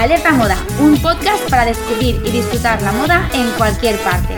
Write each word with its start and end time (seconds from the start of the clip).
Alerta 0.00 0.32
Moda, 0.32 0.56
un 0.80 0.96
podcast 1.02 1.50
para 1.50 1.66
descubrir 1.66 2.22
y 2.24 2.30
disfrutar 2.30 2.80
la 2.80 2.90
moda 2.90 3.28
en 3.34 3.50
cualquier 3.58 3.98
parte. 3.98 4.34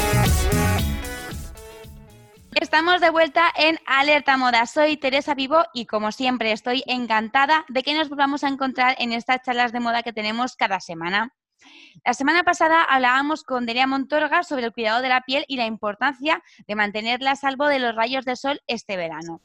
Estamos 2.60 3.00
de 3.00 3.10
vuelta 3.10 3.44
en 3.56 3.78
Alerta 3.86 4.36
Moda. 4.36 4.66
Soy 4.66 4.96
Teresa 4.96 5.36
Vivo 5.36 5.62
y 5.72 5.86
como 5.86 6.10
siempre 6.10 6.50
estoy 6.50 6.82
encantada 6.88 7.64
de 7.68 7.84
que 7.84 7.94
nos 7.94 8.08
volvamos 8.08 8.42
a 8.42 8.48
encontrar 8.48 8.96
en 8.98 9.12
estas 9.12 9.42
charlas 9.42 9.70
de 9.70 9.78
moda 9.78 10.02
que 10.02 10.12
tenemos 10.12 10.56
cada 10.56 10.80
semana. 10.80 11.32
La 12.04 12.14
semana 12.14 12.42
pasada 12.42 12.82
hablábamos 12.82 13.44
con 13.44 13.64
Delia 13.64 13.86
Montorga 13.86 14.42
sobre 14.42 14.64
el 14.64 14.72
cuidado 14.72 15.00
de 15.00 15.10
la 15.10 15.20
piel 15.20 15.44
y 15.46 15.58
la 15.58 15.66
importancia 15.66 16.42
de 16.66 16.74
mantenerla 16.74 17.30
a 17.30 17.36
salvo 17.36 17.68
de 17.68 17.78
los 17.78 17.94
rayos 17.94 18.24
de 18.24 18.34
sol 18.34 18.60
este 18.66 18.96
verano. 18.96 19.40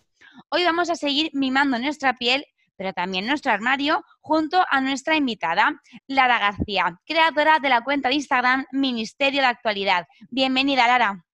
Hoy 0.50 0.64
vamos 0.64 0.90
a 0.90 0.96
seguir 0.96 1.30
mimando 1.34 1.78
nuestra 1.78 2.14
piel 2.16 2.48
pero 2.78 2.94
también 2.94 3.26
nuestro 3.26 3.52
armario, 3.52 4.04
junto 4.22 4.64
a 4.70 4.80
nuestra 4.80 5.18
invitada, 5.18 5.82
Lara 6.08 6.40
García, 6.40 7.00
creadora 7.06 7.60
de 7.60 7.70
la 7.70 7.82
cuenta 7.82 8.10
de 8.10 8.16
Instagram 8.16 8.66
Ministerio 8.72 9.42
de 9.42 9.48
Actualidad. 9.48 10.06
Bienvenida, 10.30 10.88
Lara. 10.88 11.26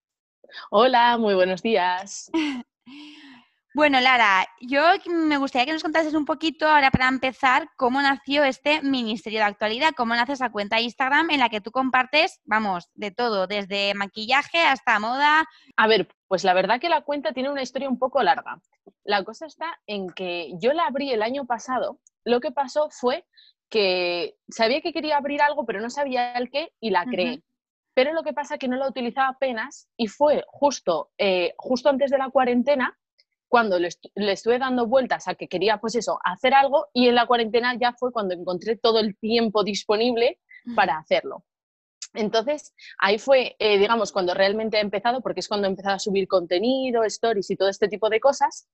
Hola, 0.71 1.17
muy 1.17 1.35
buenos 1.35 1.61
días. 1.61 2.31
Bueno, 3.76 4.00
Lara, 4.00 4.48
yo 4.62 4.84
me 5.08 5.38
gustaría 5.38 5.66
que 5.66 5.73
nos 5.73 5.82
contases 5.82 6.13
un 6.13 6.26
poquito, 6.26 6.68
ahora 6.68 6.91
para 6.91 7.08
empezar, 7.08 7.72
cómo 7.76 8.04
nació 8.04 8.44
este 8.44 8.84
Ministerio 8.84 9.40
de 9.40 9.46
Actualidad, 9.46 9.94
cómo 9.98 10.13
nace 10.13 10.34
esa 10.34 10.52
cuenta 10.52 10.76
de 10.76 10.84
Instagram 10.84 11.32
en 11.32 11.40
la 11.40 11.49
que 11.49 11.59
tú 11.59 11.72
compartes, 11.72 12.40
vamos, 12.46 12.88
de 12.94 13.09
todo, 13.09 13.48
desde 13.48 13.96
maquillaje 13.96 14.59
hasta 14.59 14.99
moda. 14.99 15.48
A 15.76 15.88
ver, 15.88 16.08
pues 16.27 16.44
la 16.44 16.54
verdad 16.54 16.80
que 16.80 16.88
la 16.88 17.02
cuenta 17.02 17.34
tiene 17.34 17.49
una 17.49 17.63
historia 17.63 17.90
un 17.90 17.98
poco 17.98 18.22
larga. 18.22 18.62
La 19.04 19.23
cosa 19.23 19.48
está 19.48 19.80
en 19.88 20.12
que 20.12 20.52
yo 20.62 20.71
la 20.74 20.85
abrí 20.85 21.12
el 21.12 21.24
año 21.24 21.46
pasado, 21.48 21.99
lo 22.26 22.41
que 22.41 22.52
pasó 22.52 22.91
fue 22.91 23.26
que 23.70 24.35
sabía 24.49 24.82
que 24.82 24.94
quería 24.94 25.18
abrir 25.18 25.41
algo, 25.41 25.65
pero 25.65 25.82
no 25.82 25.90
sabía 25.90 26.34
el 26.34 26.52
qué 26.52 26.74
y 26.80 26.91
la 26.91 27.05
creé. 27.05 27.41
Pero 27.96 28.13
lo 28.13 28.21
que 28.21 28.34
pasa 28.34 28.55
es 28.55 28.60
que 28.60 28.68
no 28.68 28.77
la 28.77 28.87
utilizaba 28.87 29.30
apenas 29.30 29.87
y 29.98 30.08
fue 30.08 30.43
justo, 30.48 31.10
eh, 31.18 31.55
justo 31.58 31.90
antes 31.90 32.12
de 32.12 32.20
la 32.20 32.30
cuarentena 32.30 32.96
cuando 33.54 33.77
le, 33.77 33.90
estuve 34.15 34.57
dando 34.57 34.87
vueltas 34.87 35.27
a 35.27 35.35
que 35.35 35.48
quería, 35.48 35.77
pues 35.77 35.93
eso, 35.93 36.18
hacer 36.23 36.55
algo 36.55 36.87
y 36.91 37.07
en 37.07 37.13
la 37.13 37.27
cuarentena 37.27 37.77
ya 37.79 37.93
fue 37.93 38.12
cuando 38.12 38.34
encontré 38.34 38.77
todo 38.77 38.98
el 38.99 39.15
tiempo 39.15 39.63
disponible 39.63 40.40
para 40.76 40.98
hacerlo. 40.98 41.46
Entonces, 42.15 42.74
ahí 42.98 43.20
fue, 43.20 43.55
eh, 43.59 43.77
digamos, 43.77 44.12
cuando 44.12 44.34
realmente 44.34 44.77
he 44.77 44.81
empezado, 44.81 45.21
porque 45.21 45.41
es 45.41 45.48
cuando 45.48 45.68
he 45.68 45.70
empezado 45.70 45.98
a 45.98 45.99
subir 45.99 46.27
contenido, 46.27 47.04
stories 47.04 47.51
y 47.51 47.55
todo 47.55 47.70
este 47.70 47.87
tipo 47.87 48.09
de 48.09 48.20
cosas. 48.20 48.68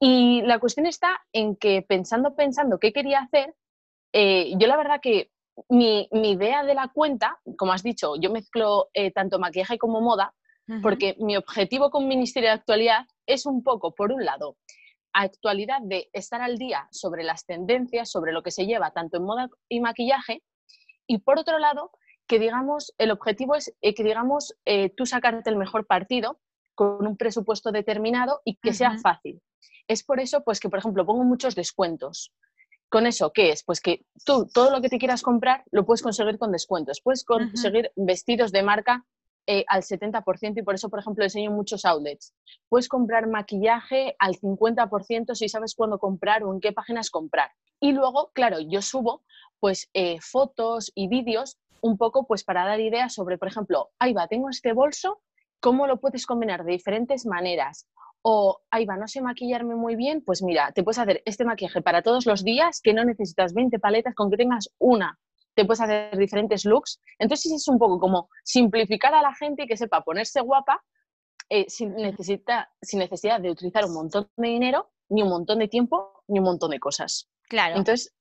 Y 0.00 0.40
la 0.46 0.58
cuestión 0.58 0.86
está 0.86 1.20
en 1.30 1.54
que 1.54 1.82
pensando, 1.82 2.34
pensando 2.34 2.78
qué 2.78 2.94
quería 2.94 3.18
hacer, 3.18 3.54
eh, 4.14 4.54
yo 4.56 4.66
la 4.68 4.78
verdad 4.78 5.00
que 5.02 5.32
mi, 5.68 6.08
idea 6.10 6.64
de 6.64 6.72
la 6.72 6.88
cuenta, 6.88 7.38
como 7.58 7.74
has 7.74 7.82
dicho, 7.82 8.14
yo 8.18 8.30
mezclo 8.30 8.88
eh, 8.94 9.10
tanto 9.10 9.38
maquillaje 9.38 9.76
como 9.76 10.00
moda, 10.00 10.34
porque 10.80 11.14
mi 11.18 11.36
objetivo 11.36 11.90
con 11.90 12.08
Ministerio 12.08 12.48
de 12.48 12.54
Actualidad 12.54 13.04
es 13.26 13.46
un 13.46 13.62
poco, 13.62 13.94
por 13.94 14.12
un 14.12 14.24
lado, 14.24 14.56
actualidad 15.12 15.80
de 15.82 16.10
estar 16.12 16.42
al 16.42 16.58
día 16.58 16.88
sobre 16.90 17.22
las 17.22 17.46
tendencias, 17.46 18.10
sobre 18.10 18.32
lo 18.32 18.42
que 18.42 18.50
se 18.50 18.66
lleva 18.66 18.90
tanto 18.90 19.16
en 19.16 19.24
moda 19.24 19.48
y 19.68 19.80
maquillaje, 19.80 20.42
y 21.06 21.18
por 21.18 21.38
otro 21.38 21.58
lado, 21.58 21.90
que 22.26 22.38
digamos, 22.38 22.94
el 22.98 23.10
objetivo 23.10 23.54
es 23.54 23.74
eh, 23.80 23.94
que 23.94 24.02
digamos, 24.02 24.54
eh, 24.64 24.90
tú 24.90 25.06
sacarte 25.06 25.50
el 25.50 25.56
mejor 25.56 25.86
partido 25.86 26.40
con 26.74 27.06
un 27.06 27.16
presupuesto 27.16 27.70
determinado 27.70 28.40
y 28.44 28.56
que 28.56 28.72
sea 28.72 28.98
fácil. 28.98 29.40
Es 29.86 30.02
por 30.02 30.20
eso, 30.20 30.42
pues 30.42 30.60
que, 30.60 30.68
por 30.68 30.78
ejemplo, 30.78 31.06
pongo 31.06 31.24
muchos 31.24 31.54
descuentos. 31.54 32.32
¿Con 32.88 33.06
eso 33.06 33.32
qué 33.32 33.50
es? 33.50 33.64
Pues 33.64 33.80
que 33.80 34.04
tú 34.24 34.48
todo 34.52 34.70
lo 34.70 34.80
que 34.80 34.88
te 34.88 34.98
quieras 34.98 35.22
comprar 35.22 35.64
lo 35.70 35.84
puedes 35.84 36.02
conseguir 36.02 36.38
con 36.38 36.52
descuentos. 36.52 37.00
Puedes 37.02 37.24
conseguir 37.24 37.92
vestidos 37.96 38.52
de 38.52 38.62
marca 38.62 39.04
eh, 39.46 39.64
al 39.68 39.82
70% 39.82 40.58
y 40.58 40.62
por 40.62 40.74
eso, 40.74 40.88
por 40.88 41.00
ejemplo, 41.00 41.24
enseño 41.24 41.50
muchos 41.50 41.84
outlets. 41.84 42.34
Puedes 42.68 42.88
comprar 42.88 43.28
maquillaje 43.28 44.16
al 44.18 44.34
50% 44.34 45.34
si 45.34 45.48
sabes 45.48 45.74
cuándo 45.74 45.98
comprar 45.98 46.44
o 46.44 46.52
en 46.52 46.60
qué 46.60 46.72
páginas 46.72 47.10
comprar. 47.10 47.50
Y 47.80 47.92
luego, 47.92 48.30
claro, 48.32 48.58
yo 48.60 48.80
subo 48.80 49.22
pues 49.60 49.88
eh, 49.94 50.18
fotos 50.20 50.92
y 50.94 51.08
vídeos 51.08 51.58
un 51.80 51.98
poco 51.98 52.26
pues 52.26 52.44
para 52.44 52.64
dar 52.64 52.80
ideas 52.80 53.12
sobre, 53.12 53.36
por 53.36 53.48
ejemplo, 53.48 53.90
ahí 53.98 54.14
va, 54.14 54.26
tengo 54.26 54.48
este 54.48 54.72
bolso, 54.72 55.20
¿cómo 55.60 55.86
lo 55.86 56.00
puedes 56.00 56.24
combinar 56.24 56.64
de 56.64 56.72
diferentes 56.72 57.26
maneras? 57.26 57.86
O, 58.22 58.60
ahí 58.70 58.86
va, 58.86 58.96
no 58.96 59.06
sé 59.06 59.20
maquillarme 59.20 59.74
muy 59.74 59.96
bien, 59.96 60.22
pues 60.24 60.42
mira, 60.42 60.72
te 60.72 60.82
puedes 60.82 60.98
hacer 60.98 61.22
este 61.26 61.44
maquillaje 61.44 61.82
para 61.82 62.00
todos 62.00 62.24
los 62.24 62.42
días 62.42 62.80
que 62.82 62.94
no 62.94 63.04
necesitas 63.04 63.52
20 63.52 63.78
paletas, 63.78 64.14
con 64.14 64.30
que 64.30 64.38
tengas 64.38 64.70
una 64.78 65.18
te 65.54 65.64
puedes 65.64 65.80
hacer 65.80 66.16
diferentes 66.16 66.64
looks. 66.64 67.00
Entonces 67.18 67.52
es 67.52 67.68
un 67.68 67.78
poco 67.78 67.98
como 67.98 68.28
simplificar 68.42 69.14
a 69.14 69.22
la 69.22 69.34
gente 69.34 69.64
y 69.64 69.66
que 69.66 69.76
sepa 69.76 70.02
ponerse 70.02 70.40
guapa 70.40 70.82
eh, 71.48 71.66
sin, 71.68 71.94
necesita, 71.94 72.70
sin 72.80 73.00
necesidad 73.00 73.40
de 73.40 73.50
utilizar 73.50 73.84
un 73.84 73.94
montón 73.94 74.28
de 74.36 74.48
dinero, 74.48 74.90
ni 75.08 75.22
un 75.22 75.28
montón 75.28 75.58
de 75.58 75.68
tiempo, 75.68 76.22
ni 76.26 76.38
un 76.38 76.44
montón 76.44 76.70
de 76.70 76.80
cosas. 76.80 77.28
Claro. 77.48 77.76
Entonces, 77.76 78.14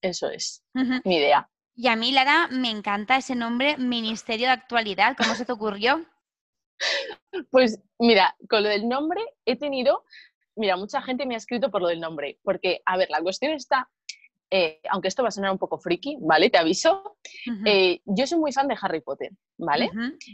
eso 0.00 0.30
es 0.30 0.62
mi 1.04 1.16
idea. 1.16 1.50
Y 1.74 1.88
a 1.88 1.96
mí, 1.96 2.12
Lara, 2.12 2.48
me 2.50 2.70
encanta 2.70 3.16
ese 3.16 3.34
nombre, 3.34 3.76
Ministerio 3.76 4.46
de 4.46 4.52
Actualidad. 4.52 5.16
¿Cómo 5.16 5.34
se 5.34 5.44
te 5.44 5.52
ocurrió? 5.52 6.04
Pues 7.50 7.78
mira, 7.98 8.34
con 8.48 8.62
lo 8.62 8.70
del 8.70 8.88
nombre 8.88 9.22
he 9.44 9.56
tenido, 9.56 10.04
mira, 10.56 10.76
mucha 10.76 11.00
gente 11.02 11.26
me 11.26 11.34
ha 11.34 11.38
escrito 11.38 11.70
por 11.70 11.82
lo 11.82 11.88
del 11.88 12.00
nombre, 12.00 12.38
porque, 12.42 12.80
a 12.86 12.96
ver, 12.96 13.08
la 13.10 13.20
cuestión 13.20 13.52
está 13.52 13.88
eh, 14.50 14.80
aunque 14.90 15.08
esto 15.08 15.22
va 15.22 15.28
a 15.28 15.32
sonar 15.32 15.52
un 15.52 15.58
poco 15.58 15.78
friki, 15.78 16.18
¿vale? 16.20 16.50
Te 16.50 16.58
aviso. 16.58 17.16
Eh, 17.64 18.00
yo 18.04 18.26
soy 18.26 18.38
muy 18.38 18.52
fan 18.52 18.68
de 18.68 18.76
Harry 18.80 19.00
Potter, 19.00 19.30
¿vale? 19.58 19.90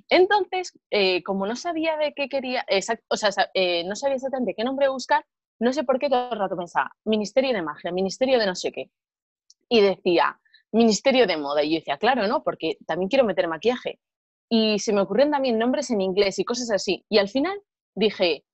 Entonces, 0.08 0.72
eh, 0.90 1.22
como 1.22 1.46
no 1.46 1.56
sabía 1.56 1.96
de 1.96 2.14
qué 2.14 2.28
quería, 2.28 2.64
o 3.08 3.16
sea, 3.16 3.30
no 3.84 3.96
sabía 3.96 4.16
exactamente 4.16 4.54
qué 4.56 4.64
nombre 4.64 4.88
buscar, 4.88 5.24
no 5.58 5.72
sé 5.72 5.84
por 5.84 5.98
qué 5.98 6.08
todo 6.08 6.32
el 6.32 6.38
rato 6.38 6.56
pensaba, 6.56 6.90
Ministerio 7.04 7.52
de 7.52 7.62
Magia, 7.62 7.92
Ministerio 7.92 8.38
de 8.38 8.46
no 8.46 8.54
sé 8.54 8.72
qué. 8.72 8.90
Y 9.68 9.80
decía, 9.80 10.40
Ministerio 10.72 11.26
de 11.26 11.36
Moda. 11.36 11.62
Y 11.62 11.70
yo 11.70 11.76
decía, 11.76 11.98
claro, 11.98 12.26
¿no? 12.26 12.42
Porque 12.42 12.76
también 12.86 13.08
quiero 13.08 13.24
meter 13.24 13.48
maquillaje. 13.48 13.98
Y 14.48 14.78
se 14.78 14.92
me 14.92 15.00
ocurrieron 15.00 15.32
también 15.32 15.58
nombres 15.58 15.90
en 15.90 16.00
inglés 16.00 16.38
y 16.38 16.44
cosas 16.44 16.70
así. 16.70 17.04
Y 17.08 17.18
al 17.18 17.28
final 17.28 17.58
dije, 17.94 18.44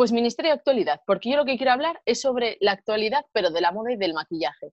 pues 0.00 0.12
Ministerio 0.12 0.52
de 0.52 0.56
Actualidad, 0.56 1.02
porque 1.04 1.28
yo 1.28 1.36
lo 1.36 1.44
que 1.44 1.58
quiero 1.58 1.72
hablar 1.72 2.00
es 2.06 2.22
sobre 2.22 2.56
la 2.62 2.72
actualidad, 2.72 3.26
pero 3.34 3.50
de 3.50 3.60
la 3.60 3.70
moda 3.70 3.92
y 3.92 3.96
del 3.96 4.14
maquillaje, 4.14 4.72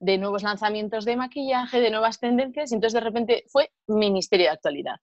de 0.00 0.16
nuevos 0.16 0.42
lanzamientos 0.42 1.04
de 1.04 1.16
maquillaje, 1.16 1.82
de 1.82 1.90
nuevas 1.90 2.18
tendencias, 2.18 2.72
y 2.72 2.76
entonces 2.76 2.94
de 2.94 3.06
repente 3.06 3.44
fue 3.48 3.70
Ministerio 3.88 4.46
de 4.46 4.52
Actualidad. 4.52 4.96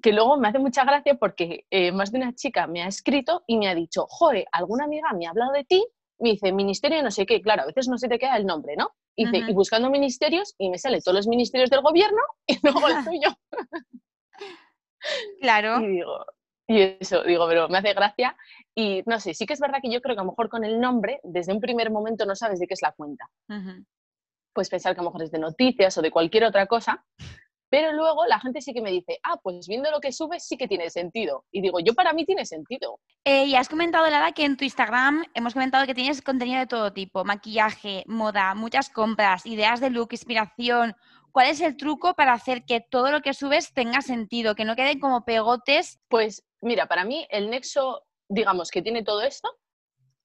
Que 0.00 0.12
luego 0.12 0.36
me 0.36 0.46
hace 0.46 0.60
mucha 0.60 0.84
gracia 0.84 1.16
porque 1.16 1.66
eh, 1.68 1.90
más 1.90 2.12
de 2.12 2.18
una 2.18 2.32
chica 2.32 2.68
me 2.68 2.84
ha 2.84 2.86
escrito 2.86 3.42
y 3.48 3.56
me 3.58 3.66
ha 3.66 3.74
dicho, 3.74 4.06
joder, 4.08 4.46
alguna 4.52 4.84
amiga 4.84 5.08
me 5.18 5.26
ha 5.26 5.30
hablado 5.30 5.50
de 5.50 5.64
ti, 5.64 5.84
me 6.20 6.30
dice 6.30 6.52
Ministerio 6.52 6.98
de 6.98 7.02
no 7.02 7.10
sé 7.10 7.26
qué, 7.26 7.42
claro, 7.42 7.62
a 7.62 7.66
veces 7.66 7.88
no 7.88 7.98
se 7.98 8.06
te 8.06 8.20
queda 8.20 8.36
el 8.36 8.46
nombre, 8.46 8.76
¿no? 8.76 8.92
Y, 9.16 9.26
y 9.36 9.52
buscando 9.52 9.90
ministerios 9.90 10.54
y 10.58 10.70
me 10.70 10.78
sale 10.78 11.00
todos 11.00 11.16
los 11.16 11.26
ministerios 11.26 11.70
del 11.70 11.80
gobierno 11.80 12.22
y 12.46 12.56
luego 12.62 12.86
el 12.86 12.94
tuyo. 13.04 13.30
Claro. 15.40 15.80
Y 15.82 15.88
digo, 15.88 16.24
y 16.68 16.96
eso, 17.00 17.22
digo, 17.24 17.48
pero 17.48 17.68
me 17.68 17.78
hace 17.78 17.94
gracia. 17.94 18.36
Y 18.74 19.02
no 19.06 19.18
sé, 19.18 19.32
sí 19.32 19.46
que 19.46 19.54
es 19.54 19.60
verdad 19.60 19.78
que 19.82 19.90
yo 19.90 20.02
creo 20.02 20.14
que 20.14 20.20
a 20.20 20.24
lo 20.24 20.30
mejor 20.30 20.50
con 20.50 20.64
el 20.64 20.78
nombre, 20.78 21.18
desde 21.24 21.52
un 21.52 21.60
primer 21.60 21.90
momento 21.90 22.26
no 22.26 22.36
sabes 22.36 22.60
de 22.60 22.66
qué 22.66 22.74
es 22.74 22.82
la 22.82 22.92
cuenta. 22.92 23.26
Puedes 24.52 24.68
pensar 24.68 24.94
que 24.94 25.00
a 25.00 25.02
lo 25.02 25.10
mejor 25.10 25.22
es 25.22 25.30
de 25.30 25.38
noticias 25.38 25.96
o 25.96 26.02
de 26.02 26.10
cualquier 26.10 26.44
otra 26.44 26.66
cosa, 26.66 27.04
pero 27.70 27.92
luego 27.92 28.26
la 28.26 28.38
gente 28.38 28.60
sí 28.60 28.74
que 28.74 28.82
me 28.82 28.90
dice, 28.90 29.18
ah, 29.22 29.38
pues 29.42 29.66
viendo 29.66 29.90
lo 29.90 30.00
que 30.00 30.12
subes 30.12 30.46
sí 30.46 30.56
que 30.58 30.68
tiene 30.68 30.90
sentido. 30.90 31.44
Y 31.50 31.62
digo, 31.62 31.80
yo 31.80 31.94
para 31.94 32.12
mí 32.12 32.26
tiene 32.26 32.44
sentido. 32.44 33.00
Eh, 33.24 33.46
y 33.46 33.54
has 33.56 33.68
comentado, 33.68 34.08
Lara, 34.08 34.32
que 34.32 34.44
en 34.44 34.56
tu 34.56 34.64
Instagram 34.64 35.24
hemos 35.34 35.54
comentado 35.54 35.86
que 35.86 35.94
tienes 35.94 36.20
contenido 36.20 36.60
de 36.60 36.66
todo 36.66 36.92
tipo, 36.92 37.24
maquillaje, 37.24 38.04
moda, 38.06 38.54
muchas 38.54 38.90
compras, 38.90 39.46
ideas 39.46 39.80
de 39.80 39.90
look, 39.90 40.08
inspiración. 40.12 40.94
¿Cuál 41.30 41.48
es 41.48 41.60
el 41.60 41.76
truco 41.76 42.14
para 42.14 42.32
hacer 42.32 42.64
que 42.64 42.80
todo 42.80 43.10
lo 43.10 43.20
que 43.20 43.34
subes 43.34 43.72
tenga 43.72 44.00
sentido, 44.00 44.54
que 44.54 44.64
no 44.64 44.76
queden 44.76 44.98
como 44.98 45.24
pegotes? 45.24 46.00
Pues 46.08 46.42
mira, 46.60 46.86
para 46.86 47.04
mí 47.04 47.26
el 47.30 47.50
nexo, 47.50 48.06
digamos, 48.28 48.70
que 48.70 48.82
tiene 48.82 49.04
todo 49.04 49.22
esto 49.22 49.48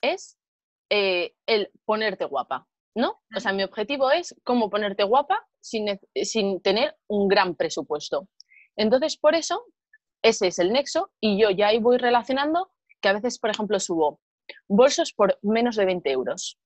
es 0.02 0.38
eh, 0.90 1.34
el 1.48 1.72
ponerte 1.86 2.26
guapa, 2.26 2.68
¿no? 2.96 3.22
O 3.36 3.40
sea, 3.40 3.54
mi 3.54 3.64
objetivo 3.64 4.12
es 4.12 4.36
cómo 4.44 4.70
ponerte 4.70 5.04
guapa 5.04 5.48
sin, 5.62 6.00
sin 6.16 6.62
tener 6.62 6.96
un 7.08 7.28
gran 7.28 7.56
presupuesto. 7.56 8.28
Entonces, 8.76 9.18
por 9.18 9.36
eso, 9.36 9.66
ese 10.22 10.48
es 10.48 10.60
el 10.60 10.72
nexo 10.72 11.12
y 11.20 11.42
yo 11.42 11.50
ya 11.50 11.68
ahí 11.68 11.80
voy 11.80 11.98
relacionando 11.98 12.72
que 13.02 13.10
a 13.10 13.14
veces, 13.14 13.40
por 13.40 13.50
ejemplo, 13.50 13.80
subo 13.80 14.20
bolsos 14.68 15.14
por 15.14 15.40
menos 15.42 15.76
de 15.76 15.86
20 15.86 16.12
euros, 16.12 16.60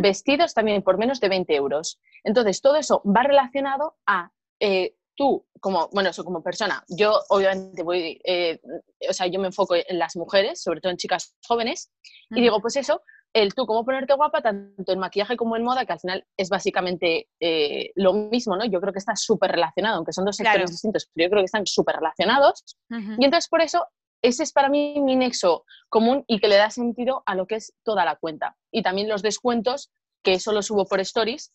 vestidos 0.00 0.54
también 0.54 0.82
por 0.82 0.98
menos 0.98 1.20
de 1.20 1.28
20 1.28 1.54
euros. 1.54 2.00
Entonces, 2.22 2.60
todo 2.60 2.76
eso 2.76 3.02
va 3.04 3.22
relacionado 3.22 3.96
a 4.06 4.30
eh, 4.60 4.94
tú, 5.14 5.46
como, 5.60 5.88
bueno, 5.92 6.10
eso 6.10 6.24
como 6.24 6.42
persona, 6.42 6.84
yo 6.88 7.20
obviamente 7.28 7.82
voy, 7.82 8.20
eh, 8.24 8.60
o 9.08 9.12
sea, 9.12 9.26
yo 9.26 9.40
me 9.40 9.46
enfoco 9.46 9.74
en 9.74 9.98
las 9.98 10.16
mujeres, 10.16 10.62
sobre 10.62 10.80
todo 10.80 10.90
en 10.90 10.98
chicas 10.98 11.36
jóvenes, 11.46 11.92
y 12.30 12.40
digo, 12.40 12.60
pues 12.60 12.76
eso, 12.76 13.02
el 13.32 13.54
tú 13.54 13.66
cómo 13.66 13.84
ponerte 13.84 14.14
guapa, 14.14 14.42
tanto 14.42 14.92
en 14.92 14.98
maquillaje 14.98 15.36
como 15.36 15.56
en 15.56 15.64
moda, 15.64 15.84
que 15.84 15.92
al 15.92 16.00
final 16.00 16.26
es 16.36 16.48
básicamente 16.48 17.28
eh, 17.40 17.90
lo 17.96 18.12
mismo, 18.12 18.56
¿no? 18.56 18.64
Yo 18.64 18.80
creo 18.80 18.92
que 18.92 19.00
está 19.00 19.16
súper 19.16 19.50
relacionado, 19.52 19.96
aunque 19.96 20.12
son 20.12 20.24
dos 20.24 20.36
sectores 20.36 20.70
distintos, 20.70 21.10
pero 21.12 21.26
yo 21.26 21.30
creo 21.30 21.42
que 21.42 21.46
están 21.46 21.66
súper 21.66 21.96
relacionados. 21.96 22.64
Y 22.90 23.24
entonces 23.24 23.48
por 23.48 23.60
eso 23.60 23.86
ese 24.22 24.42
es 24.42 24.52
para 24.52 24.70
mí 24.70 25.00
mi 25.02 25.16
nexo 25.16 25.64
común 25.90 26.24
y 26.26 26.38
que 26.40 26.48
le 26.48 26.56
da 26.56 26.70
sentido 26.70 27.22
a 27.26 27.34
lo 27.34 27.46
que 27.46 27.56
es 27.56 27.74
toda 27.82 28.06
la 28.06 28.16
cuenta. 28.16 28.56
Y 28.70 28.82
también 28.82 29.08
los 29.08 29.20
descuentos, 29.20 29.90
que 30.22 30.32
eso 30.34 30.52
lo 30.52 30.62
subo 30.62 30.86
por 30.86 31.00
stories, 31.00 31.52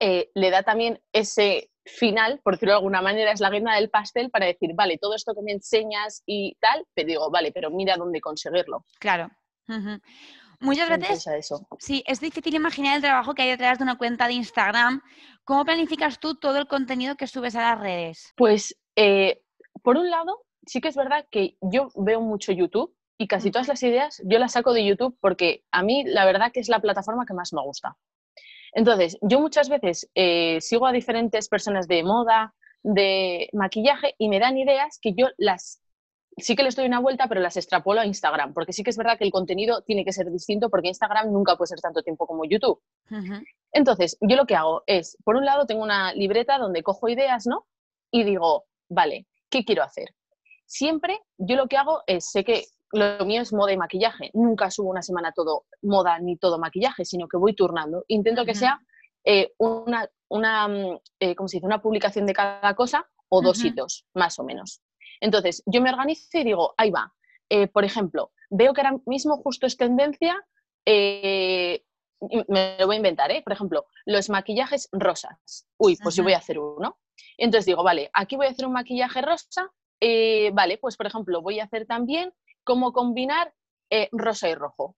eh, 0.00 0.30
le 0.34 0.50
da 0.50 0.62
también 0.62 1.02
ese 1.12 1.70
final, 1.84 2.40
por 2.42 2.54
decirlo 2.54 2.72
de 2.72 2.78
alguna 2.78 3.02
manera, 3.02 3.32
es 3.32 3.40
la 3.40 3.50
guinda 3.50 3.74
del 3.74 3.90
pastel 3.90 4.30
para 4.30 4.46
decir, 4.46 4.70
vale, 4.74 4.98
todo 4.98 5.14
esto 5.14 5.34
que 5.34 5.42
me 5.42 5.52
enseñas 5.52 6.22
y 6.26 6.56
tal, 6.60 6.86
te 6.94 7.04
digo, 7.04 7.30
vale, 7.30 7.52
pero 7.52 7.70
mira 7.70 7.96
dónde 7.96 8.20
conseguirlo. 8.20 8.84
Claro. 8.98 9.30
Muchas 10.60 10.88
veces, 10.88 11.26
eso. 11.26 11.66
sí, 11.78 12.02
es 12.06 12.20
difícil 12.20 12.54
imaginar 12.54 12.96
el 12.96 13.02
trabajo 13.02 13.34
que 13.34 13.42
hay 13.42 13.50
detrás 13.50 13.78
de 13.78 13.84
una 13.84 13.98
cuenta 13.98 14.26
de 14.26 14.34
Instagram. 14.34 15.02
¿Cómo 15.44 15.64
planificas 15.64 16.18
tú 16.20 16.36
todo 16.36 16.58
el 16.58 16.66
contenido 16.66 17.16
que 17.16 17.26
subes 17.26 17.54
a 17.56 17.60
las 17.60 17.80
redes? 17.80 18.32
Pues, 18.36 18.78
eh, 18.96 19.42
por 19.82 19.96
un 19.98 20.08
lado, 20.08 20.44
sí 20.66 20.80
que 20.80 20.88
es 20.88 20.96
verdad 20.96 21.26
que 21.30 21.56
yo 21.60 21.88
veo 21.96 22.20
mucho 22.20 22.52
YouTube 22.52 22.94
y 23.18 23.28
casi 23.28 23.50
todas 23.50 23.68
las 23.68 23.82
ideas 23.82 24.20
yo 24.24 24.38
las 24.38 24.52
saco 24.52 24.72
de 24.72 24.84
YouTube 24.84 25.16
porque 25.20 25.64
a 25.70 25.82
mí 25.82 26.04
la 26.04 26.24
verdad 26.24 26.50
que 26.52 26.60
es 26.60 26.68
la 26.68 26.80
plataforma 26.80 27.26
que 27.26 27.34
más 27.34 27.52
me 27.52 27.62
gusta. 27.62 27.96
Entonces, 28.74 29.18
yo 29.22 29.40
muchas 29.40 29.68
veces 29.68 30.10
eh, 30.14 30.60
sigo 30.60 30.86
a 30.86 30.92
diferentes 30.92 31.48
personas 31.48 31.88
de 31.88 32.02
moda, 32.02 32.54
de 32.82 33.48
maquillaje 33.52 34.14
y 34.18 34.28
me 34.28 34.40
dan 34.40 34.58
ideas 34.58 34.98
que 35.00 35.14
yo 35.14 35.28
las 35.38 35.80
sí 36.36 36.56
que 36.56 36.62
les 36.62 36.76
doy 36.76 36.86
una 36.86 37.00
vuelta, 37.00 37.28
pero 37.28 37.40
las 37.40 37.56
extrapolo 37.56 38.00
a 38.00 38.06
Instagram, 38.06 38.52
porque 38.52 38.72
sí 38.72 38.82
que 38.82 38.90
es 38.90 38.96
verdad 38.96 39.18
que 39.18 39.24
el 39.24 39.30
contenido 39.30 39.82
tiene 39.82 40.04
que 40.04 40.12
ser 40.12 40.30
distinto, 40.30 40.68
porque 40.68 40.88
Instagram 40.88 41.32
nunca 41.32 41.56
puede 41.56 41.68
ser 41.68 41.80
tanto 41.80 42.02
tiempo 42.02 42.26
como 42.26 42.44
YouTube. 42.44 42.80
Entonces, 43.72 44.16
yo 44.20 44.36
lo 44.36 44.46
que 44.46 44.56
hago 44.56 44.82
es, 44.86 45.16
por 45.24 45.36
un 45.36 45.44
lado, 45.44 45.66
tengo 45.66 45.82
una 45.82 46.12
libreta 46.12 46.58
donde 46.58 46.82
cojo 46.82 47.08
ideas, 47.08 47.46
¿no? 47.46 47.66
Y 48.10 48.24
digo, 48.24 48.64
vale, 48.88 49.26
¿qué 49.48 49.64
quiero 49.64 49.82
hacer? 49.82 50.14
Siempre 50.66 51.20
yo 51.38 51.56
lo 51.56 51.68
que 51.68 51.76
hago 51.76 52.02
es, 52.06 52.30
sé 52.30 52.44
que 52.44 52.64
lo 52.92 53.24
mío 53.24 53.42
es 53.42 53.52
moda 53.52 53.72
y 53.72 53.76
maquillaje, 53.76 54.30
nunca 54.34 54.70
subo 54.70 54.90
una 54.90 55.02
semana 55.02 55.32
todo 55.32 55.66
moda 55.82 56.18
ni 56.18 56.36
todo 56.36 56.58
maquillaje, 56.58 57.04
sino 57.04 57.28
que 57.28 57.36
voy 57.36 57.54
turnando. 57.54 58.04
Intento 58.08 58.44
que 58.44 58.54
sea 58.54 58.80
eh, 59.24 59.52
una, 59.58 60.08
una, 60.28 60.68
mm, 60.68 60.98
eh, 61.20 61.34
se 61.46 61.56
dice? 61.56 61.66
una 61.66 61.82
publicación 61.82 62.26
de 62.26 62.34
cada 62.34 62.74
cosa 62.74 63.08
o 63.28 63.42
dos 63.42 63.64
hitos, 63.64 64.06
más 64.14 64.38
o 64.38 64.44
menos. 64.44 64.80
Entonces, 65.20 65.62
yo 65.66 65.80
me 65.80 65.90
organizo 65.90 66.38
y 66.38 66.44
digo, 66.44 66.74
ahí 66.76 66.90
va. 66.90 67.12
Eh, 67.48 67.66
por 67.66 67.84
ejemplo, 67.84 68.32
veo 68.50 68.72
que 68.72 68.82
ahora 68.82 68.98
mismo 69.06 69.38
justo 69.38 69.66
es 69.66 69.76
tendencia, 69.76 70.36
me 70.86 71.80
lo 72.78 72.86
voy 72.86 72.96
a 72.96 72.98
inventar, 72.98 73.30
¿eh? 73.30 73.42
Por 73.42 73.52
ejemplo, 73.52 73.86
los 74.04 74.28
maquillajes 74.30 74.88
rosas. 74.92 75.66
Uy, 75.78 75.96
pues 76.02 76.14
yo 76.14 76.22
voy 76.22 76.34
a 76.34 76.38
hacer 76.38 76.58
uno. 76.58 76.98
Entonces 77.36 77.66
digo, 77.66 77.82
vale, 77.82 78.10
aquí 78.12 78.36
voy 78.36 78.46
a 78.46 78.50
hacer 78.50 78.66
un 78.66 78.72
maquillaje 78.72 79.20
rosa. 79.22 79.70
Vale, 80.52 80.78
pues 80.78 80.96
por 80.96 81.06
ejemplo, 81.06 81.42
voy 81.42 81.60
a 81.60 81.64
hacer 81.64 81.86
también 81.86 82.32
cómo 82.64 82.92
combinar 82.92 83.54
rosa 84.12 84.48
y 84.48 84.54
rojo 84.54 84.96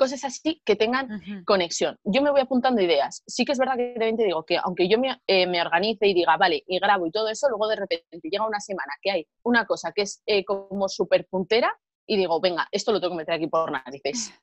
cosas 0.00 0.24
así 0.24 0.62
que 0.64 0.76
tengan 0.76 1.20
conexión. 1.44 1.98
Yo 2.04 2.22
me 2.22 2.30
voy 2.30 2.40
apuntando 2.40 2.80
ideas. 2.80 3.22
Sí 3.26 3.44
que 3.44 3.52
es 3.52 3.58
verdad 3.58 3.76
que 3.76 3.94
te 3.98 4.24
digo 4.24 4.44
que 4.46 4.56
aunque 4.56 4.88
yo 4.88 4.96
eh, 5.26 5.46
me, 5.46 5.60
organice 5.60 6.06
y 6.06 6.14
diga, 6.14 6.38
vale, 6.38 6.64
y 6.66 6.78
grabo 6.78 7.06
y 7.06 7.10
todo 7.10 7.28
eso, 7.28 7.50
luego 7.50 7.68
de 7.68 7.76
repente 7.76 8.18
llega 8.22 8.46
una 8.46 8.60
semana 8.60 8.94
que 9.02 9.10
hay 9.10 9.26
una 9.42 9.66
cosa 9.66 9.92
que 9.92 10.02
es 10.02 10.22
eh, 10.24 10.42
como 10.42 10.88
súper 10.88 11.26
puntera 11.26 11.78
y 12.06 12.16
digo, 12.16 12.40
venga, 12.40 12.66
esto 12.72 12.92
lo 12.92 13.00
tengo 13.00 13.12
que 13.12 13.18
meter 13.18 13.34
aquí 13.34 13.46
por 13.46 13.70
narices. 13.70 14.32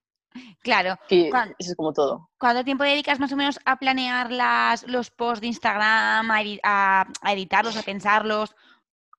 Claro. 0.61 0.99
eso 1.09 1.47
es 1.57 1.75
como 1.75 1.93
todo. 1.93 2.29
¿Cuánto 2.37 2.63
tiempo 2.63 2.83
dedicas 2.83 3.19
más 3.19 3.31
o 3.31 3.35
menos 3.35 3.59
a 3.65 3.77
planear 3.77 4.31
las, 4.31 4.85
los 4.85 5.09
posts 5.09 5.41
de 5.41 5.47
Instagram, 5.47 6.29
a, 6.29 7.07
a 7.21 7.33
editarlos, 7.33 7.75
a 7.75 7.81
pensarlos? 7.81 8.53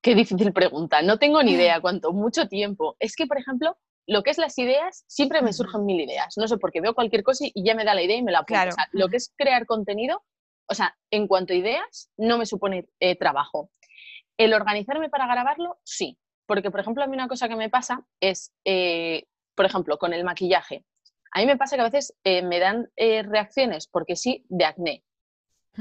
Qué 0.01 0.15
difícil 0.15 0.53
pregunta. 0.53 1.01
No 1.01 1.17
tengo 1.17 1.43
ni 1.43 1.51
idea 1.51 1.81
cuánto, 1.81 2.13
mucho 2.13 2.47
tiempo. 2.47 2.95
Es 2.99 3.15
que, 3.15 3.27
por 3.27 3.37
ejemplo, 3.37 3.77
lo 4.07 4.23
que 4.23 4.31
es 4.31 4.37
las 4.37 4.57
ideas, 4.57 5.03
siempre 5.07 5.41
me 5.41 5.53
surgen 5.53 5.85
mil 5.85 5.99
ideas. 5.99 6.35
No 6.37 6.47
sé 6.47 6.57
por 6.57 6.71
qué 6.71 6.81
veo 6.81 6.95
cualquier 6.95 7.23
cosa 7.23 7.45
y 7.45 7.63
ya 7.63 7.75
me 7.75 7.83
da 7.83 7.93
la 7.93 8.01
idea 8.01 8.17
y 8.17 8.23
me 8.23 8.31
la 8.31 8.39
apunto. 8.39 8.75
lo 8.93 9.09
que 9.09 9.17
es 9.17 9.33
crear 9.37 9.65
contenido, 9.65 10.23
o 10.67 10.73
sea, 10.73 10.97
en 11.11 11.27
cuanto 11.27 11.53
a 11.53 11.57
ideas, 11.57 12.09
no 12.17 12.37
me 12.37 12.45
supone 12.45 12.87
eh, 12.99 13.15
trabajo. 13.17 13.69
El 14.37 14.53
organizarme 14.53 15.09
para 15.09 15.27
grabarlo, 15.27 15.77
sí. 15.83 16.17
Porque, 16.47 16.71
por 16.71 16.79
ejemplo, 16.79 17.03
a 17.03 17.07
mí 17.07 17.15
una 17.15 17.27
cosa 17.27 17.47
que 17.49 17.55
me 17.55 17.69
pasa 17.69 18.03
es, 18.19 18.53
eh, 18.65 19.25
por 19.53 19.65
ejemplo, 19.65 19.97
con 19.97 20.13
el 20.13 20.23
maquillaje. 20.23 20.85
A 21.31 21.41
mí 21.41 21.45
me 21.45 21.57
pasa 21.57 21.75
que 21.75 21.81
a 21.81 21.89
veces 21.89 22.17
eh, 22.23 22.41
me 22.41 22.57
dan 22.57 22.89
reacciones, 22.97 23.87
porque 23.87 24.15
sí, 24.15 24.45
de 24.49 24.65
acné. 24.65 25.03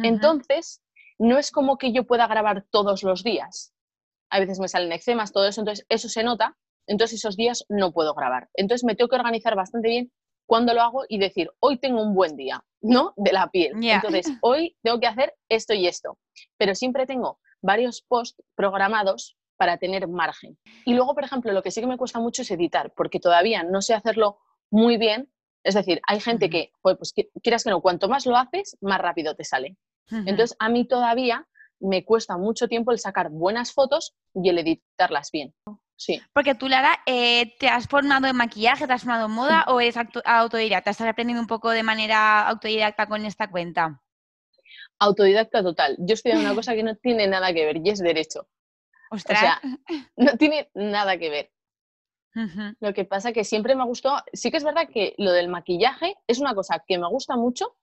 Entonces, 0.03 0.82
no 1.19 1.38
es 1.38 1.50
como 1.50 1.79
que 1.79 1.93
yo 1.93 2.05
pueda 2.05 2.26
grabar 2.26 2.67
todos 2.70 3.03
los 3.03 3.25
días. 3.25 3.73
A 4.30 4.40
veces 4.40 4.58
me 4.60 4.69
salen 4.69 4.92
eczemas, 4.92 5.32
todo 5.32 5.46
eso, 5.46 5.60
entonces 5.60 5.86
eso 5.88 6.08
se 6.08 6.22
nota 6.22 6.56
entonces 6.88 7.20
esos 7.20 7.36
días 7.36 7.64
no 7.69 7.92
puedo 7.92 8.14
grabar. 8.14 8.48
Entonces 8.54 8.84
me 8.84 8.96
tengo 8.96 9.08
que 9.08 9.16
organizar 9.16 9.54
bastante 9.54 9.88
bien 9.88 10.12
cuando 10.46 10.72
lo 10.72 10.80
hago 10.80 11.04
y 11.08 11.19
decir, 11.19 11.50
hoy 11.60 11.78
tengo 11.78 12.02
un 12.02 12.14
buen 12.14 12.34
día, 12.34 12.64
¿no? 12.80 13.12
De 13.16 13.32
la 13.32 13.50
piel. 13.50 13.72
Entonces, 13.82 14.32
hoy 14.40 14.76
tengo 14.82 14.98
que 14.98 15.06
hacer 15.06 15.34
esto 15.50 15.75
y 15.75 15.86
esto. 15.86 16.19
Pero 16.56 16.75
siempre 16.75 17.04
tengo 17.06 17.38
varios 17.60 18.00
posts 18.00 18.42
programados 18.56 19.36
para 19.58 19.76
tener 19.76 20.08
margen. 20.08 20.58
Y 20.86 20.94
luego, 20.94 21.14
por 21.14 21.24
ejemplo, 21.24 21.52
lo 21.52 21.62
que 21.62 21.70
sí 21.70 21.82
que 21.82 21.86
me 21.86 21.98
cuesta 21.98 22.19
mucho 22.19 22.42
es 22.42 22.50
editar, 22.50 22.92
porque 22.96 23.20
todavía 23.20 23.62
no 23.62 23.82
sé 23.82 23.92
hacerlo 23.92 24.38
muy 24.70 24.96
bien. 24.96 25.31
Es 25.64 25.74
decir, 25.74 26.00
hay 26.06 26.20
gente 26.20 26.48
que, 26.48 26.70
pues 26.81 27.12
quieras 27.42 27.64
que 27.64 27.70
no, 27.70 27.82
cuanto 27.82 28.08
más 28.08 28.24
lo 28.24 28.36
haces, 28.36 28.78
más 28.81 29.00
rápido 29.00 29.34
te 29.34 29.44
sale. 29.44 29.76
Entonces, 30.10 30.56
a 30.58 30.70
mí 30.70 30.88
todavía 30.88 31.46
me 31.80 32.04
cuesta 32.04 32.36
mucho 32.36 32.69
tiempo 32.69 32.92
el 32.92 32.98
sacar 32.98 33.30
buenas 33.30 33.72
fotos 33.72 34.14
y 34.34 34.48
el 34.48 34.58
editarlas 34.58 35.30
bien. 35.30 35.54
Sí. 35.96 36.20
Porque 36.32 36.54
tú, 36.54 36.69
Lara, 36.69 37.00
eh, 37.06 37.56
¿te 37.58 37.69
has 37.69 37.88
formado 37.88 38.26
en 38.28 38.36
maquillaje, 38.36 38.86
te 38.86 38.92
has 38.92 39.02
formado 39.02 39.26
en 39.26 39.32
moda 39.32 39.64
o 39.69 39.80
eres 39.80 39.96
autodidacta? 40.25 40.90
¿Estás 40.90 41.08
aprendiendo 41.08 41.40
un 41.40 41.48
poco 41.48 41.70
de 41.70 41.82
manera 41.82 42.46
autodidacta 42.48 43.06
con 43.06 43.25
esta 43.25 43.50
cuenta? 43.50 44.00
Autodidacta 45.00 45.62
total. 45.62 45.96
Yo 45.98 46.14
estoy 46.14 46.32
en 46.32 46.38
una 46.38 46.54
cosa 46.54 46.75
que 46.75 46.82
no 46.82 46.94
tiene 46.96 47.26
nada 47.26 47.52
que 47.52 47.64
ver 47.64 47.78
y 47.84 47.90
es 47.90 47.98
derecho. 47.98 48.48
O 49.10 49.19
sea, 49.19 49.60
no 50.16 50.36
tiene 50.36 50.70
nada 50.74 51.19
que 51.19 51.31
ver. 51.31 51.50
Lo 52.78 52.94
que 52.94 53.04
pasa 53.04 53.32
que 53.32 53.42
siempre 53.42 53.74
me 53.74 53.84
gustó, 53.84 54.16
sí 54.32 54.52
que 54.52 54.58
es 54.58 54.64
verdad 54.64 54.88
que 54.92 55.14
lo 55.19 55.32
del 55.32 55.48
maquillaje 55.48 56.16
es 56.28 56.38
una 56.38 56.54
cosa 56.54 56.84
que 56.86 56.98
me 56.98 57.08
gusta 57.08 57.36
mucho, 57.36 57.76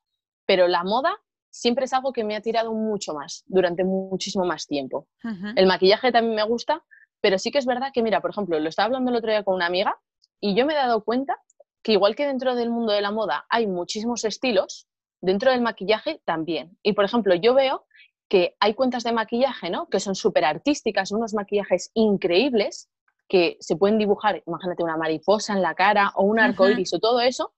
pero 0.45 0.67
la 0.67 0.83
moda 0.83 1.19
siempre 1.55 1.85
es 1.85 1.93
algo 1.93 2.11
que 2.11 2.25
me 2.25 2.35
ha 2.35 2.41
tirado 2.41 2.73
mucho 2.73 3.13
más, 3.13 3.43
durante 3.47 3.85
muchísimo 3.85 4.43
más 4.45 4.67
tiempo. 4.67 5.07
El 5.55 5.67
maquillaje 5.67 6.11
también 6.11 6.35
me 6.35 6.43
gusta, 6.43 6.83
pero 7.21 7.39
sí 7.39 7.49
que 7.49 7.59
es 7.59 7.65
verdad 7.65 7.91
que, 7.93 8.03
mira, 8.03 8.19
por 8.21 8.31
ejemplo, 8.31 8.59
lo 8.59 8.67
estaba 8.67 8.87
hablando 8.87 9.09
el 9.11 9.17
otro 9.17 9.31
día 9.31 9.43
con 9.43 9.55
una 9.55 9.65
amiga 9.65 9.97
y 10.41 10.53
yo 10.53 10.65
me 10.65 10.73
he 10.73 10.75
dado 10.75 11.03
cuenta 11.03 11.37
que 11.81 11.93
igual 11.93 12.15
que 12.15 12.27
dentro 12.27 12.55
del 12.55 12.69
mundo 12.69 12.91
de 12.91 13.01
la 13.01 13.11
moda 13.11 13.45
hay 13.49 13.67
muchísimos 13.67 14.25
estilos, 14.25 14.87
dentro 15.21 15.51
del 15.51 15.61
maquillaje 15.61 16.21
también. 16.25 16.77
Y, 16.83 16.91
por 16.91 17.05
ejemplo, 17.05 17.33
yo 17.35 17.53
veo 17.53 17.85
que 18.27 18.57
hay 18.59 18.73
cuentas 18.73 19.03
de 19.03 19.13
maquillaje, 19.13 19.69
¿no? 19.69 19.87
Que 19.87 20.01
son 20.01 20.13
súper 20.13 20.43
artísticas, 20.43 21.11
unos 21.11 21.33
maquillajes 21.33 21.91
increíbles 21.93 22.89
que 23.29 23.55
se 23.61 23.77
pueden 23.77 23.97
dibujar, 23.97 24.43
imagínate 24.45 24.83
una 24.83 24.97
mariposa 24.97 25.53
en 25.53 25.61
la 25.61 25.73
cara 25.73 26.11
o 26.15 26.23
un 26.23 26.39
arco 26.39 26.69
iris 26.69 26.93
o 26.93 26.99
todo 26.99 27.21
eso, 27.21 27.53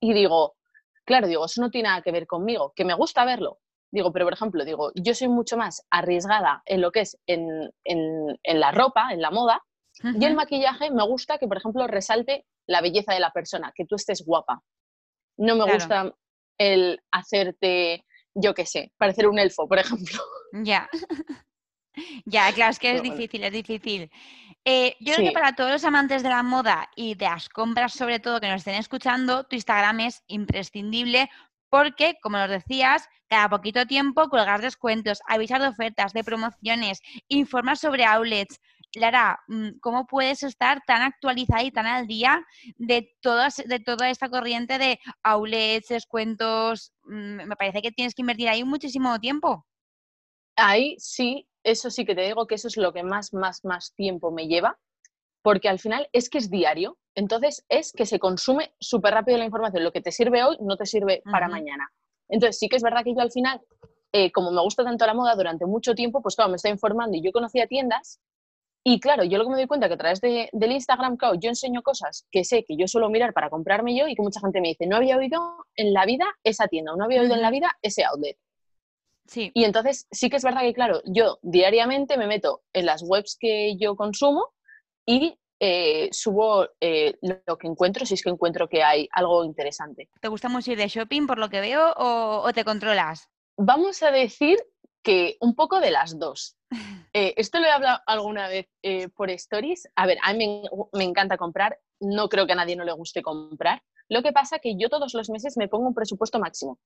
y 0.00 0.12
digo, 0.12 0.57
claro, 1.08 1.26
digo, 1.26 1.44
eso 1.44 1.60
no 1.60 1.70
tiene 1.70 1.88
nada 1.88 2.02
que 2.02 2.12
ver 2.12 2.26
conmigo, 2.26 2.72
que 2.76 2.84
me 2.84 2.94
gusta 2.94 3.24
verlo, 3.24 3.58
Digo, 3.90 4.12
pero 4.12 4.26
por 4.26 4.34
ejemplo, 4.34 4.64
digo, 4.64 4.92
yo 4.94 5.14
soy 5.14 5.28
mucho 5.28 5.56
más 5.56 5.86
arriesgada 5.90 6.62
en 6.66 6.82
lo 6.82 6.92
que 6.92 7.00
es 7.00 7.18
en, 7.26 7.70
la 8.44 8.70
ropa, 8.70 9.12
en 9.12 9.22
la 9.22 9.30
moda, 9.30 9.62
y 10.02 10.24
el 10.24 10.34
maquillaje 10.34 10.90
me 10.90 11.04
gusta 11.04 11.38
que, 11.38 11.48
por 11.48 11.56
ejemplo, 11.56 11.86
resalte 11.86 12.44
la 12.66 12.82
belleza 12.82 13.14
de 13.14 13.20
la 13.20 13.32
persona, 13.32 13.72
que 13.74 13.86
tú 13.86 13.96
estés 13.96 14.24
guapa. 14.24 14.62
No 15.38 15.56
me 15.56 15.72
gusta 15.72 16.14
el 16.58 17.00
hacerte, 17.10 18.04
yo 18.34 18.52
qué 18.54 18.66
sé, 18.66 18.92
parecer 18.98 19.26
un 19.26 19.38
elfo, 19.38 19.66
por 19.66 19.78
ejemplo. 19.78 20.18
Ya. 20.52 20.88
ya, 22.26 22.52
claro, 22.52 22.70
es 22.70 22.78
que 22.78 22.92
es 22.92 23.02
difícil, 23.02 23.42
es 23.42 23.52
difícil. 23.52 24.10
Eh, 24.70 24.96
yo 25.00 25.14
creo 25.14 25.28
que 25.28 25.32
para 25.32 25.54
todos 25.54 25.70
los 25.70 25.84
amantes 25.84 26.22
de 26.22 26.28
la 26.28 26.42
moda 26.42 26.90
y 26.94 27.14
de 27.14 27.24
las 27.24 27.48
compras, 27.48 27.94
sobre 27.94 28.20
todo, 28.20 28.38
que 28.38 28.48
nos 28.48 28.56
estén 28.58 28.74
escuchando, 28.74 29.44
tu 29.44 29.56
Instagram 29.56 30.00
es 30.00 30.22
imprescindible 30.26 31.30
porque, 31.70 32.18
como 32.20 32.36
nos 32.36 32.50
decías, 32.50 33.08
cada 33.28 33.48
poquito 33.48 33.86
tiempo 33.86 34.28
colgar 34.28 34.60
descuentos, 34.60 35.22
avisar 35.26 35.62
de 35.62 35.68
ofertas, 35.68 36.12
de 36.12 36.22
promociones, 36.22 37.00
informar 37.28 37.78
sobre 37.78 38.04
outlets. 38.04 38.60
Lara, 38.92 39.40
mm, 39.48 39.78
¿cómo 39.80 40.06
puedes 40.06 40.42
estar 40.42 40.82
tan 40.86 41.00
actualizada 41.00 41.62
y 41.62 41.70
tan 41.70 41.86
al 41.86 42.06
día 42.06 42.44
de, 42.76 43.16
todas, 43.22 43.62
de 43.64 43.80
toda 43.80 44.10
esta 44.10 44.28
corriente 44.28 44.76
de 44.76 45.00
outlets, 45.22 45.88
descuentos? 45.88 46.92
Mm, 47.04 47.46
me 47.48 47.56
parece 47.56 47.80
que 47.80 47.90
tienes 47.90 48.14
que 48.14 48.20
invertir 48.20 48.50
ahí 48.50 48.64
muchísimo 48.64 49.18
tiempo. 49.18 49.64
Ahí 50.58 50.96
sí, 50.98 51.48
eso 51.62 51.90
sí 51.90 52.04
que 52.04 52.14
te 52.14 52.22
digo 52.22 52.46
que 52.46 52.56
eso 52.56 52.68
es 52.68 52.76
lo 52.76 52.92
que 52.92 53.02
más, 53.02 53.32
más, 53.32 53.64
más 53.64 53.94
tiempo 53.94 54.30
me 54.32 54.46
lleva. 54.48 54.78
porque 55.42 55.68
al 55.68 55.78
final 55.78 56.08
es 56.12 56.28
que 56.30 56.38
es 56.38 56.50
diario. 56.50 56.98
Entonces 57.14 57.64
es 57.68 57.92
que 57.92 58.06
se 58.06 58.18
consume 58.18 58.74
súper 58.80 59.14
rápido 59.14 59.38
la 59.38 59.44
información. 59.46 59.84
Lo 59.84 59.92
que 59.92 60.02
te 60.02 60.12
sirve 60.12 60.44
hoy 60.44 60.56
no 60.60 60.76
te 60.76 60.86
sirve 60.86 61.22
para 61.30 61.48
mañana. 61.48 61.88
Entonces 62.28 62.58
sí 62.58 62.68
que 62.68 62.76
es 62.76 62.82
verdad 62.82 63.02
que 63.04 63.14
yo 63.14 63.20
al 63.22 63.32
final, 63.32 63.60
eh, 64.12 64.30
como 64.32 64.50
me 64.52 64.60
gusta 64.60 64.84
tanto 64.84 65.06
la 65.06 65.14
moda 65.14 65.34
durante 65.36 65.64
mucho 65.66 65.94
tiempo, 65.94 66.20
pues 66.22 66.36
claro, 66.36 66.50
me 66.50 66.56
estoy 66.56 66.72
informando 66.72 67.16
y 67.16 67.22
yo 67.22 67.32
conocía 67.32 67.66
tiendas 67.66 68.20
y 68.84 69.00
claro, 69.00 69.24
yo 69.24 69.38
lo 69.38 69.44
que 69.44 69.50
me 69.50 69.56
doy 69.56 69.66
cuenta 69.66 69.88
que 69.88 69.94
a 69.94 69.98
través 69.98 70.20
de, 70.20 70.48
del 70.52 70.72
Instagram, 70.72 71.16
claro, 71.16 71.34
yo 71.34 71.48
enseño 71.50 71.82
cosas 71.82 72.26
que 72.30 72.44
sé 72.44 72.64
que 72.64 72.76
yo 72.76 72.86
suelo 72.86 73.10
mirar 73.10 73.32
para 73.34 73.50
comprarme 73.50 73.96
yo 73.96 74.06
y 74.08 74.14
que 74.14 74.22
mucha 74.22 74.40
gente 74.40 74.60
me 74.60 74.68
dice, 74.68 74.86
no 74.86 74.96
había 74.96 75.16
oído 75.16 75.66
en 75.76 75.92
la 75.92 76.06
vida 76.06 76.26
esa 76.44 76.68
tienda, 76.68 76.92
no 76.96 77.04
había 77.04 77.20
oído 77.22 77.34
en 77.34 77.42
la 77.42 77.50
vida 77.50 77.70
ese 77.82 78.04
outlet. 78.04 78.38
Sí. 79.28 79.50
Y 79.54 79.64
entonces 79.64 80.08
sí 80.10 80.30
que 80.30 80.36
es 80.36 80.42
verdad 80.42 80.62
que, 80.62 80.72
claro, 80.72 81.02
yo 81.04 81.38
diariamente 81.42 82.16
me 82.16 82.26
meto 82.26 82.62
en 82.72 82.86
las 82.86 83.02
webs 83.02 83.36
que 83.38 83.76
yo 83.76 83.94
consumo 83.94 84.54
y 85.06 85.38
eh, 85.60 86.08
subo 86.12 86.68
eh, 86.80 87.18
lo 87.20 87.58
que 87.58 87.66
encuentro 87.66 88.06
si 88.06 88.14
es 88.14 88.22
que 88.22 88.30
encuentro 88.30 88.68
que 88.68 88.82
hay 88.82 89.08
algo 89.12 89.44
interesante. 89.44 90.08
¿Te 90.20 90.28
gusta 90.28 90.48
mucho 90.48 90.72
ir 90.72 90.78
de 90.78 90.88
shopping 90.88 91.26
por 91.26 91.38
lo 91.38 91.50
que 91.50 91.60
veo 91.60 91.92
o, 91.96 92.50
te 92.54 92.64
controlas? 92.64 93.28
Vamos 93.58 94.02
a 94.02 94.10
decir 94.10 94.58
que 95.02 95.36
un 95.40 95.54
poco 95.54 95.80
de 95.80 95.90
las 95.90 96.18
dos. 96.18 96.56
Eh, 97.14 97.32
esto 97.38 97.58
lo 97.58 97.64
he 97.64 97.70
hablado 97.70 98.00
alguna 98.06 98.48
vez 98.48 98.68
por 99.16 99.30
stories. 99.30 99.88
A 99.96 100.06
ver, 100.06 100.18
a 100.22 100.34
mí 100.34 100.62
me, 100.92 101.04
encanta 101.04 101.38
comprar, 101.38 101.78
no 102.00 102.28
creo 102.28 102.46
que 102.46 102.52
a 102.52 102.56
nadie 102.56 102.76
no 102.76 102.84
le 102.84 102.92
guste 102.92 103.22
comprar. 103.22 103.82
Lo 104.10 104.22
que 104.22 104.30
pasa 104.30 104.58
que 104.58 104.76
yo 104.76 104.90
todos 104.90 105.14
los 105.14 105.30
meses 105.30 105.56
me 105.56 105.68
pongo 105.68 105.88
un 105.88 105.94
presupuesto 105.94 106.38
máximo 106.38 106.78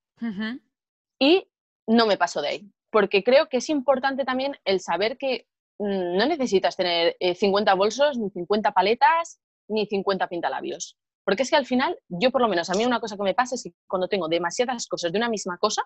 y 1.19 1.47
no 1.87 2.07
me 2.07 2.17
paso 2.17 2.43
de 2.43 2.49
ahí, 2.49 2.73
porque 2.91 3.23
creo 3.23 3.49
que 3.49 3.59
es 3.59 3.69
importante 3.69 4.25
también 4.25 4.57
el 4.65 4.81
saber 4.81 5.17
que 5.19 5.47
Mm, 5.83 6.17
no 6.17 6.27
necesitas 6.27 6.77
tener 6.77 7.17
50 7.19 7.73
eh, 7.73 7.75
bolsos, 7.75 8.17
ni 8.17 8.31
50 8.31 8.71
paletas, 8.73 9.41
ni 9.69 9.87
50 9.87 10.29
pintalabios. 10.29 10.97
Porque 11.25 11.43
es 11.43 11.51
que 11.51 11.57
al 11.57 11.67
final, 11.67 11.99
yo 12.09 12.31
por 12.31 12.41
lo 12.41 12.49
menos, 12.49 12.71
a 12.71 12.75
mí 12.75 12.85
una 12.85 13.01
cosa 13.01 13.17
que 13.17 13.23
me 13.25 13.35
pasa 13.35 13.57
es 13.57 13.65
que 13.65 13.73
cuando 13.89 14.07
tengo 14.09 14.29
demasiadas 14.29 14.87
cosas 14.87 15.11
de 15.13 15.19
una 15.19 15.29
misma 15.29 15.59
cosa 15.59 15.83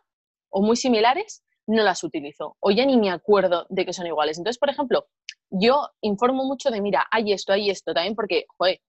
o 0.51 0.63
muy 0.63 0.77
similares, 0.77 1.43
no 1.67 1.83
las 1.83 2.05
utilizo 2.05 2.57
o 2.61 2.71
ya 2.71 2.85
ni 2.85 2.97
me 2.99 3.11
acuerdo 3.11 3.67
de 3.71 3.87
que 3.87 3.93
son 3.93 4.07
iguales. 4.07 4.37
Entonces, 4.39 4.59
por 4.59 4.69
ejemplo, 4.71 5.07
yo 5.51 5.89
informo 6.03 6.45
mucho 6.45 6.71
de, 6.71 6.81
mira, 6.83 7.07
hay 7.11 7.33
esto, 7.33 7.53
hay 7.53 7.71
esto, 7.71 7.95
también 7.95 8.15
porque, 8.15 8.45
joder, 8.59 8.81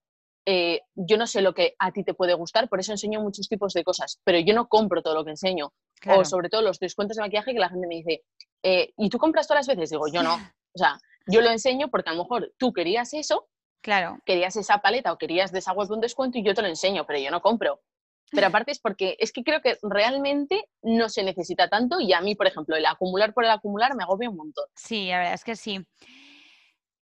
eh, 0.50 0.84
yo 0.96 1.18
no 1.18 1.28
sé 1.28 1.42
lo 1.42 1.54
que 1.54 1.76
a 1.78 1.92
ti 1.92 2.06
te 2.06 2.14
puede 2.14 2.34
gustar, 2.34 2.70
por 2.70 2.80
eso 2.80 2.94
enseño 2.94 3.20
muchos 3.20 3.50
tipos 3.50 3.74
de 3.74 3.84
cosas, 3.84 4.22
pero 4.24 4.40
yo 4.40 4.54
no 4.54 4.70
compro 4.70 5.02
todo 5.02 5.14
lo 5.14 5.26
que 5.26 5.32
enseño. 5.32 5.74
O 6.08 6.24
sobre 6.24 6.48
todo 6.48 6.62
los 6.62 6.80
descuentos 6.80 7.18
de 7.18 7.24
maquillaje 7.24 7.52
que 7.52 7.60
la 7.60 7.68
gente 7.68 7.86
me 7.86 7.96
dice, 7.96 8.24
eh, 8.64 8.94
¿y 8.96 9.10
tú 9.10 9.18
compras 9.18 9.46
todas 9.46 9.68
las 9.68 9.76
veces? 9.76 9.90
Digo, 9.90 10.08
yo 10.08 10.24
no. 10.24 10.38
O 10.74 10.80
sea, 10.80 11.00
yo 11.26 11.42
lo 11.42 11.50
enseño 11.50 11.90
porque 11.90 12.12
a 12.12 12.14
lo 12.14 12.22
mejor 12.22 12.54
tú 12.60 12.72
querías 12.72 13.12
eso, 13.16 13.48
claro. 13.82 14.20
querías 14.26 14.56
esa 14.58 14.78
paleta 14.78 15.12
o 15.12 15.18
querías 15.18 15.52
de 15.52 15.58
esa 15.58 15.74
web 15.74 15.90
un 15.90 16.02
descuento 16.02 16.38
y 16.38 16.44
yo 16.44 16.54
te 16.54 16.62
lo 16.62 16.68
enseño, 16.68 17.08
pero 17.08 17.18
yo 17.18 17.32
no 17.32 17.42
compro. 17.42 17.82
Pero 18.30 18.46
aparte 18.46 18.74
es 18.74 18.80
porque 18.80 19.16
es 19.20 19.32
que 19.32 19.44
creo 19.44 19.62
que 19.62 19.80
realmente 19.82 20.70
no 20.84 21.10
se 21.10 21.24
necesita 21.24 21.68
tanto 21.68 22.00
y 22.00 22.14
a 22.14 22.22
mí, 22.22 22.36
por 22.36 22.46
ejemplo, 22.46 22.76
el 22.76 22.86
acumular 22.86 23.34
por 23.34 23.44
el 23.44 23.50
acumular 23.50 23.96
me 23.96 24.04
agobia 24.04 24.30
un 24.30 24.38
montón. 24.38 24.66
Sí, 24.76 25.08
la 25.08 25.18
verdad 25.18 25.34
es 25.34 25.44
que 25.44 25.56
sí. 25.56 25.84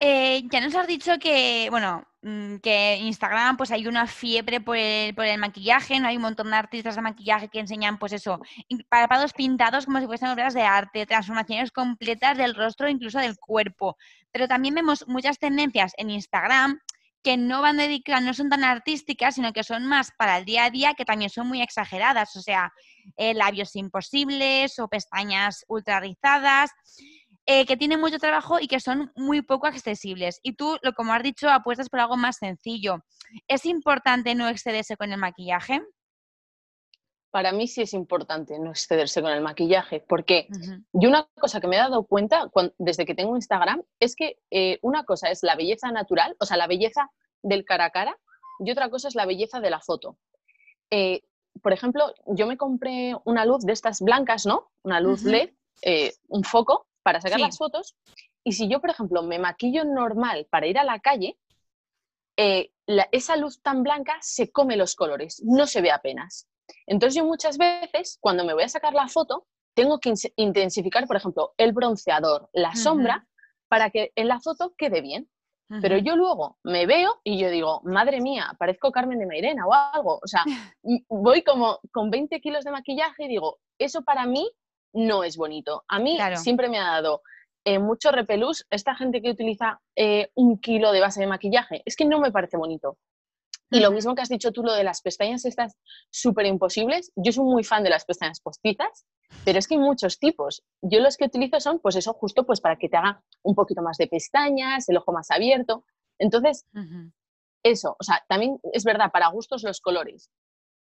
Eh, 0.05 0.43
ya 0.51 0.61
nos 0.61 0.75
has 0.75 0.89
dicho 0.89 1.17
que, 1.21 1.69
bueno, 1.71 2.05
mm, 2.23 2.57
que 2.57 2.97
Instagram 3.03 3.57
pues 3.57 3.71
hay 3.71 3.87
una 3.87 4.09
fiebre 4.09 4.61
por 4.61 4.77
el, 4.77 5.15
por 5.15 5.25
el, 5.27 5.39
maquillaje, 5.39 6.01
¿no? 6.01 6.09
Hay 6.09 6.17
un 6.17 6.23
montón 6.23 6.51
de 6.51 6.57
artistas 6.57 6.97
de 6.97 7.03
maquillaje 7.03 7.49
que 7.49 7.61
enseñan, 7.61 8.01
pues 8.01 8.13
eso, 8.13 8.41
párpados 8.89 9.33
pintados 9.33 9.87
como 9.87 10.01
si 10.01 10.07
fuesen 10.07 10.31
obras 10.31 10.55
de 10.55 10.63
arte, 10.63 11.07
transformaciones 11.07 11.71
completas 11.71 12.37
del 12.37 12.57
rostro, 12.57 12.89
incluso 12.89 13.21
del 13.21 13.39
cuerpo. 13.39 13.97
Pero 14.33 14.49
también 14.49 14.75
vemos 14.75 15.07
muchas 15.07 15.39
tendencias 15.39 15.93
en 15.97 16.11
Instagram 16.11 16.81
que 17.23 17.37
no 17.37 17.63
van 17.63 17.77
dedicadas, 17.77 18.25
no 18.25 18.35
son 18.35 18.49
tan 18.51 18.65
artísticas, 18.65 19.37
sino 19.37 19.53
que 19.53 19.63
son 19.63 19.87
más 19.87 20.11
para 20.19 20.39
el 20.39 20.45
día 20.45 20.65
a 20.65 20.71
día, 20.71 20.95
que 20.95 21.05
también 21.05 21.31
son 21.31 21.47
muy 21.47 21.63
exageradas, 21.63 22.35
o 22.35 22.43
sea, 22.43 22.73
eh, 23.17 23.35
labios 23.35 23.77
imposibles 23.77 24.81
o 24.81 24.89
pestañas 24.89 25.65
ultra 25.69 26.01
rizadas. 26.01 26.73
Eh, 27.47 27.67
que 27.67 27.77
tienen 27.77 28.01
mucho 28.01 28.19
trabajo 28.19 28.61
y 28.61 28.69
que 28.69 28.79
son 28.79 29.11
muy 29.17 29.43
poco 29.43 29.67
accesibles. 29.67 30.39
Y 30.45 30.55
tú, 30.55 30.79
lo 30.83 30.93
como 30.93 31.13
has 31.13 31.25
dicho, 31.25 31.51
apuestas 31.51 31.89
por 31.89 31.99
algo 31.99 32.17
más 32.17 32.37
sencillo. 32.37 33.05
¿Es 33.49 33.67
importante 33.67 34.37
no 34.37 34.49
excederse 34.49 34.97
con 34.97 35.13
el 35.13 35.19
maquillaje? 35.19 35.83
Para 37.33 37.51
mí 37.51 37.67
sí 37.67 37.83
es 37.83 37.95
importante 37.95 38.59
no 38.61 38.71
excederse 38.71 39.23
con 39.23 39.33
el 39.33 39.41
maquillaje, 39.41 40.05
porque 40.07 40.47
yo 40.93 41.09
una 41.09 41.27
cosa 41.41 41.61
que 41.61 41.67
me 41.67 41.77
he 41.77 41.81
dado 41.81 42.05
cuenta 42.05 42.49
desde 42.79 43.07
que 43.07 43.15
tengo 43.15 43.35
Instagram 43.35 43.83
es 43.99 44.15
que 44.15 44.39
eh, 44.51 44.79
una 44.83 45.03
cosa 45.05 45.31
es 45.31 45.43
la 45.43 45.57
belleza 45.57 45.91
natural, 45.91 46.37
o 46.39 46.45
sea, 46.45 46.59
la 46.59 46.67
belleza 46.67 47.11
del 47.43 47.65
cara 47.65 47.87
a 47.87 47.91
cara, 47.91 48.17
y 48.61 48.71
otra 48.71 48.91
cosa 48.91 49.09
es 49.09 49.15
la 49.15 49.25
belleza 49.25 49.61
de 49.61 49.71
la 49.71 49.81
foto. 49.81 50.19
Eh, 50.91 51.23
por 51.63 51.73
ejemplo, 51.73 52.15
yo 52.27 52.47
me 52.47 52.59
compré 52.59 53.17
una 53.25 53.47
luz 53.47 53.65
de 53.65 53.73
estas 53.73 54.01
blancas, 54.01 54.45
¿no? 54.45 54.71
Una 54.83 55.01
luz 55.01 55.25
LED, 55.25 55.51
un 56.29 56.45
foco, 56.45 56.87
para 57.03 57.21
sacar 57.21 57.41
las 57.41 57.59
fotos. 57.59 57.97
Y 58.45 58.53
si 58.53 58.69
yo, 58.69 58.81
por 58.81 58.91
ejemplo, 58.91 59.23
me 59.23 59.39
maquillo 59.39 59.85
normal 59.85 60.47
para 60.51 60.67
ir 60.67 60.79
a 60.79 60.85
la 60.85 61.01
calle, 61.01 61.39
eh, 62.37 62.73
esa 63.13 63.37
luz 63.37 63.61
tan 63.63 63.83
blanca 63.83 64.17
se 64.21 64.51
come 64.51 64.77
los 64.77 64.95
colores, 64.95 65.43
no 65.45 65.67
se 65.67 65.81
ve 65.81 65.91
apenas. 65.91 66.49
Entonces 66.87 67.17
yo 67.17 67.25
muchas 67.25 67.59
veces, 67.59 68.19
cuando 68.21 68.45
me 68.45 68.55
voy 68.55 68.65
a 68.65 68.69
sacar 68.69 68.95
la 68.95 69.09
foto, 69.09 69.47
tengo 69.75 69.99
que 70.01 70.13
intensificar, 70.37 71.07
por 71.07 71.17
ejemplo, 71.17 71.55
el 71.57 71.73
bronceador, 71.73 72.49
la 72.53 72.75
sombra, 72.75 73.27
para 73.69 73.91
que 73.91 74.13
en 74.17 74.29
la 74.29 74.41
foto 74.41 74.75
quede 74.77 75.01
bien. 75.01 75.29
Pero 75.81 75.97
yo 75.97 76.17
luego 76.17 76.59
me 76.65 76.85
veo 76.85 77.23
y 77.25 77.39
yo 77.39 77.49
digo, 77.49 77.81
madre 77.85 78.21
mía, 78.21 78.55
parezco 78.59 78.93
Carmen 78.93 79.19
de 79.19 79.25
Mairena 79.25 79.67
o 79.67 79.73
algo. 79.73 80.21
O 80.23 80.27
sea, 80.27 80.45
voy 81.09 81.43
como 81.43 81.81
con 81.91 82.11
20 82.11 82.43
kilos 82.43 82.65
de 82.65 82.73
maquillaje 82.73 83.25
y 83.25 83.29
digo, 83.29 83.59
eso 83.79 84.03
para 84.03 84.27
mí 84.27 84.51
no 84.93 85.25
es 85.25 85.37
bonito. 85.37 85.85
A 85.89 85.99
mí 85.99 86.19
siempre 86.37 86.69
me 86.69 86.79
ha 86.79 86.85
dado 86.85 87.23
eh, 87.65 87.79
mucho 87.79 88.11
repelús 88.11 88.67
esta 88.71 88.95
gente 88.95 89.23
que 89.23 89.31
utiliza 89.31 89.81
eh, 89.97 90.31
un 90.35 90.59
kilo 90.59 90.93
de 90.93 91.01
base 91.01 91.21
de 91.21 91.27
maquillaje. 91.27 91.83
Es 91.85 91.97
que 91.97 92.05
no 92.05 92.19
me 92.19 92.33
parece 92.33 92.57
bonito. 92.57 92.99
Y 93.71 93.81
lo 93.81 93.91
mismo 93.91 94.15
que 94.15 94.21
has 94.21 94.29
dicho 94.29 94.53
tú, 94.53 94.63
lo 94.63 94.75
de 94.75 94.85
las 94.85 95.01
pestañas 95.01 95.47
estas 95.47 95.79
súper 96.11 96.45
imposibles. 96.45 97.11
Yo 97.17 97.33
soy 97.33 97.45
muy 97.45 97.65
fan 97.65 97.83
de 97.83 97.89
las 97.89 98.05
pestañas 98.05 98.39
postizas, 98.41 99.07
pero 99.47 99.59
es 99.59 99.67
que 99.67 99.77
hay 99.77 99.81
muchos 99.81 100.19
tipos. 100.19 100.63
Yo 100.83 101.01
los 101.01 101.17
que 101.17 101.25
utilizo 101.25 101.59
son, 101.59 101.79
pues 101.79 101.97
eso, 101.97 102.13
justo 102.13 102.45
pues 102.45 102.61
para 102.61 102.77
que 102.77 102.91
te 102.91 102.99
haga 102.99 103.23
un 103.43 103.55
poquito 103.55 103.81
más 103.81 103.97
de 103.97 104.09
pestañas, 104.09 104.91
el 104.91 104.99
ojo 104.99 105.13
más 105.13 105.31
abierto. 105.31 105.87
Entonces, 106.19 106.67
eso, 107.63 107.97
o 107.99 108.05
sea, 108.05 108.23
también 108.29 108.59
es 108.75 108.85
verdad, 108.85 109.11
para 109.11 109.29
gustos 109.29 109.63
los 109.63 109.81
colores, 109.81 110.31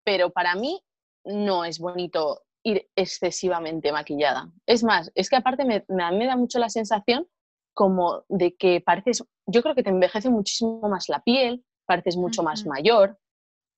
pero 0.03 0.29
para 0.29 0.53
mí 0.53 0.79
no 1.23 1.65
es 1.65 1.79
bonito 1.79 2.43
ir 2.65 2.89
excesivamente 2.95 3.91
maquillada. 3.91 4.51
Es 4.65 4.83
más, 4.83 5.11
es 5.13 5.29
que 5.29 5.35
aparte 5.35 5.63
me, 5.65 5.85
me, 5.87 6.25
da 6.25 6.35
mucho 6.35 6.57
la 6.57 6.69
sensación 6.69 7.27
como 7.73 8.25
de 8.27 8.55
que 8.55 8.81
pareces, 8.81 9.23
yo 9.45 9.61
creo 9.61 9.75
que 9.75 9.83
te 9.83 9.91
envejece 9.91 10.29
muchísimo 10.29 10.81
más 10.89 11.07
la 11.07 11.21
piel, 11.21 11.63
pareces 11.85 12.17
mucho 12.17 12.41
más 12.41 12.65
mayor. 12.65 13.19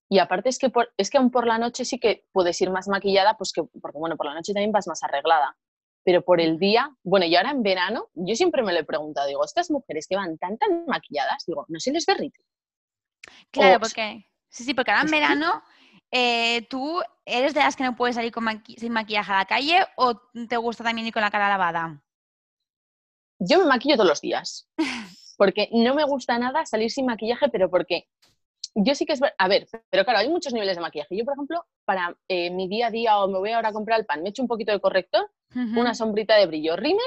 Y 0.08 0.20
aparte 0.20 0.48
es 0.48 0.58
que, 0.58 0.72
es 0.96 1.10
que 1.10 1.18
aún 1.18 1.30
por 1.30 1.46
la 1.46 1.58
noche 1.58 1.84
sí 1.84 2.00
que 2.00 2.24
puedes 2.32 2.58
ir 2.62 2.70
más 2.70 2.88
maquillada, 2.88 3.36
pues 3.36 3.52
que, 3.52 3.62
porque 3.62 3.98
bueno, 3.98 4.16
por 4.16 4.26
la 4.26 4.34
noche 4.34 4.54
también 4.54 4.72
vas 4.72 4.88
más 4.88 5.02
arreglada. 5.02 5.54
Pero 6.02 6.22
por 6.22 6.40
el 6.40 6.58
día, 6.58 6.90
bueno, 7.02 7.26
y 7.26 7.36
ahora 7.36 7.50
en 7.50 7.62
verano, 7.62 8.08
yo 8.14 8.34
siempre 8.34 8.62
me 8.62 8.72
lo 8.72 8.78
he 8.78 8.84
preguntado, 8.84 9.28
digo, 9.28 9.44
estas 9.44 9.70
mujeres 9.70 10.06
que 10.08 10.16
van 10.16 10.38
tan, 10.38 10.56
tan 10.56 10.86
maquilladas, 10.86 11.44
digo, 11.46 11.66
¿no 11.68 11.78
se 11.78 11.92
les 11.92 12.06
derrite? 12.06 12.40
Claro, 13.50 13.80
porque, 13.80 14.24
sí, 14.48 14.64
sí, 14.64 14.72
porque 14.72 14.92
ahora 14.92 15.02
en 15.02 15.10
verano 15.10 15.62
eh, 16.10 16.66
¿tú 16.68 17.00
eres 17.24 17.54
de 17.54 17.60
las 17.60 17.76
que 17.76 17.84
no 17.84 17.96
puedes 17.96 18.16
salir 18.16 18.32
sin 18.76 18.92
maquillaje 18.92 19.32
a 19.32 19.38
la 19.38 19.44
calle 19.44 19.86
o 19.96 20.20
te 20.48 20.56
gusta 20.56 20.84
también 20.84 21.06
ir 21.06 21.12
con 21.12 21.22
la 21.22 21.30
cara 21.30 21.48
lavada? 21.48 22.02
Yo 23.38 23.58
me 23.58 23.66
maquillo 23.66 23.96
todos 23.96 24.08
los 24.08 24.20
días, 24.20 24.68
porque 25.36 25.68
no 25.72 25.94
me 25.94 26.04
gusta 26.04 26.38
nada 26.38 26.66
salir 26.66 26.90
sin 26.90 27.06
maquillaje, 27.06 27.48
pero 27.50 27.70
porque 27.70 28.08
yo 28.74 28.94
sí 28.94 29.06
que 29.06 29.12
es... 29.12 29.20
A 29.38 29.48
ver, 29.48 29.68
pero 29.90 30.04
claro, 30.04 30.20
hay 30.20 30.28
muchos 30.28 30.52
niveles 30.52 30.76
de 30.76 30.82
maquillaje. 30.82 31.16
Yo, 31.16 31.24
por 31.24 31.34
ejemplo, 31.34 31.64
para 31.84 32.16
eh, 32.28 32.50
mi 32.50 32.68
día 32.68 32.88
a 32.88 32.90
día 32.90 33.18
o 33.18 33.28
me 33.28 33.38
voy 33.38 33.52
ahora 33.52 33.68
a 33.68 33.72
comprar 33.72 33.98
el 34.00 34.06
pan, 34.06 34.22
me 34.22 34.30
echo 34.30 34.42
un 34.42 34.48
poquito 34.48 34.72
de 34.72 34.80
corrector, 34.80 35.30
una 35.54 35.94
sombrita 35.94 36.36
de 36.36 36.46
brillo, 36.46 36.76
rímel 36.76 37.00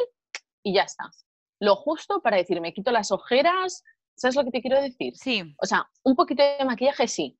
y 0.63 0.73
ya 0.73 0.83
está. 0.83 1.11
Lo 1.59 1.75
justo 1.75 2.21
para 2.21 2.37
decir, 2.37 2.59
me 2.59 2.73
quito 2.73 2.91
las 2.91 3.11
ojeras, 3.11 3.83
¿sabes 4.15 4.35
lo 4.35 4.43
que 4.43 4.51
te 4.51 4.61
quiero 4.61 4.81
decir? 4.81 5.15
Sí. 5.15 5.55
O 5.61 5.65
sea, 5.65 5.87
un 6.03 6.15
poquito 6.15 6.43
de 6.43 6.65
maquillaje 6.65 7.07
sí, 7.07 7.37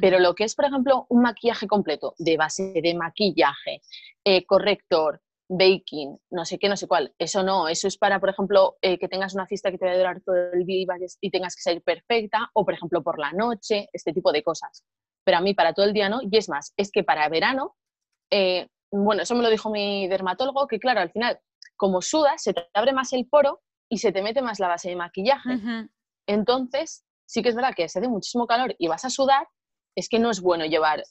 pero 0.00 0.18
lo 0.18 0.34
que 0.34 0.44
es, 0.44 0.54
por 0.54 0.64
ejemplo, 0.64 1.06
un 1.08 1.22
maquillaje 1.22 1.66
completo 1.66 2.14
de 2.18 2.36
base 2.36 2.72
de 2.82 2.94
maquillaje, 2.94 3.82
eh, 4.24 4.44
corrector, 4.44 5.20
baking, 5.48 6.16
no 6.30 6.44
sé 6.44 6.58
qué, 6.58 6.68
no 6.68 6.76
sé 6.76 6.86
cuál, 6.86 7.12
eso 7.18 7.42
no, 7.42 7.68
eso 7.68 7.88
es 7.88 7.98
para, 7.98 8.20
por 8.20 8.28
ejemplo, 8.28 8.76
eh, 8.82 8.98
que 8.98 9.08
tengas 9.08 9.34
una 9.34 9.46
fiesta 9.46 9.70
que 9.72 9.78
te 9.78 9.84
va 9.84 9.92
a 9.92 9.96
durar 9.96 10.20
todo 10.20 10.36
el 10.52 10.64
día 10.64 10.96
y, 11.20 11.30
tengas 11.30 11.56
que 11.56 11.62
salir 11.62 11.82
perfecta, 11.82 12.50
o 12.54 12.64
por 12.64 12.74
ejemplo 12.74 13.02
por 13.02 13.18
la 13.18 13.32
noche, 13.32 13.88
este 13.92 14.12
tipo 14.12 14.30
de 14.30 14.44
cosas. 14.44 14.84
Pero 15.24 15.38
a 15.38 15.40
mí 15.40 15.52
para 15.52 15.74
todo 15.74 15.86
el 15.86 15.92
día 15.92 16.08
no, 16.08 16.20
y 16.22 16.36
es 16.36 16.48
más, 16.48 16.72
es 16.76 16.92
que 16.92 17.02
para 17.02 17.28
verano, 17.28 17.76
eh, 18.30 18.68
bueno, 18.92 19.22
eso 19.22 19.34
me 19.34 19.42
lo 19.42 19.50
dijo 19.50 19.70
mi 19.70 20.06
dermatólogo, 20.06 20.68
que 20.68 20.78
claro, 20.78 21.00
al 21.00 21.10
final, 21.10 21.40
como 21.76 22.00
sudas, 22.00 22.42
se 22.42 22.54
te 22.54 22.68
abre 22.72 22.92
más 22.92 23.12
el 23.12 23.26
poro 23.26 23.60
y 23.88 23.98
se 23.98 24.12
te 24.12 24.22
mete 24.22 24.42
más 24.42 24.60
la 24.60 24.68
base 24.68 24.88
de 24.88 24.96
maquillaje. 24.96 25.50
Entonces, 26.28 27.04
sí 27.26 27.42
que 27.42 27.48
es 27.48 27.56
verdad 27.56 27.74
que 27.74 27.88
si 27.88 27.98
hace 27.98 28.08
muchísimo 28.08 28.46
calor 28.46 28.74
y 28.78 28.86
vas 28.86 29.04
a 29.04 29.10
sudar, 29.10 29.48
es 29.96 30.08
que 30.08 30.18
no 30.18 30.30
es 30.30 30.40
bueno 30.40 30.64
llevar 30.64 31.02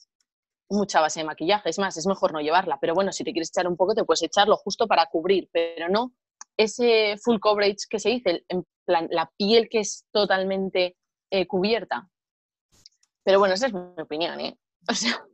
mucha 0.70 1.02
base 1.02 1.22
de 1.22 1.26
maquillaje, 1.26 1.70
es 1.70 1.80
más, 1.80 1.98
es 1.98 2.06
mejor 2.06 2.32
no 2.32 2.42
llevarla, 2.42 2.78
pero 2.80 2.94
bueno, 2.94 3.12
si 3.12 3.24
te 3.24 3.32
quieres 3.32 3.50
echar 3.50 3.68
un 3.68 3.76
poco, 3.76 3.96
te 3.96 4.04
puedes 4.04 4.22
echarlo 4.22 4.56
justo 4.58 4.88
para 4.88 5.08
cubrir, 5.08 5.50
pero 5.52 5.90
no 5.90 6.14
ese 6.58 7.18
full 7.24 7.40
coverage 7.40 7.88
que 7.90 8.00
se 8.00 8.10
dice, 8.10 8.44
en 8.50 8.66
plan, 8.86 9.08
la 9.12 9.32
piel 9.38 9.70
que 9.70 9.80
es 9.80 10.06
totalmente 10.12 10.98
eh, 11.32 11.48
cubierta. 11.48 12.10
Pero 13.24 13.40
bueno, 13.40 13.54
esa 13.54 13.68
es 13.68 13.74
mi 13.74 13.80
opinión, 14.02 14.40
¿eh? 14.42 14.58
O 14.90 14.94
sea... 14.94 15.26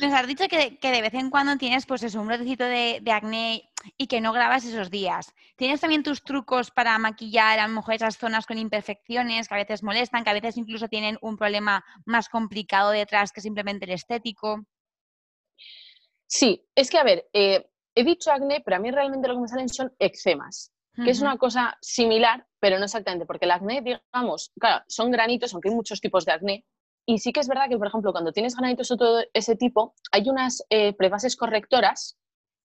Nos 0.00 0.12
has 0.12 0.26
dicho 0.26 0.44
que, 0.48 0.78
de 0.80 1.02
vez 1.02 1.14
en 1.14 1.30
cuando 1.30 1.56
tienes 1.56 1.86
pues 1.86 2.14
un 2.14 2.26
brotecito 2.26 2.64
de, 2.64 3.02
acné 3.12 3.70
y 3.96 4.06
que 4.06 4.20
no 4.20 4.32
grabas 4.32 4.64
esos 4.64 4.90
días. 4.90 5.32
¿Tienes 5.56 5.80
también 5.80 6.02
tus 6.02 6.22
trucos 6.22 6.70
para 6.70 6.98
maquillar 6.98 7.58
a 7.58 7.68
lo 7.68 7.74
mejor 7.74 7.94
esas 7.94 8.16
zonas 8.16 8.46
con 8.46 8.58
imperfecciones 8.58 9.48
que 9.48 9.54
a 9.54 9.58
veces 9.58 9.82
molestan, 9.82 10.24
que 10.24 10.30
a 10.30 10.34
veces 10.34 10.56
incluso 10.56 10.88
tienen 10.88 11.18
un 11.20 11.36
problema 11.36 11.84
más 12.04 12.28
complicado 12.28 12.90
detrás 12.90 13.32
que 13.32 13.40
simplemente 13.40 13.84
el 13.84 13.92
estético? 13.92 14.64
Sí, 16.26 16.66
es 16.74 16.90
que 16.90 16.98
a 16.98 17.04
ver, 17.04 17.28
eh, 17.32 17.64
he 17.94 18.04
dicho 18.04 18.32
acné, 18.32 18.62
pero 18.64 18.76
a 18.76 18.80
mí 18.80 18.90
realmente 18.90 19.28
lo 19.28 19.34
que 19.34 19.42
me 19.42 19.48
salen 19.48 19.68
son 19.68 19.94
eczemas, 19.98 20.72
que 21.04 21.10
es 21.10 21.20
una 21.20 21.36
cosa 21.36 21.76
similar, 21.80 22.46
pero 22.58 22.78
no 22.78 22.84
exactamente, 22.84 23.26
porque 23.26 23.44
el 23.44 23.50
acné, 23.52 23.82
digamos, 23.82 24.52
claro, 24.58 24.84
son 24.88 25.10
granitos, 25.10 25.52
aunque 25.52 25.68
hay 25.68 25.74
muchos 25.74 26.00
tipos 26.00 26.24
de 26.24 26.32
acné, 26.32 26.64
y 27.06 27.18
sí 27.18 27.32
que 27.32 27.40
es 27.40 27.48
verdad 27.48 27.68
que, 27.68 27.76
por 27.76 27.86
ejemplo, 27.86 28.12
cuando 28.12 28.32
tienes 28.32 28.56
granitos 28.56 28.90
o 28.90 28.96
todo 28.96 29.22
ese 29.32 29.56
tipo, 29.56 29.94
hay 30.12 30.28
unas 30.28 30.64
eh, 30.70 30.94
prefases 30.94 31.36
correctoras, 31.36 32.18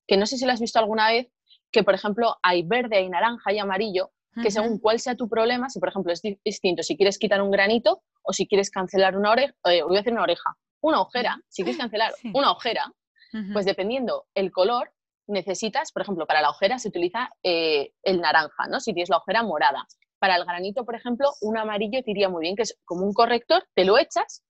que 0.08 0.17
no 0.17 0.25
sé 0.25 0.38
si 0.38 0.46
las 0.46 0.55
has 0.55 0.62
visto 0.62 0.79
alguna 0.79 1.10
vez, 1.10 1.27
que, 1.72 1.84
por 1.84 1.93
ejemplo, 1.93 2.38
hay 2.41 2.63
verde, 2.63 2.98
hay 2.98 3.10
naranja, 3.10 3.51
y 3.51 3.60
amarillo, 3.60 4.12
que 4.41 4.51
según 4.51 4.79
cuál 4.79 5.00
sea 5.00 5.15
tu 5.15 5.27
problema, 5.27 5.69
si, 5.69 5.79
por 5.79 5.89
ejemplo, 5.89 6.13
es 6.13 6.22
distinto, 6.46 6.81
si 6.81 6.96
quieres 6.96 7.17
quitar 7.17 7.41
un 7.41 7.51
granito 7.51 8.03
o 8.24 8.31
si 8.31 8.48
quieres 8.48 8.69
cancelar 8.69 9.17
una 9.17 9.31
oreja, 9.31 9.53
eh, 9.65 9.84
voy 9.84 9.98
a 9.98 10.00
decir 10.00 10.13
una 10.13 10.24
oreja, 10.24 10.55
una 10.81 11.01
ojera, 11.01 11.41
si 11.50 11.63
quieres 11.63 11.79
cancelar 11.79 12.13
una 12.34 12.51
ojera, 12.51 12.93
pues 13.53 13.65
dependiendo 13.65 14.25
el 14.34 14.51
color, 14.51 14.93
necesitas, 15.27 15.91
por 15.91 16.01
ejemplo, 16.01 16.25
para 16.25 16.41
la 16.41 16.50
ojera 16.50 16.79
se 16.79 16.88
utiliza 16.88 17.29
eh, 17.43 17.93
el 18.01 18.22
naranja, 18.22 18.67
¿no? 18.69 18.79
Si 18.79 18.93
tienes 18.93 19.10
la 19.10 19.17
ojera 19.17 19.43
morada. 19.43 19.86
Para 20.19 20.35
el 20.35 20.45
granito, 20.45 20.85
por 20.85 20.95
ejemplo, 20.95 21.31
un 21.41 21.57
amarillo 21.57 22.03
te 22.03 22.11
iría 22.11 22.29
muy 22.29 22.41
bien, 22.41 22.55
que 22.55 22.63
es 22.63 22.77
como 22.85 23.05
un 23.05 23.13
corrector, 23.13 23.63
te 23.73 23.85
lo 23.85 23.97
echas 23.97 24.43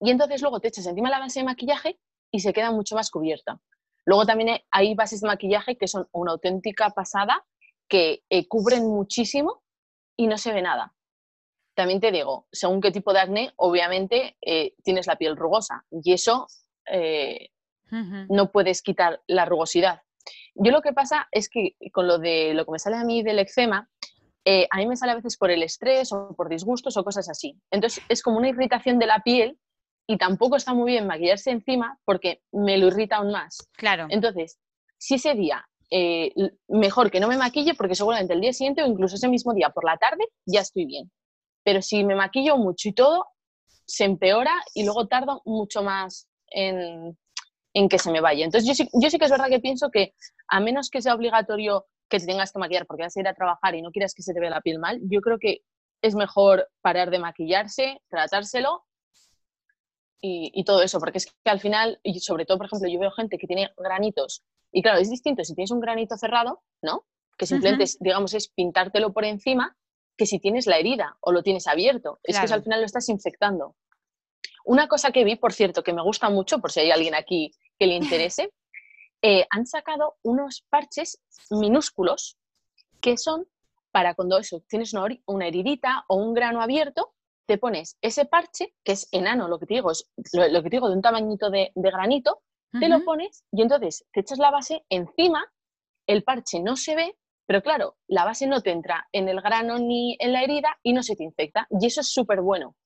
y 0.00 0.10
entonces 0.10 0.40
luego 0.40 0.60
te 0.60 0.68
echas 0.68 0.86
encima 0.86 1.10
la 1.10 1.18
base 1.18 1.40
de 1.40 1.44
maquillaje 1.44 1.98
y 2.30 2.40
se 2.40 2.52
queda 2.52 2.72
mucho 2.72 2.94
más 2.94 3.10
cubierta. 3.10 3.60
Luego 4.06 4.24
también 4.24 4.60
hay 4.70 4.94
bases 4.94 5.20
de 5.20 5.28
maquillaje 5.28 5.76
que 5.76 5.86
son 5.86 6.08
una 6.12 6.32
auténtica 6.32 6.90
pasada, 6.90 7.44
que 7.88 8.22
eh, 8.30 8.48
cubren 8.48 8.84
muchísimo 8.84 9.62
y 10.16 10.26
no 10.26 10.38
se 10.38 10.52
ve 10.52 10.62
nada. 10.62 10.94
También 11.74 12.00
te 12.00 12.10
digo, 12.10 12.46
según 12.50 12.80
qué 12.80 12.90
tipo 12.90 13.12
de 13.12 13.20
acné, 13.20 13.52
obviamente 13.56 14.36
eh, 14.40 14.74
tienes 14.82 15.06
la 15.06 15.16
piel 15.16 15.36
rugosa 15.36 15.84
y 15.90 16.12
eso 16.12 16.46
eh, 16.86 17.50
no 17.90 18.50
puedes 18.52 18.82
quitar 18.82 19.20
la 19.26 19.44
rugosidad. 19.44 20.02
Yo 20.54 20.70
lo 20.72 20.82
que 20.82 20.92
pasa 20.92 21.28
es 21.32 21.48
que 21.48 21.76
con 21.92 22.06
lo 22.06 22.18
de 22.18 22.54
lo 22.54 22.64
que 22.64 22.72
me 22.72 22.78
sale 22.78 22.96
a 22.96 23.04
mí 23.04 23.22
del 23.22 23.38
eczema, 23.38 23.90
eh, 24.52 24.66
a 24.68 24.78
mí 24.78 24.86
me 24.88 24.96
sale 24.96 25.12
a 25.12 25.14
veces 25.14 25.36
por 25.36 25.52
el 25.52 25.62
estrés 25.62 26.12
o 26.12 26.34
por 26.34 26.48
disgustos 26.48 26.96
o 26.96 27.04
cosas 27.04 27.28
así. 27.28 27.56
Entonces 27.70 28.02
es 28.08 28.20
como 28.20 28.38
una 28.38 28.48
irritación 28.48 28.98
de 28.98 29.06
la 29.06 29.20
piel 29.20 29.56
y 30.08 30.18
tampoco 30.18 30.56
está 30.56 30.74
muy 30.74 30.90
bien 30.90 31.06
maquillarse 31.06 31.52
encima 31.52 32.00
porque 32.04 32.42
me 32.50 32.76
lo 32.76 32.88
irrita 32.88 33.18
aún 33.18 33.30
más. 33.30 33.58
Claro. 33.76 34.08
Entonces, 34.10 34.58
si 34.98 35.14
ese 35.14 35.34
día 35.34 35.64
eh, 35.92 36.32
mejor 36.66 37.12
que 37.12 37.20
no 37.20 37.28
me 37.28 37.36
maquille 37.36 37.74
porque 37.74 37.94
seguramente 37.94 38.34
el 38.34 38.40
día 38.40 38.52
siguiente 38.52 38.82
o 38.82 38.88
incluso 38.88 39.14
ese 39.14 39.28
mismo 39.28 39.54
día 39.54 39.70
por 39.70 39.84
la 39.84 39.96
tarde 39.98 40.24
ya 40.46 40.62
estoy 40.62 40.84
bien. 40.84 41.12
Pero 41.62 41.80
si 41.80 42.02
me 42.02 42.16
maquillo 42.16 42.56
mucho 42.56 42.88
y 42.88 42.92
todo, 42.92 43.26
se 43.86 44.02
empeora 44.02 44.52
y 44.74 44.82
luego 44.82 45.06
tardo 45.06 45.42
mucho 45.44 45.84
más 45.84 46.28
en, 46.48 47.16
en 47.72 47.88
que 47.88 48.00
se 48.00 48.10
me 48.10 48.20
vaya. 48.20 48.44
Entonces 48.44 48.66
yo 48.66 48.74
sí, 48.74 48.90
yo 49.00 49.10
sí 49.10 49.16
que 49.16 49.26
es 49.26 49.30
verdad 49.30 49.48
que 49.48 49.60
pienso 49.60 49.90
que 49.92 50.12
a 50.48 50.58
menos 50.58 50.90
que 50.90 51.02
sea 51.02 51.14
obligatorio 51.14 51.86
que 52.10 52.18
te 52.18 52.26
tengas 52.26 52.52
que 52.52 52.58
maquillar 52.58 52.86
porque 52.86 53.04
vas 53.04 53.16
a 53.16 53.20
ir 53.20 53.28
a 53.28 53.34
trabajar 53.34 53.74
y 53.74 53.82
no 53.82 53.90
quieras 53.90 54.14
que 54.14 54.22
se 54.22 54.34
te 54.34 54.40
vea 54.40 54.50
la 54.50 54.60
piel 54.60 54.78
mal, 54.78 55.00
yo 55.04 55.20
creo 55.20 55.38
que 55.38 55.62
es 56.02 56.14
mejor 56.14 56.68
parar 56.82 57.10
de 57.10 57.18
maquillarse, 57.18 58.02
tratárselo 58.08 58.84
y, 60.22 60.64
todo 60.64 60.82
eso, 60.82 60.98
porque 61.00 61.16
es 61.16 61.26
que 61.26 61.50
al 61.50 61.60
final, 61.60 61.98
y 62.02 62.20
sobre 62.20 62.44
todo, 62.44 62.58
por 62.58 62.66
ejemplo, 62.66 62.90
yo 62.90 63.00
veo 63.00 63.10
gente 63.10 63.38
que 63.38 63.46
tiene 63.46 63.70
granitos, 63.78 64.42
y 64.70 64.82
claro, 64.82 64.98
es 64.98 65.08
distinto 65.08 65.42
si 65.44 65.54
tienes 65.54 65.70
un 65.70 65.80
granito 65.80 66.16
cerrado, 66.18 66.62
¿no? 66.82 67.06
Que 67.38 67.46
simplemente, 67.46 67.90
digamos, 68.00 68.34
es 68.34 68.48
pintártelo 68.48 69.14
por 69.14 69.24
encima, 69.24 69.76
que 70.18 70.26
si 70.26 70.38
tienes 70.38 70.66
la 70.66 70.76
herida 70.76 71.16
o 71.20 71.32
lo 71.32 71.42
tienes 71.42 71.66
abierto. 71.66 72.20
Es 72.22 72.38
que 72.38 72.52
al 72.52 72.62
final 72.62 72.80
lo 72.80 72.86
estás 72.86 73.08
infectando. 73.08 73.76
Una 74.66 74.88
cosa 74.88 75.10
que 75.10 75.24
vi, 75.24 75.36
por 75.36 75.54
cierto, 75.54 75.82
que 75.82 75.94
me 75.94 76.02
gusta 76.02 76.28
mucho, 76.28 76.58
por 76.58 76.70
si 76.70 76.80
hay 76.80 76.90
alguien 76.90 77.14
aquí 77.14 77.52
que 77.78 77.86
le 77.86 77.94
interese, 77.96 78.52
eh, 79.22 79.46
han 79.50 79.66
sacado 79.66 80.16
unos 80.22 80.64
parches 80.68 81.20
minúsculos 81.50 82.38
que 83.00 83.16
son 83.16 83.46
para 83.90 84.14
cuando 84.14 84.38
eso, 84.38 84.62
tienes 84.68 84.94
una, 84.94 85.08
una, 85.26 85.46
heridita 85.46 86.04
o 86.08 86.16
un 86.16 86.32
grano 86.32 86.62
abierto, 86.62 87.12
te 87.46 87.58
pones 87.58 87.96
ese 88.00 88.26
parche, 88.26 88.74
que 88.84 88.92
es 88.92 89.08
enano, 89.10 89.48
lo 89.48 89.58
que 89.58 89.66
te 89.66 89.74
digo, 89.74 89.90
es 89.90 90.08
lo, 90.32 90.62
que 90.62 90.70
te 90.70 90.76
digo 90.76 90.88
de 90.88 90.94
un 90.94 91.02
tamañito 91.02 91.50
de, 91.50 91.72
granito, 91.74 92.42
te 92.78 92.88
lo 92.88 93.04
pones 93.04 93.44
y 93.50 93.62
entonces 93.62 94.06
te 94.12 94.20
echas 94.20 94.38
la 94.38 94.52
base 94.52 94.84
encima, 94.88 95.44
el 96.06 96.22
parche 96.22 96.60
no 96.60 96.76
se 96.76 96.94
ve, 96.94 97.18
pero 97.46 97.62
claro, 97.62 97.96
la 98.06 98.24
base 98.24 98.46
no 98.46 98.60
te 98.60 98.70
entra 98.70 99.08
en 99.10 99.28
el 99.28 99.40
grano 99.40 99.80
ni 99.80 100.16
en 100.20 100.32
la 100.32 100.44
herida 100.44 100.78
y 100.84 100.92
no 100.92 101.02
se 101.02 101.16
te 101.16 101.24
infecta. 101.24 101.66
Y 101.68 101.84
eso 101.86 102.00
es 102.02 102.12
súper 102.12 102.42
bueno. 102.42 102.76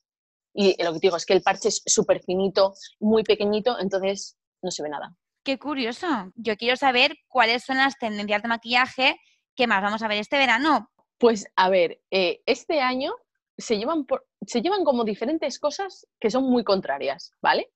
Y 0.54 0.82
lo 0.82 0.94
que 0.94 1.00
te 1.00 1.06
digo 1.08 1.18
es 1.18 1.26
que 1.26 1.34
el 1.34 1.42
parche 1.42 1.68
es 1.68 1.82
súper 1.84 2.22
finito, 2.22 2.72
muy 2.98 3.24
pequeñito, 3.24 3.78
entonces 3.78 4.38
no 4.62 4.70
se 4.70 4.82
ve 4.82 4.88
nada. 4.88 5.14
Qué 5.44 5.58
curioso. 5.58 6.06
Yo 6.36 6.56
quiero 6.56 6.74
saber 6.74 7.16
cuáles 7.28 7.64
son 7.64 7.76
las 7.76 7.98
tendencias 7.98 8.42
de 8.42 8.48
maquillaje 8.48 9.20
que 9.54 9.66
más 9.66 9.82
vamos 9.82 10.02
a 10.02 10.08
ver 10.08 10.18
este 10.18 10.38
verano. 10.38 10.90
Pues 11.18 11.46
a 11.54 11.68
ver, 11.68 12.00
eh, 12.10 12.40
este 12.46 12.80
año 12.80 13.12
se 13.58 13.76
llevan, 13.76 14.06
se 14.46 14.62
llevan 14.62 14.84
como 14.84 15.04
diferentes 15.04 15.58
cosas 15.58 16.06
que 16.18 16.30
son 16.30 16.44
muy 16.44 16.64
contrarias, 16.64 17.30
¿vale? 17.42 17.70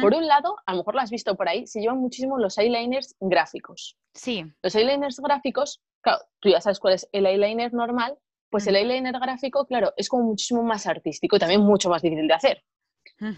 Por 0.00 0.12
un 0.14 0.26
lado, 0.26 0.56
a 0.66 0.72
lo 0.72 0.78
mejor 0.78 0.94
lo 0.96 1.00
has 1.00 1.10
visto 1.10 1.36
por 1.36 1.48
ahí, 1.48 1.64
se 1.68 1.80
llevan 1.80 1.98
muchísimo 1.98 2.36
los 2.36 2.58
eyeliners 2.58 3.14
gráficos. 3.20 3.96
Sí. 4.12 4.44
Los 4.60 4.74
eyeliners 4.74 5.20
gráficos, 5.20 5.80
claro, 6.00 6.18
tú 6.40 6.48
ya 6.48 6.60
sabes 6.60 6.80
cuál 6.80 6.94
es 6.94 7.08
el 7.12 7.26
eyeliner 7.26 7.72
normal, 7.72 8.18
pues 8.50 8.66
el 8.66 8.74
eyeliner 8.74 9.20
gráfico, 9.20 9.66
claro, 9.66 9.92
es 9.96 10.08
como 10.08 10.24
muchísimo 10.24 10.64
más 10.64 10.88
artístico 10.88 11.36
y 11.36 11.38
también 11.38 11.60
mucho 11.60 11.90
más 11.90 12.02
difícil 12.02 12.26
de 12.26 12.34
hacer 12.34 12.64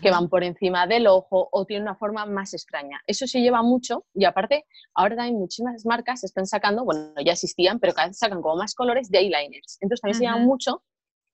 que 0.03 0.11
van 0.11 0.29
por 0.29 0.45
encima 0.45 0.87
del 0.87 1.07
ojo 1.07 1.49
o 1.51 1.65
tienen 1.65 1.85
una 1.85 1.95
forma 1.95 2.27
más 2.27 2.53
extraña. 2.53 3.01
Eso 3.07 3.27
se 3.27 3.41
lleva 3.41 3.63
mucho 3.63 4.05
y 4.15 4.25
aparte 4.25 4.67
ahora 4.95 5.17
también 5.17 5.39
muchísimas 5.39 5.87
marcas 5.87 6.23
están 6.23 6.47
sacando, 6.47 6.85
bueno, 6.85 7.15
ya 7.25 7.33
existían, 7.33 7.81
pero 7.81 7.95
cada 7.95 8.09
vez 8.09 8.19
sacan 8.19 8.43
como 8.43 8.57
más 8.57 8.75
colores 8.75 9.11
de 9.11 9.19
eyeliners. 9.19 9.79
Entonces 9.81 10.01
también 10.03 10.19
se 10.19 10.25
lleva 10.25 10.37
mucho 10.37 10.83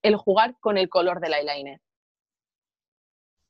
el 0.02 0.16
jugar 0.16 0.56
con 0.60 0.78
el 0.78 0.88
color 0.88 1.20
del 1.20 1.34
eyeliner. 1.34 1.80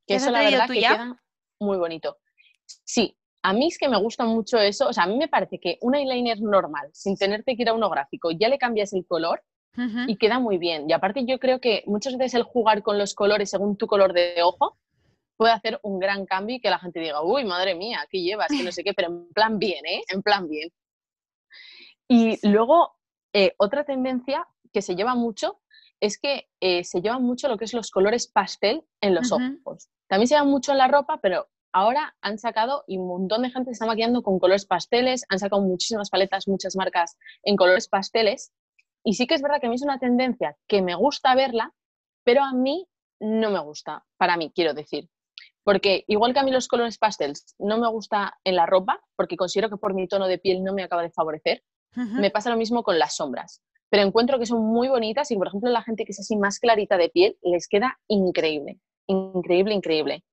Que 0.07 0.15
eso 0.15 0.31
la 0.31 0.43
verdad 0.43 0.69
que 0.69 0.81
queda 0.81 1.21
muy 1.61 1.77
bonito. 1.77 2.17
Sí, 2.65 3.17
a 3.43 3.53
mí 3.53 3.69
es 3.69 3.79
que 3.79 3.89
me 3.89 4.01
gusta 4.01 4.25
mucho 4.25 4.59
eso, 4.59 4.89
o 4.89 4.93
sea, 4.93 5.05
a 5.05 5.07
mí 5.07 5.17
me 5.19 5.29
parece 5.29 5.61
que 5.61 5.79
un 5.83 5.95
eyeliner 5.95 6.41
normal, 6.41 6.89
sin 6.93 7.17
tenerte 7.17 7.55
que 7.55 7.63
ir 7.63 7.69
a 7.69 7.75
uno 7.75 7.91
gráfico, 7.91 8.31
ya 8.31 8.49
le 8.49 8.59
cambias 8.59 8.93
el 8.93 9.07
color 9.07 9.43
y 10.07 10.17
queda 10.17 10.39
muy 10.39 10.57
bien. 10.57 10.89
Y 10.89 10.95
aparte 10.95 11.27
yo 11.27 11.39
creo 11.39 11.61
que 11.61 11.83
muchas 11.87 12.17
veces 12.17 12.35
el 12.35 12.45
jugar 12.45 12.83
con 12.83 12.97
los 12.97 13.15
colores 13.15 13.51
según 13.51 13.77
tu 13.77 13.87
color 13.87 14.15
de 14.15 14.43
ojo 14.43 14.79
puede 15.37 15.53
hacer 15.53 15.79
un 15.83 15.99
gran 15.99 16.27
cambio 16.27 16.57
y 16.57 16.61
que 16.61 16.71
la 16.71 16.79
gente 16.79 17.01
diga, 17.01 17.23
uy, 17.23 17.45
madre 17.45 17.75
mía, 17.75 18.07
¿qué 18.11 18.23
llevas? 18.23 18.49
Que 18.49 18.63
no 18.63 18.73
sé 18.73 18.83
qué, 18.85 18.95
pero 18.95 19.09
en 19.09 19.29
plan 19.33 19.59
bien, 19.59 19.85
¿eh? 19.87 20.03
En 20.13 20.23
plan 20.23 20.49
bien. 20.49 20.71
Y 22.09 22.39
luego, 22.49 22.97
eh, 23.33 23.55
otra 23.59 23.85
tendencia 23.85 24.47
que 24.73 24.83
se 24.83 24.95
lleva 24.95 25.15
mucho 25.15 25.61
es 26.01 26.19
que 26.19 26.49
eh, 26.61 26.85
se 26.85 27.01
lleva 27.01 27.19
mucho 27.19 27.49
lo 27.49 27.57
que 27.57 27.65
es 27.65 27.75
los 27.75 27.91
colores 27.91 28.29
pastel 28.29 28.85
en 29.01 29.15
los 29.15 29.33
ojos. 29.33 29.89
También 30.09 30.29
se 30.29 30.35
lleva 30.35 30.47
mucho 30.47 30.73
en 30.73 30.79
la 30.79 30.89
ropa, 30.89 31.19
pero 31.21 31.49
ahora 31.73 32.17
han 32.21 32.39
sacado 32.39 32.85
y 32.87 32.99
un 32.99 33.09
montón 33.09 33.43
de 33.43 33.51
gente 33.51 33.71
se 33.71 33.73
está 33.73 33.87
maquillando 33.87 34.23
con 34.23 34.39
colores 34.39 34.67
pasteles, 34.67 35.25
han 35.29 35.39
sacado 35.39 35.63
muchísimas 35.63 36.11
paletas, 36.11 36.49
muchas 36.49 36.77
marcas 36.77 37.17
en 37.43 37.57
colores 37.57 37.89
pasteles. 37.89 38.53
Y 39.05 39.15
sí 39.15 39.27
que 39.27 39.35
es 39.35 39.43
verdad 39.43 39.61
que 39.61 39.67
a 39.67 39.71
mí 39.71 39.77
es 39.77 39.83
una 39.83 39.99
tendencia 39.99 40.57
que 40.67 40.83
me 40.83 40.95
gusta 40.95 41.35
verla, 41.35 41.73
pero 42.25 42.43
a 42.43 42.53
mí 42.53 42.87
no 43.21 43.51
me 43.51 43.61
gusta, 43.61 44.05
para 44.17 44.37
mí, 44.37 44.53
quiero 44.55 44.75
decir. 44.75 45.09
Porque 45.67 46.05
igual 46.07 46.33
que 46.33 46.39
a 46.39 46.45
mí 46.45 46.53
los 46.53 46.69
colores 46.69 46.97
pastels 46.97 47.57
no 47.59 47.77
me 47.79 47.89
gusta 47.89 48.39
en 48.45 48.55
la 48.55 48.67
ropa, 48.67 49.03
porque 49.17 49.37
considero 49.37 49.69
que 49.69 49.77
por 49.77 49.95
mi 49.95 50.07
tono 50.07 50.29
de 50.29 50.39
piel 50.39 50.63
no 50.63 50.73
me 50.73 50.85
acaba 50.85 51.03
de 51.03 51.11
favorecer, 51.11 51.65
me 51.97 52.31
pasa 52.31 52.51
lo 52.51 52.57
mismo 52.57 52.85
con 52.85 53.01
las 53.01 53.17
sombras. 53.17 53.65
Pero 53.89 54.05
encuentro 54.05 54.39
que 54.39 54.47
son 54.47 54.63
muy 54.63 54.87
bonitas 54.87 55.29
y, 55.33 55.37
por 55.37 55.49
ejemplo, 55.49 55.69
la 55.71 55.83
gente 55.83 56.05
que 56.05 56.13
es 56.13 56.21
así 56.21 56.37
más 56.37 56.61
clarita 56.61 56.97
de 56.97 57.09
piel 57.09 57.37
les 57.43 57.67
queda 57.67 57.99
increíble, 58.07 58.79
increíble, 59.09 59.75
increíble. 59.75 60.25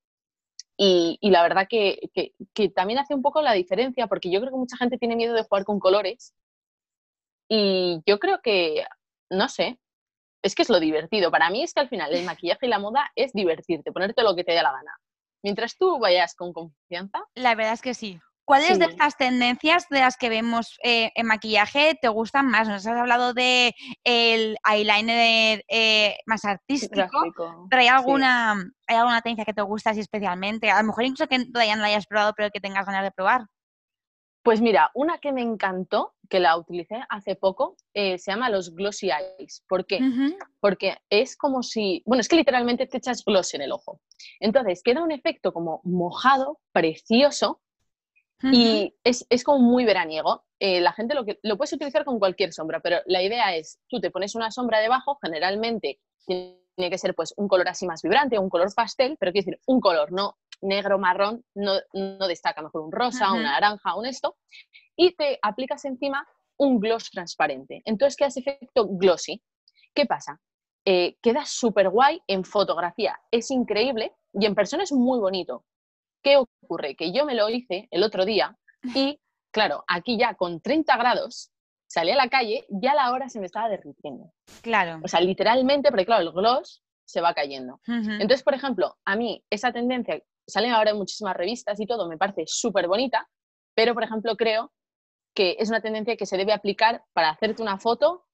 Y, 0.77 1.17
la 1.23 1.41
verdad 1.41 1.65
que, 1.67 2.11
que, 2.53 2.69
también 2.69 2.99
hace 2.99 3.15
un 3.15 3.23
poco 3.23 3.41
la 3.41 3.53
diferencia, 3.53 4.05
porque 4.05 4.29
yo 4.29 4.39
creo 4.39 4.51
que 4.51 4.59
mucha 4.59 4.77
gente 4.77 4.99
tiene 4.99 5.15
miedo 5.15 5.33
de 5.33 5.45
jugar 5.45 5.65
con 5.65 5.79
colores. 5.79 6.35
Y 7.49 8.01
yo 8.05 8.19
creo 8.19 8.39
que, 8.43 8.85
no 9.31 9.49
sé, 9.49 9.79
es 10.43 10.53
que 10.53 10.61
es 10.61 10.69
lo 10.69 10.79
divertido. 10.79 11.31
Para 11.31 11.49
mí 11.49 11.63
es 11.63 11.73
que 11.73 11.79
al 11.79 11.89
final 11.89 12.13
el 12.13 12.23
maquillaje 12.23 12.67
y 12.67 12.69
la 12.69 12.77
moda 12.77 13.11
es 13.15 13.33
divertirte, 13.33 13.91
ponerte 13.91 14.21
lo 14.21 14.35
que 14.35 14.43
te 14.43 14.51
dé 14.51 14.61
la 14.61 14.71
gana. 14.71 14.93
Mientras 15.43 15.77
tú 15.77 15.99
vayas 15.99 16.35
con 16.35 16.53
confianza. 16.53 17.23
La 17.35 17.53
verdad 17.53 17.73
es 17.73 17.81
que 17.81 17.93
sí. 17.93 18.19
¿Cuáles 18.45 18.77
de 18.77 18.85
estas 18.85 19.15
tendencias 19.15 19.87
de 19.89 19.99
las 19.99 20.17
que 20.17 20.27
vemos 20.27 20.77
eh, 20.83 21.11
en 21.15 21.27
maquillaje 21.27 21.97
te 22.01 22.09
gustan 22.09 22.47
más? 22.47 22.67
Nos 22.67 22.85
has 22.85 22.97
hablado 22.97 23.33
de 23.33 23.73
el 24.03 24.57
eyeliner 24.69 25.63
eh, 25.69 26.17
más 26.25 26.43
artístico, 26.43 27.07
pero 27.69 27.81
¿hay 27.81 27.87
alguna, 27.87 28.51
¿hay 28.87 28.97
alguna 28.97 29.21
tendencia 29.21 29.45
que 29.45 29.53
te 29.53 29.61
gusta 29.61 29.91
así 29.91 30.01
especialmente? 30.01 30.69
A 30.69 30.81
lo 30.81 30.87
mejor 30.87 31.05
incluso 31.05 31.27
que 31.27 31.45
todavía 31.45 31.77
no 31.77 31.83
la 31.83 31.87
hayas 31.87 32.05
probado, 32.05 32.33
pero 32.35 32.49
que 32.49 32.59
tengas 32.59 32.85
ganas 32.85 33.03
de 33.03 33.11
probar. 33.11 33.45
Pues 34.43 34.59
mira, 34.59 34.91
una 34.93 35.19
que 35.19 35.31
me 35.31 35.41
encantó, 35.41 36.13
que 36.33 36.39
la 36.39 36.57
utilicé 36.57 36.99
hace 37.09 37.35
poco, 37.35 37.77
eh, 37.93 38.17
se 38.17 38.31
llama 38.31 38.49
los 38.49 38.73
glossy 38.73 39.11
eyes. 39.11 39.63
¿Por 39.67 39.85
qué? 39.85 39.99
Porque 40.59 40.97
es 41.07 41.37
como 41.37 41.61
si, 41.61 42.01
bueno, 42.07 42.21
es 42.21 42.27
que 42.27 42.37
literalmente 42.37 42.87
te 42.87 42.97
echas 42.97 43.23
gloss 43.23 43.53
en 43.53 43.61
el 43.61 43.71
ojo. 43.71 44.01
Entonces 44.39 44.81
queda 44.81 45.03
un 45.03 45.11
efecto 45.11 45.53
como 45.53 45.79
mojado, 45.83 46.59
precioso, 46.71 47.61
y 48.41 48.95
es, 49.03 49.43
como 49.43 49.59
muy 49.59 49.85
veraniego. 49.85 50.43
Eh, 50.57 50.81
la 50.81 50.91
gente 50.91 51.13
lo, 51.13 51.23
que, 51.23 51.37
lo 51.43 51.55
puedes 51.55 51.73
utilizar 51.73 52.03
con 52.03 52.17
cualquier 52.17 52.51
sombra, 52.51 52.79
pero 52.79 52.97
la 53.05 53.21
idea 53.21 53.55
es, 53.55 53.79
tú 53.87 54.01
te 54.01 54.09
pones 54.09 54.33
una 54.33 54.49
sombra 54.49 54.79
debajo, 54.79 55.19
generalmente 55.21 55.99
tiene 56.25 56.89
que 56.89 56.97
ser 56.97 57.13
pues 57.13 57.35
un 57.37 57.47
color 57.47 57.69
así 57.69 57.85
más 57.85 58.01
vibrante, 58.01 58.39
un 58.39 58.49
color 58.49 58.73
pastel, 58.75 59.17
pero 59.19 59.31
quiero 59.31 59.45
decir, 59.45 59.61
un 59.67 59.79
color, 59.79 60.11
no 60.11 60.35
negro, 60.61 60.97
marrón, 60.97 61.43
no, 61.53 61.73
destaca 62.27 62.63
mejor 62.63 62.81
un 62.81 62.91
rosa, 62.91 63.33
una 63.33 63.51
naranja, 63.51 63.95
un 63.95 64.07
esto, 64.07 64.37
y 64.95 65.15
te 65.15 65.39
aplicas 65.41 65.85
encima 65.85 66.27
un 66.57 66.79
gloss 66.79 67.09
transparente. 67.09 67.81
Entonces 67.85 68.15
queda 68.15 68.27
ese 68.27 68.41
efecto 68.41 68.87
glossy. 68.87 69.41
¿Qué 69.93 70.05
pasa? 70.05 70.39
Eh, 70.85 71.17
queda 71.21 71.45
súper 71.45 71.89
guay 71.89 72.21
en 72.27 72.43
fotografía, 72.43 73.17
es 73.31 73.51
increíble 73.51 74.13
y 74.33 74.45
en 74.45 74.55
persona 74.55 74.83
es 74.83 74.91
muy 74.91 75.19
bonito. 75.19 75.65
¿Qué 76.21 76.37
ocurre? 76.37 76.95
Que 76.95 77.13
yo 77.13 77.25
me 77.25 77.35
lo 77.35 77.49
hice 77.49 77.87
el 77.91 78.03
otro 78.03 78.25
día 78.25 78.57
y, 78.95 79.19
claro, 79.51 79.83
aquí 79.87 80.17
ya 80.17 80.35
con 80.35 80.61
30 80.61 80.97
grados, 80.97 81.51
salí 81.87 82.11
a 82.11 82.15
la 82.15 82.29
calle, 82.29 82.65
ya 82.69 82.95
la 82.95 83.11
hora 83.11 83.29
se 83.29 83.39
me 83.39 83.45
estaba 83.45 83.69
derritiendo. 83.69 84.33
Claro. 84.61 84.99
O 85.03 85.07
sea, 85.07 85.21
literalmente, 85.21 85.89
porque 85.89 86.05
claro, 86.05 86.23
el 86.23 86.31
gloss 86.31 86.83
se 87.05 87.21
va 87.21 87.33
cayendo. 87.33 87.79
Entonces, 87.87 88.43
por 88.43 88.53
ejemplo, 88.53 88.97
a 89.05 89.15
mí 89.15 89.43
esa 89.49 89.71
tendencia, 89.71 90.21
salen 90.47 90.71
ahora 90.71 90.91
en 90.91 90.97
muchísimas 90.97 91.35
revistas 91.35 91.79
y 91.79 91.85
todo, 91.85 92.09
me 92.09 92.17
parece 92.17 92.43
súper 92.47 92.87
bonita, 92.87 93.29
pero, 93.75 93.93
por 93.93 94.03
ejemplo, 94.03 94.35
creo 94.35 94.71
que 95.33 95.55
es 95.59 95.69
una 95.69 95.81
tendencia 95.81 96.15
que 96.15 96.25
se 96.25 96.37
debe 96.37 96.53
aplicar 96.53 97.03
para 97.13 97.29
hacerte 97.29 97.61
una 97.61 97.77
foto 97.79 98.25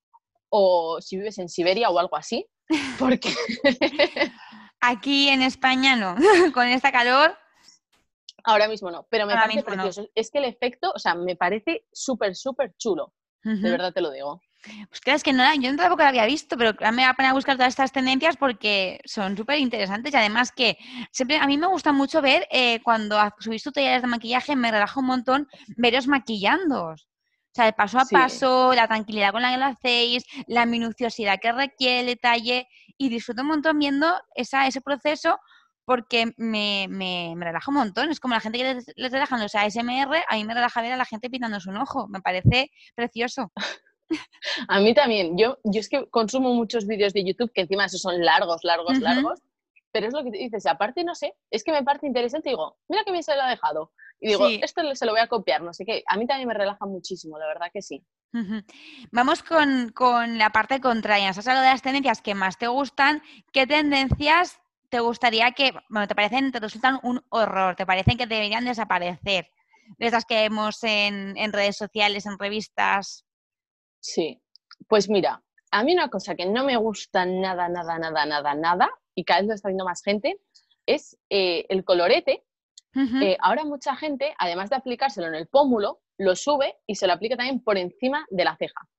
o 0.49 0.99
si 1.01 1.17
vives 1.17 1.37
en 1.37 1.49
Siberia 1.49 1.89
o 1.89 1.99
algo 1.99 2.15
así, 2.15 2.47
porque... 2.99 3.33
Aquí 4.81 5.27
en 5.27 5.41
España 5.41 5.97
no, 5.97 6.15
con 6.53 6.67
esta 6.67 6.91
calor 6.91 7.37
Ahora 8.45 8.67
mismo 8.67 8.89
no, 8.89 9.05
pero 9.09 9.25
me 9.25 9.33
parece 9.33 9.63
precioso. 9.63 10.07
Es 10.15 10.31
que 10.31 10.37
el 10.39 10.45
efecto, 10.45 10.91
o 10.95 10.99
sea, 10.99 11.13
me 11.13 11.35
parece 11.35 11.85
súper, 11.91 12.35
súper 12.35 12.73
chulo. 12.77 13.13
De 13.43 13.69
verdad 13.69 13.93
te 13.93 14.01
lo 14.01 14.11
digo. 14.11 14.41
Pues 14.89 14.99
claro, 15.01 15.15
es 15.17 15.23
que 15.23 15.31
no, 15.31 15.43
yo 15.55 15.75
tampoco 15.75 16.03
lo 16.03 16.09
había 16.09 16.25
visto, 16.25 16.57
pero 16.57 16.73
me 16.91 17.03
da 17.03 17.13
pena 17.13 17.33
buscar 17.33 17.55
todas 17.55 17.69
estas 17.69 17.91
tendencias 17.91 18.35
porque 18.35 18.99
son 19.05 19.37
súper 19.37 19.59
interesantes 19.59 20.13
y 20.13 20.17
además 20.17 20.51
que 20.51 20.77
siempre 21.11 21.37
a 21.37 21.47
mí 21.47 21.57
me 21.57 21.67
gusta 21.67 21.93
mucho 21.93 22.21
ver 22.21 22.45
eh, 22.51 22.81
cuando 22.83 23.17
subís 23.39 23.63
tutoriales 23.63 24.01
de 24.01 24.07
maquillaje, 24.07 24.55
me 24.55 24.71
relaja 24.71 24.99
un 24.99 25.05
montón 25.05 25.47
veros 25.77 26.07
maquillando. 26.07 26.87
O 26.87 27.53
sea, 27.53 27.65
de 27.65 27.73
paso 27.73 27.99
a 27.99 28.05
paso, 28.05 28.73
la 28.73 28.87
tranquilidad 28.87 29.31
con 29.31 29.41
la 29.41 29.51
que 29.51 29.57
lo 29.57 29.65
hacéis, 29.65 30.23
la 30.47 30.65
minuciosidad 30.65 31.39
que 31.41 31.51
requiere 31.51 32.01
el 32.01 32.05
detalle 32.07 32.67
y 32.97 33.09
disfruto 33.09 33.41
un 33.41 33.47
montón 33.47 33.79
viendo 33.79 34.13
esa, 34.35 34.67
ese 34.67 34.81
proceso 34.81 35.39
porque 35.85 36.33
me, 36.37 36.85
me, 36.89 37.33
relaja 37.39 37.71
un 37.71 37.77
montón. 37.77 38.11
Es 38.11 38.19
como 38.19 38.35
la 38.35 38.41
gente 38.41 38.59
que 38.59 38.75
les, 38.75 38.85
les 38.95 39.11
relajan 39.11 39.41
los 39.41 39.55
ASMR, 39.55 40.23
a 40.27 40.35
mí 40.35 40.43
me 40.43 40.53
relaja 40.53 40.81
ver 40.81 40.91
a 40.91 40.97
la 40.97 41.05
gente 41.05 41.31
pintándose 41.31 41.69
un 41.69 41.77
ojo. 41.77 42.07
Me 42.07 42.21
parece 42.21 42.71
precioso. 42.93 43.51
A 44.67 44.79
mí 44.79 44.93
también. 44.93 45.37
Yo, 45.37 45.57
yo 45.63 45.79
es 45.79 45.89
que 45.89 46.07
consumo 46.09 46.53
muchos 46.53 46.85
vídeos 46.87 47.13
de 47.13 47.23
YouTube 47.23 47.51
que 47.53 47.61
encima 47.61 47.85
esos 47.85 48.01
son 48.01 48.23
largos, 48.23 48.63
largos, 48.63 48.99
largos. 48.99 49.39
Pero 49.91 50.07
es 50.07 50.13
lo 50.13 50.23
que 50.23 50.31
dices, 50.31 50.67
aparte, 50.67 51.03
no 51.03 51.15
sé, 51.15 51.33
es 51.49 51.63
que 51.63 51.71
me 51.71 51.83
parece 51.83 52.05
interesante 52.05 52.49
y 52.49 52.51
digo, 52.51 52.77
mira 52.87 53.03
que 53.03 53.11
bien 53.11 53.23
se 53.23 53.35
lo 53.35 53.41
ha 53.41 53.49
dejado. 53.49 53.91
Y 54.19 54.27
digo, 54.27 54.47
esto 54.47 54.83
se 54.93 55.05
lo 55.05 55.13
voy 55.13 55.21
a 55.21 55.27
copiar, 55.27 55.63
no 55.63 55.73
sé 55.73 55.85
qué. 55.85 56.03
A 56.07 56.17
mí 56.17 56.27
también 56.27 56.47
me 56.47 56.53
relaja 56.53 56.85
muchísimo, 56.85 57.39
la 57.39 57.47
verdad 57.47 57.67
que 57.73 57.81
sí. 57.81 58.03
Vamos 59.11 59.41
con, 59.41 59.89
con, 59.89 60.37
la 60.37 60.51
parte 60.51 60.79
contraria. 60.79 61.29
Has 61.29 61.39
hablado 61.39 61.63
de 61.63 61.71
las 61.71 61.81
tendencias 61.81 62.21
que 62.21 62.35
más 62.35 62.57
te 62.57 62.67
gustan. 62.67 63.23
¿Qué 63.51 63.65
tendencias 63.65 64.59
te 64.89 64.99
gustaría 64.99 65.51
que, 65.51 65.73
bueno, 65.89 66.07
te 66.07 66.15
parecen, 66.15 66.51
te 66.51 66.59
resultan 66.59 66.99
un 67.03 67.23
horror, 67.29 67.75
te 67.75 67.85
parecen 67.85 68.17
que 68.17 68.27
deberían 68.27 68.65
desaparecer, 68.65 69.49
de 69.97 70.05
esas 70.05 70.25
que 70.25 70.35
vemos 70.35 70.83
en, 70.83 71.53
redes 71.53 71.77
sociales, 71.77 72.25
en 72.25 72.37
revistas? 72.37 73.25
Sí, 73.99 74.41
pues 74.87 75.09
mira, 75.09 75.43
a 75.71 75.83
mí 75.83 75.93
una 75.93 76.09
cosa 76.09 76.35
que 76.35 76.45
no 76.45 76.63
me 76.63 76.77
gusta 76.77 77.25
nada, 77.25 77.69
nada, 77.69 77.99
nada, 77.99 78.25
nada, 78.25 78.55
nada, 78.55 78.89
y 79.15 79.23
cada 79.23 79.41
vez 79.41 79.47
lo 79.49 79.55
está 79.55 79.69
viendo 79.69 79.85
más 79.85 80.01
gente, 80.03 80.39
es 80.85 81.17
eh, 81.29 81.65
el 81.69 81.83
colorete. 81.83 82.43
Eh, 83.21 83.37
ahora 83.39 83.63
mucha 83.63 83.95
gente, 83.95 84.33
además 84.39 84.71
de 84.71 84.75
aplicárselo 84.75 85.27
en 85.27 85.35
el 85.35 85.47
pómulo, 85.47 86.01
lo 86.17 86.35
sube 86.35 86.79
y 86.87 86.95
se 86.95 87.07
lo 87.07 87.13
aplica 87.13 87.37
también 87.37 87.63
por 87.63 87.77
encima 87.77 88.25
de 88.29 88.43
la 88.43 88.57
ceja. 88.57 88.89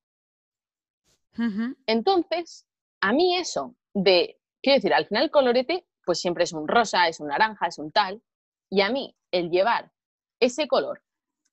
Entonces, 1.87 2.67
a 3.01 3.13
mí 3.13 3.37
eso 3.37 3.75
de 3.93 4.41
Quiero 4.63 4.77
decir, 4.77 4.93
al 4.93 5.07
final 5.07 5.25
el 5.25 5.31
colorete 5.31 5.87
pues 6.05 6.21
siempre 6.21 6.45
es 6.45 6.53
un 6.53 6.67
rosa, 6.67 7.09
es 7.09 7.21
un 7.21 7.29
naranja, 7.29 7.67
es 7.67 7.79
un 7.79 7.93
tal. 7.93 8.23
Y 8.69 8.81
a 8.81 8.91
mí 8.91 9.17
el 9.31 9.51
llevar 9.51 9.93
ese 10.41 10.67
color, 10.67 11.03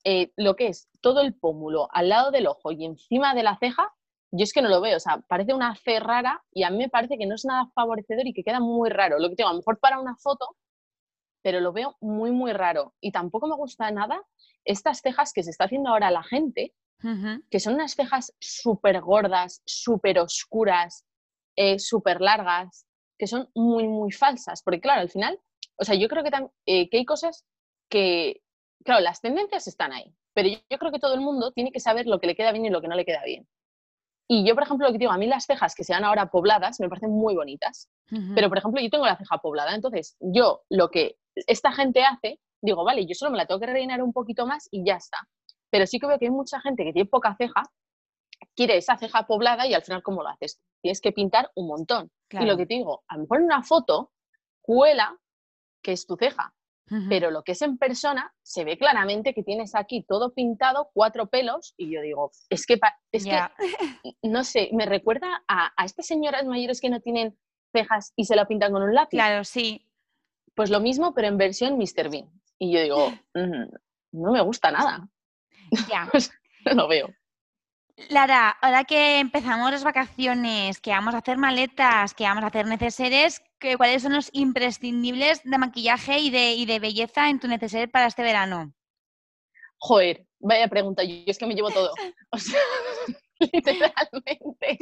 eh, 0.03 0.31
lo 0.35 0.55
que 0.55 0.67
es 0.67 0.89
todo 1.01 1.21
el 1.21 1.33
pómulo 1.33 1.89
al 1.91 2.09
lado 2.09 2.31
del 2.31 2.47
ojo 2.47 2.71
y 2.71 2.85
encima 2.85 3.33
de 3.33 3.43
la 3.43 3.57
ceja, 3.57 3.93
yo 4.31 4.43
es 4.43 4.53
que 4.53 4.61
no 4.61 4.69
lo 4.69 4.81
veo, 4.81 4.97
o 4.97 4.99
sea, 4.99 5.23
parece 5.27 5.53
una 5.53 5.75
C 5.75 5.99
rara 5.99 6.43
y 6.51 6.63
a 6.63 6.69
mí 6.69 6.77
me 6.77 6.89
parece 6.89 7.17
que 7.17 7.25
no 7.25 7.35
es 7.35 7.45
nada 7.45 7.71
favorecedor 7.73 8.27
y 8.27 8.33
que 8.33 8.43
queda 8.43 8.59
muy 8.59 8.89
raro. 8.89 9.19
Lo 9.19 9.29
que 9.29 9.35
tengo, 9.35 9.49
a 9.49 9.53
lo 9.53 9.59
mejor 9.59 9.79
para 9.79 9.99
una 9.99 10.15
foto, 10.17 10.57
pero 11.41 11.59
lo 11.61 11.71
veo 11.71 11.95
muy, 12.01 12.31
muy 12.31 12.51
raro. 12.51 12.93
Y 12.99 13.11
tampoco 13.11 13.47
me 13.47 13.55
gusta 13.55 13.89
nada 13.91 14.21
estas 14.65 15.01
cejas 15.01 15.31
que 15.33 15.43
se 15.43 15.51
está 15.51 15.65
haciendo 15.65 15.89
ahora 15.89 16.11
la 16.11 16.23
gente, 16.23 16.73
que 17.51 17.59
son 17.59 17.75
unas 17.75 17.93
cejas 17.93 18.33
súper 18.39 19.01
gordas, 19.01 19.61
súper 19.65 20.19
oscuras, 20.19 21.05
eh, 21.55 21.79
súper 21.79 22.21
largas, 22.21 22.87
que 23.17 23.27
son 23.27 23.49
muy, 23.55 23.87
muy 23.87 24.11
falsas, 24.11 24.61
porque 24.63 24.81
claro, 24.81 25.01
al 25.01 25.09
final, 25.09 25.39
o 25.77 25.85
sea, 25.85 25.95
yo 25.95 26.07
creo 26.07 26.23
que, 26.23 26.31
eh, 26.65 26.89
que 26.89 26.97
hay 26.97 27.05
cosas 27.05 27.45
que, 27.89 28.41
claro, 28.83 29.01
las 29.01 29.21
tendencias 29.21 29.67
están 29.67 29.91
ahí, 29.91 30.13
pero 30.33 30.49
yo, 30.49 30.77
creo 30.77 30.91
que 30.91 30.99
todo 30.99 31.13
el 31.13 31.21
mundo 31.21 31.51
tiene 31.51 31.71
que 31.71 31.79
saber 31.79 32.05
lo 32.05 32.19
que 32.19 32.27
le 32.27 32.35
queda 32.35 32.51
bien 32.51 32.65
y 32.65 32.69
lo 32.69 32.81
que 32.81 32.87
no 32.87 32.95
le 32.95 33.05
queda 33.05 33.23
bien. 33.23 33.47
Y 34.29 34.45
yo, 34.45 34.55
por 34.55 34.63
ejemplo, 34.63 34.87
lo 34.87 34.91
que 34.91 34.99
digo, 34.99 35.11
a 35.11 35.17
mí 35.17 35.25
las 35.25 35.45
cejas 35.45 35.73
que 35.73 35.85
sean 35.85 36.03
ahora 36.03 36.29
pobladas 36.29 36.79
me 36.79 36.89
parecen 36.89 37.11
muy 37.11 37.35
bonitas, 37.35 37.89
pero 38.35 38.49
por 38.49 38.57
ejemplo, 38.57 38.81
yo 38.81 38.89
tengo 38.89 39.05
la 39.05 39.15
ceja 39.15 39.37
poblada, 39.37 39.73
entonces 39.73 40.17
yo 40.19 40.63
lo 40.69 40.89
que 40.89 41.17
esta 41.33 41.71
gente 41.71 42.03
hace, 42.03 42.39
digo, 42.61 42.83
vale, 42.83 43.05
yo 43.05 43.15
solo 43.15 43.31
me 43.31 43.37
la 43.37 43.45
tengo 43.45 43.59
que 43.59 43.67
rellenar 43.67 44.01
un 44.01 44.11
poquito 44.11 44.45
más 44.45 44.67
y 44.71 44.85
ya 44.85 44.95
está. 44.95 45.17
Pero 45.69 45.85
sí 45.85 45.99
que 45.99 46.07
veo 46.07 46.19
que 46.19 46.25
hay 46.25 46.31
mucha 46.31 46.59
gente 46.59 46.83
que 46.83 46.93
tiene 46.93 47.09
poca 47.09 47.35
ceja, 47.35 47.63
quiere 48.55 48.77
esa 48.77 48.97
ceja 48.97 49.25
poblada 49.27 49.67
y 49.67 49.73
al 49.73 49.83
final, 49.83 50.03
¿cómo 50.03 50.23
lo 50.23 50.29
haces? 50.29 50.59
Tienes 50.81 51.01
que 51.01 51.11
pintar 51.11 51.51
un 51.55 51.67
montón. 51.67 52.11
Y 52.29 52.45
lo 52.45 52.57
que 52.57 52.65
te 52.65 52.75
digo, 52.75 53.03
a 53.07 53.15
lo 53.15 53.21
mejor 53.21 53.39
en 53.39 53.45
una 53.45 53.63
foto 53.63 54.11
cuela 54.61 55.17
que 55.81 55.93
es 55.93 56.05
tu 56.05 56.17
ceja, 56.17 56.53
pero 57.09 57.31
lo 57.31 57.43
que 57.43 57.51
es 57.51 57.61
en 57.61 57.77
persona 57.77 58.33
se 58.41 58.63
ve 58.63 58.77
claramente 58.77 59.33
que 59.33 59.43
tienes 59.43 59.75
aquí 59.75 60.03
todo 60.03 60.33
pintado, 60.33 60.89
cuatro 60.93 61.27
pelos, 61.27 61.73
y 61.77 61.91
yo 61.91 62.01
digo, 62.01 62.31
es 62.49 62.65
que, 62.65 62.79
es 63.11 63.25
que 63.25 63.39
no 64.23 64.43
sé, 64.43 64.69
me 64.73 64.85
recuerda 64.85 65.43
a, 65.47 65.71
estas 65.83 66.05
señoras 66.05 66.45
mayores 66.45 66.79
que 66.79 66.89
no 66.89 67.01
tienen 67.01 67.37
cejas 67.73 68.13
y 68.15 68.25
se 68.25 68.35
la 68.35 68.47
pintan 68.47 68.71
con 68.71 68.83
un 68.83 68.93
lápiz. 68.93 69.17
Claro, 69.17 69.43
sí. 69.43 69.85
Pues 70.55 70.69
lo 70.69 70.79
mismo, 70.79 71.13
pero 71.13 71.27
en 71.27 71.37
versión 71.37 71.77
Mr. 71.77 72.09
Bean. 72.09 72.29
Y 72.57 72.71
yo 72.71 72.81
digo, 72.81 73.13
no 74.11 74.31
me 74.31 74.41
gusta 74.41 74.71
nada. 74.71 75.09
Ya. 75.89 76.09
no 76.65 76.73
lo 76.73 76.87
veo. 76.87 77.09
Lara, 78.09 78.49
ahora 78.61 78.83
que 78.83 79.19
empezamos 79.19 79.71
las 79.71 79.83
vacaciones, 79.83 80.79
que 80.79 80.91
vamos 80.91 81.15
a 81.15 81.17
hacer 81.17 81.37
maletas, 81.37 82.13
que 82.13 82.25
vamos 82.25 82.43
a 82.43 82.47
hacer 82.47 82.67
neceseres, 82.67 83.41
¿cuáles 83.77 84.03
son 84.03 84.13
los 84.13 84.29
imprescindibles 84.33 85.41
de 85.43 85.57
maquillaje 85.57 86.19
y 86.19 86.29
de, 86.29 86.53
y 86.53 86.65
de 86.65 86.79
belleza 86.79 87.29
en 87.29 87.39
tu 87.39 87.47
neceser 87.47 87.89
para 87.89 88.07
este 88.07 88.23
verano? 88.23 88.73
Joder, 89.77 90.25
vaya 90.39 90.67
pregunta, 90.67 91.03
yo 91.03 91.15
es 91.25 91.37
que 91.37 91.45
me 91.45 91.55
llevo 91.55 91.71
todo. 91.71 91.91
O 92.29 92.37
sea, 92.37 92.59
literalmente, 93.53 94.77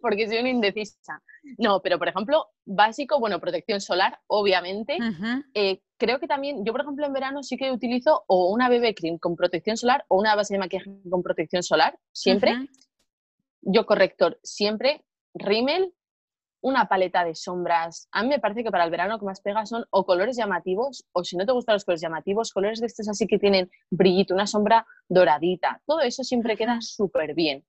porque 0.00 0.26
soy 0.26 0.38
una 0.38 0.48
indecisa. 0.48 1.22
No, 1.58 1.80
pero 1.82 1.98
por 1.98 2.08
ejemplo, 2.08 2.46
básico, 2.64 3.18
bueno, 3.20 3.40
protección 3.40 3.80
solar, 3.80 4.18
obviamente. 4.26 4.96
Eh, 5.54 5.80
creo 5.98 6.18
que 6.18 6.26
también, 6.26 6.64
yo 6.64 6.72
por 6.72 6.80
ejemplo 6.80 7.04
en 7.04 7.12
verano 7.12 7.42
sí 7.42 7.56
que 7.56 7.70
utilizo 7.70 8.24
o 8.26 8.50
una 8.52 8.68
BB 8.68 8.94
cream 8.94 9.18
con 9.18 9.36
protección 9.36 9.76
solar 9.76 10.04
o 10.08 10.18
una 10.18 10.34
base 10.34 10.54
de 10.54 10.60
maquillaje 10.60 10.90
con 11.10 11.22
protección 11.22 11.62
solar, 11.62 11.98
siempre. 12.12 12.68
Yo 13.60 13.84
corrector, 13.86 14.38
siempre. 14.42 15.04
rímel, 15.34 15.92
una 16.62 16.86
paleta 16.86 17.24
de 17.24 17.34
sombras. 17.34 18.08
A 18.12 18.22
mí 18.22 18.28
me 18.28 18.38
parece 18.38 18.64
que 18.64 18.70
para 18.70 18.84
el 18.84 18.90
verano 18.90 19.14
lo 19.14 19.18
que 19.18 19.26
más 19.26 19.40
pega 19.40 19.66
son 19.66 19.84
o 19.90 20.06
colores 20.06 20.36
llamativos, 20.36 21.04
o 21.12 21.24
si 21.24 21.36
no 21.36 21.44
te 21.44 21.52
gustan 21.52 21.74
los 21.74 21.84
colores 21.84 22.00
llamativos, 22.00 22.52
colores 22.52 22.80
de 22.80 22.86
estos 22.86 23.08
así 23.08 23.26
que 23.26 23.38
tienen 23.38 23.70
brillito, 23.90 24.34
una 24.34 24.46
sombra 24.46 24.86
doradita. 25.08 25.82
Todo 25.86 26.00
eso 26.00 26.24
siempre 26.24 26.56
queda 26.56 26.80
súper 26.80 27.34
bien. 27.34 27.64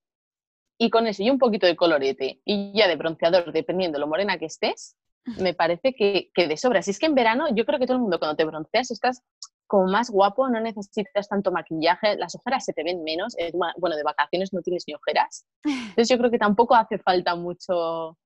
Y 0.78 0.90
con 0.90 1.08
eso 1.08 1.24
y 1.24 1.30
un 1.30 1.40
poquito 1.40 1.68
de 1.68 1.76
colorete 1.76 2.42
y 2.46 2.72
ya 2.78 2.88
de 2.88 2.96
bronceador, 2.96 3.52
dependiendo 3.52 4.00
lo 4.00 4.08
morena 4.08 4.38
que 4.38 4.46
estés, 4.46 4.96
me 5.38 5.54
parece 5.54 5.94
que, 5.94 6.30
que 6.34 6.48
de 6.48 6.58
sobra. 6.58 6.82
Si 6.82 6.92
es 6.92 7.00
que 7.00 7.06
en 7.06 7.16
verano 7.16 7.46
yo 7.56 7.66
creo 7.66 7.80
que 7.80 7.86
todo 7.86 7.98
el 7.98 8.02
mundo 8.02 8.20
cuando 8.20 8.36
te 8.36 8.46
bronceas 8.46 8.92
estás 8.92 9.22
como 9.68 9.88
más 9.88 10.10
guapo, 10.10 10.48
no 10.50 10.60
necesitas 10.60 11.28
tanto 11.28 11.52
maquillaje, 11.52 12.16
las 12.18 12.36
ojeras 12.36 12.66
se 12.66 12.74
te 12.74 12.84
ven 12.84 13.04
menos, 13.04 13.36
bueno, 13.78 13.96
de 13.96 14.04
vacaciones 14.04 14.54
no 14.54 14.62
tienes 14.62 14.84
ni 14.88 14.94
ojeras, 14.94 15.48
entonces 15.64 16.10
yo 16.10 16.18
creo 16.20 16.30
que 16.30 16.38
tampoco 16.38 16.76
hace 16.76 17.00
falta 17.00 17.36
mucho, 17.36 18.18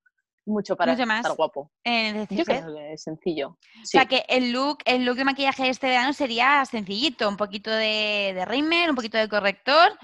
mucho 0.48 0.76
para 0.76 0.94
estar 0.94 1.36
guapo. 1.36 1.72
yo 1.86 2.46
creo 2.46 2.76
que 2.76 2.94
es 2.94 3.04
sencillo. 3.04 3.50
O 3.50 3.86
sea 3.86 4.06
que 4.06 4.26
el 4.30 4.52
look, 4.52 4.80
el 4.86 5.06
look 5.06 5.18
de 5.18 5.26
maquillaje 5.26 5.64
de 5.64 5.70
este 5.70 5.88
verano 5.88 6.14
sería 6.14 6.64
sencillito, 6.66 7.28
un 7.30 7.38
poquito 7.38 7.70
de, 7.72 8.32
de 8.34 8.46
rímel, 8.46 8.90
un 8.90 8.96
poquito 8.96 9.18
de 9.18 9.30
corrector, 9.30 9.98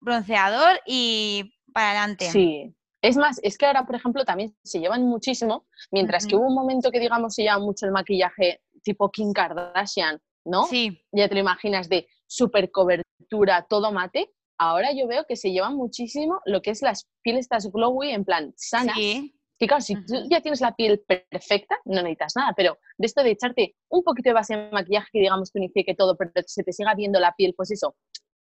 bronceador 0.00 0.80
y 0.86 1.54
para 1.72 1.90
adelante. 1.90 2.30
Sí, 2.30 2.74
es 3.02 3.16
más, 3.16 3.40
es 3.42 3.58
que 3.58 3.66
ahora, 3.66 3.84
por 3.84 3.96
ejemplo, 3.96 4.24
también 4.24 4.54
se 4.62 4.78
llevan 4.78 5.02
muchísimo, 5.02 5.66
mientras 5.90 6.24
que 6.26 6.36
hubo 6.36 6.46
un 6.46 6.54
momento 6.54 6.90
que, 6.92 7.00
digamos, 7.00 7.34
se 7.34 7.42
lleva 7.42 7.58
mucho 7.58 7.84
el 7.84 7.92
maquillaje 7.92 8.60
tipo 8.84 9.10
Kim 9.10 9.32
Kardashian, 9.32 10.20
¿no? 10.44 10.66
Sí. 10.66 11.00
Ya 11.10 11.28
te 11.28 11.34
lo 11.34 11.40
imaginas 11.40 11.88
de 11.88 12.06
super 12.26 12.70
cobertura, 12.70 13.66
todo 13.68 13.92
mate. 13.92 14.30
Ahora 14.56 14.92
yo 14.92 15.08
veo 15.08 15.24
que 15.26 15.34
se 15.34 15.50
llevan 15.50 15.74
muchísimo 15.74 16.40
lo 16.44 16.62
que 16.62 16.70
es 16.70 16.82
las 16.82 17.08
pieles 17.22 17.46
estas 17.46 17.70
glowy 17.72 18.10
en 18.10 18.24
plan 18.24 18.52
sanas. 18.56 18.96
Sí. 18.96 19.34
Que 19.62 19.68
claro, 19.68 19.80
si 19.80 19.94
tú 19.94 20.14
ya 20.28 20.40
tienes 20.40 20.60
la 20.60 20.74
piel 20.74 21.04
perfecta, 21.06 21.78
no 21.84 22.02
necesitas 22.02 22.32
nada, 22.34 22.52
pero 22.56 22.78
de 22.98 23.06
esto 23.06 23.22
de 23.22 23.30
echarte 23.30 23.76
un 23.90 24.02
poquito 24.02 24.30
de 24.30 24.34
base 24.34 24.56
de 24.56 24.70
maquillaje 24.72 25.06
que 25.12 25.20
digamos 25.20 25.52
que 25.52 25.60
unifique 25.60 25.94
todo, 25.94 26.16
pero 26.16 26.32
se 26.44 26.64
te 26.64 26.72
siga 26.72 26.96
viendo 26.96 27.20
la 27.20 27.32
piel, 27.36 27.54
pues 27.56 27.70
eso, 27.70 27.94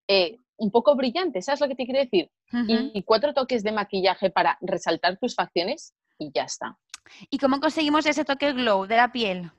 eh, 0.08 0.38
un 0.55 0.71
poco 0.71 0.95
brillante, 0.95 1.41
¿sabes 1.41 1.60
lo 1.60 1.67
que 1.67 1.75
te 1.75 1.84
quiere 1.84 2.05
decir? 2.05 2.32
y, 2.93 3.03
cuatro 3.03 3.34
toques 3.34 3.63
de 3.63 3.73
maquillaje 3.73 4.29
para 4.29 4.58
resaltar 4.62 5.17
tus 5.17 5.36
facciones 5.36 5.93
y 6.17 6.32
ya 6.34 6.43
está. 6.43 6.77
¿Y 7.29 7.38
cómo 7.38 7.60
conseguimos 7.60 8.05
ese 8.05 8.23
toque 8.23 8.53
glow 8.53 8.86
de 8.86 8.95
la 8.95 9.12
piel? 9.12 9.51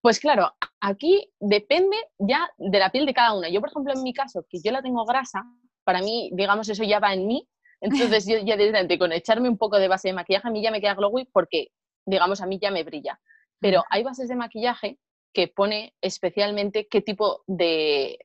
Pues 0.00 0.18
claro, 0.18 0.56
aquí 0.80 1.30
depende 1.38 1.96
ya 2.18 2.50
de 2.58 2.80
la 2.80 2.90
piel 2.90 3.06
de 3.06 3.14
cada 3.14 3.32
una. 3.38 3.48
Yo, 3.48 3.60
por 3.60 3.70
ejemplo, 3.70 3.92
en 3.94 4.02
mi 4.02 4.12
caso, 4.12 4.44
que 4.50 4.58
yo 4.60 4.72
la 4.72 4.82
tengo 4.82 5.04
grasa, 5.04 5.44
para 5.84 6.00
mí, 6.00 6.30
digamos, 6.32 6.68
eso 6.68 6.82
ya 6.82 6.98
va 6.98 7.14
en 7.14 7.28
mí. 7.28 7.48
Entonces, 7.80 8.26
yo 8.26 8.38
ya 8.38 8.56
directamente 8.56 8.98
con 8.98 9.12
echarme 9.12 9.48
un 9.48 9.58
poco 9.58 9.78
de 9.78 9.88
base 9.88 10.08
de 10.08 10.14
maquillaje, 10.14 10.48
a 10.48 10.50
mí 10.50 10.62
ya 10.62 10.70
me 10.70 10.80
queda 10.80 10.94
glowy 10.94 11.26
porque, 11.32 11.68
digamos, 12.06 12.40
a 12.40 12.46
mí 12.46 12.58
ya 12.60 12.70
me 12.70 12.84
brilla. 12.84 13.20
Pero 13.60 13.84
hay 13.90 14.02
bases 14.02 14.28
de 14.28 14.36
maquillaje 14.36 14.98
que 15.32 15.48
pone 15.48 15.94
especialmente 16.00 16.88
qué 16.88 17.00
tipo 17.00 17.42
de, 17.46 18.18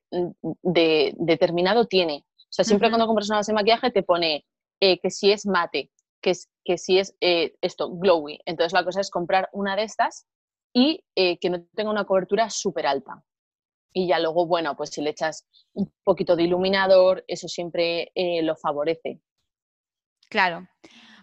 determinado 0.62 1.86
tiene. 1.86 2.24
O 2.36 2.52
sea, 2.54 2.64
siempre 2.64 2.88
cuando 2.88 3.06
compras 3.06 3.28
una 3.28 3.38
base 3.38 3.52
de 3.52 3.56
maquillaje 3.56 3.90
te 3.90 4.02
pone 4.02 4.46
eh, 4.80 4.98
que 5.00 5.10
si 5.10 5.32
es 5.32 5.46
mate, 5.46 5.90
que, 6.20 6.30
es, 6.30 6.48
que 6.64 6.78
si 6.78 6.98
es 6.98 7.16
eh, 7.20 7.56
esto, 7.60 7.90
glowy. 7.90 8.40
Entonces 8.46 8.72
la 8.72 8.84
cosa 8.84 9.00
es 9.00 9.10
comprar 9.10 9.48
una 9.52 9.76
de 9.76 9.84
estas 9.84 10.26
y 10.72 11.04
eh, 11.14 11.38
que 11.38 11.50
no 11.50 11.64
tenga 11.74 11.90
una 11.90 12.04
cobertura 12.04 12.50
súper 12.50 12.86
alta. 12.86 13.24
Y 13.92 14.08
ya 14.08 14.18
luego, 14.18 14.46
bueno, 14.46 14.76
pues 14.76 14.90
si 14.90 15.02
le 15.02 15.10
echas 15.10 15.46
un 15.72 15.92
poquito 16.02 16.34
de 16.34 16.44
iluminador, 16.44 17.24
eso 17.28 17.46
siempre 17.46 18.10
lo 18.42 18.56
favorece. 18.56 19.20
Claro. 20.28 20.66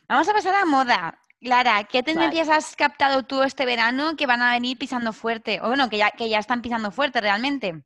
Vamos 0.07 0.27
a 0.27 0.33
pasar 0.33 0.55
a 0.55 0.65
moda. 0.65 1.19
Clara, 1.39 1.83
¿qué 1.85 2.03
tendencias 2.03 2.49
has 2.49 2.75
captado 2.75 3.23
tú 3.23 3.41
este 3.41 3.65
verano 3.65 4.15
que 4.15 4.27
van 4.27 4.41
a 4.41 4.51
venir 4.51 4.77
pisando 4.77 5.11
fuerte? 5.11 5.59
O 5.61 5.67
bueno, 5.67 5.89
que 5.89 5.97
ya, 5.97 6.11
que 6.11 6.29
ya 6.29 6.37
están 6.37 6.61
pisando 6.61 6.91
fuerte 6.91 7.19
realmente. 7.19 7.83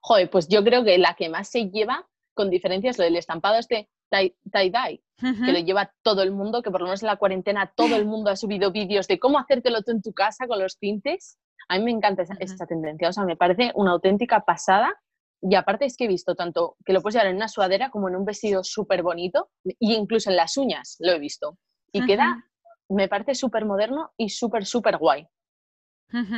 Joder, 0.00 0.30
pues 0.30 0.48
yo 0.48 0.64
creo 0.64 0.84
que 0.84 0.96
la 0.96 1.14
que 1.14 1.28
más 1.28 1.48
se 1.48 1.70
lleva, 1.70 2.08
con 2.34 2.50
diferencia, 2.50 2.90
es 2.90 2.98
lo 2.98 3.04
del 3.04 3.16
estampado 3.16 3.58
este 3.58 3.90
tie-dye, 4.10 5.02
que 5.18 5.52
lo 5.52 5.58
lleva 5.58 5.92
todo 6.02 6.22
el 6.22 6.32
mundo, 6.32 6.62
que 6.62 6.70
por 6.70 6.80
lo 6.80 6.86
menos 6.86 7.02
en 7.02 7.08
la 7.08 7.16
cuarentena 7.16 7.72
todo 7.76 7.96
el 7.96 8.06
mundo 8.06 8.30
ha 8.30 8.36
subido 8.36 8.72
vídeos 8.72 9.06
de 9.08 9.18
cómo 9.18 9.38
hacértelo 9.38 9.82
tú 9.82 9.90
en 9.90 10.02
tu 10.02 10.12
casa 10.12 10.46
con 10.46 10.58
los 10.58 10.78
tintes. 10.78 11.38
A 11.68 11.76
mí 11.76 11.84
me 11.84 11.90
encanta 11.90 12.22
esa, 12.22 12.66
tendencia, 12.66 13.10
o 13.10 13.12
sea, 13.12 13.24
me 13.24 13.36
parece 13.36 13.72
una 13.74 13.90
auténtica 13.90 14.40
pasada. 14.40 14.94
Y 15.40 15.54
aparte 15.54 15.84
es 15.84 15.96
que 15.96 16.04
he 16.04 16.08
visto 16.08 16.34
tanto 16.34 16.76
que 16.84 16.92
lo 16.92 17.00
puedes 17.00 17.14
llevar 17.14 17.28
en 17.28 17.36
una 17.36 17.48
sudadera 17.48 17.90
como 17.90 18.08
en 18.08 18.16
un 18.16 18.24
vestido 18.24 18.64
súper 18.64 19.02
bonito, 19.02 19.50
e 19.64 19.74
incluso 19.78 20.30
en 20.30 20.36
las 20.36 20.56
uñas 20.56 20.96
lo 20.98 21.12
he 21.12 21.18
visto. 21.18 21.58
Y 21.92 22.04
queda, 22.04 22.44
me 22.88 23.08
parece 23.08 23.34
súper 23.34 23.64
moderno 23.64 24.12
y 24.16 24.30
súper, 24.30 24.66
súper 24.66 24.98
guay. 24.98 25.26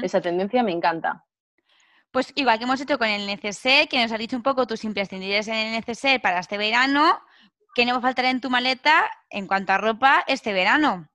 Esa 0.03 0.21
tendencia 0.21 0.63
me 0.63 0.73
encanta. 0.73 1.25
Pues 2.11 2.33
igual 2.35 2.59
que 2.59 2.65
hemos 2.65 2.81
hecho 2.81 2.99
con 2.99 3.09
el 3.09 3.29
NCC, 3.29 3.89
que 3.89 4.03
nos 4.03 4.11
has 4.11 4.19
dicho 4.19 4.37
un 4.37 4.43
poco 4.43 4.67
tus 4.67 4.85
imprescindibles 4.85 5.47
en 5.49 5.55
el 5.55 5.81
NCC 5.81 6.21
para 6.21 6.41
este 6.41 6.59
verano, 6.59 7.21
¿qué 7.75 7.87
no 7.87 7.93
va 7.93 7.99
a 7.99 8.03
faltar 8.03 8.25
en 8.25 8.41
tu 8.41 8.51
maleta 8.51 9.09
en 9.31 9.47
cuanto 9.47 9.73
a 9.73 9.79
ropa 9.79 10.25
este 10.27 10.53
verano? 10.53 11.09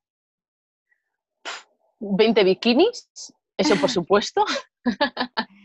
20 2.00 2.44
bikinis, 2.44 3.10
eso 3.58 3.76
por 3.76 3.90
supuesto. 3.92 4.46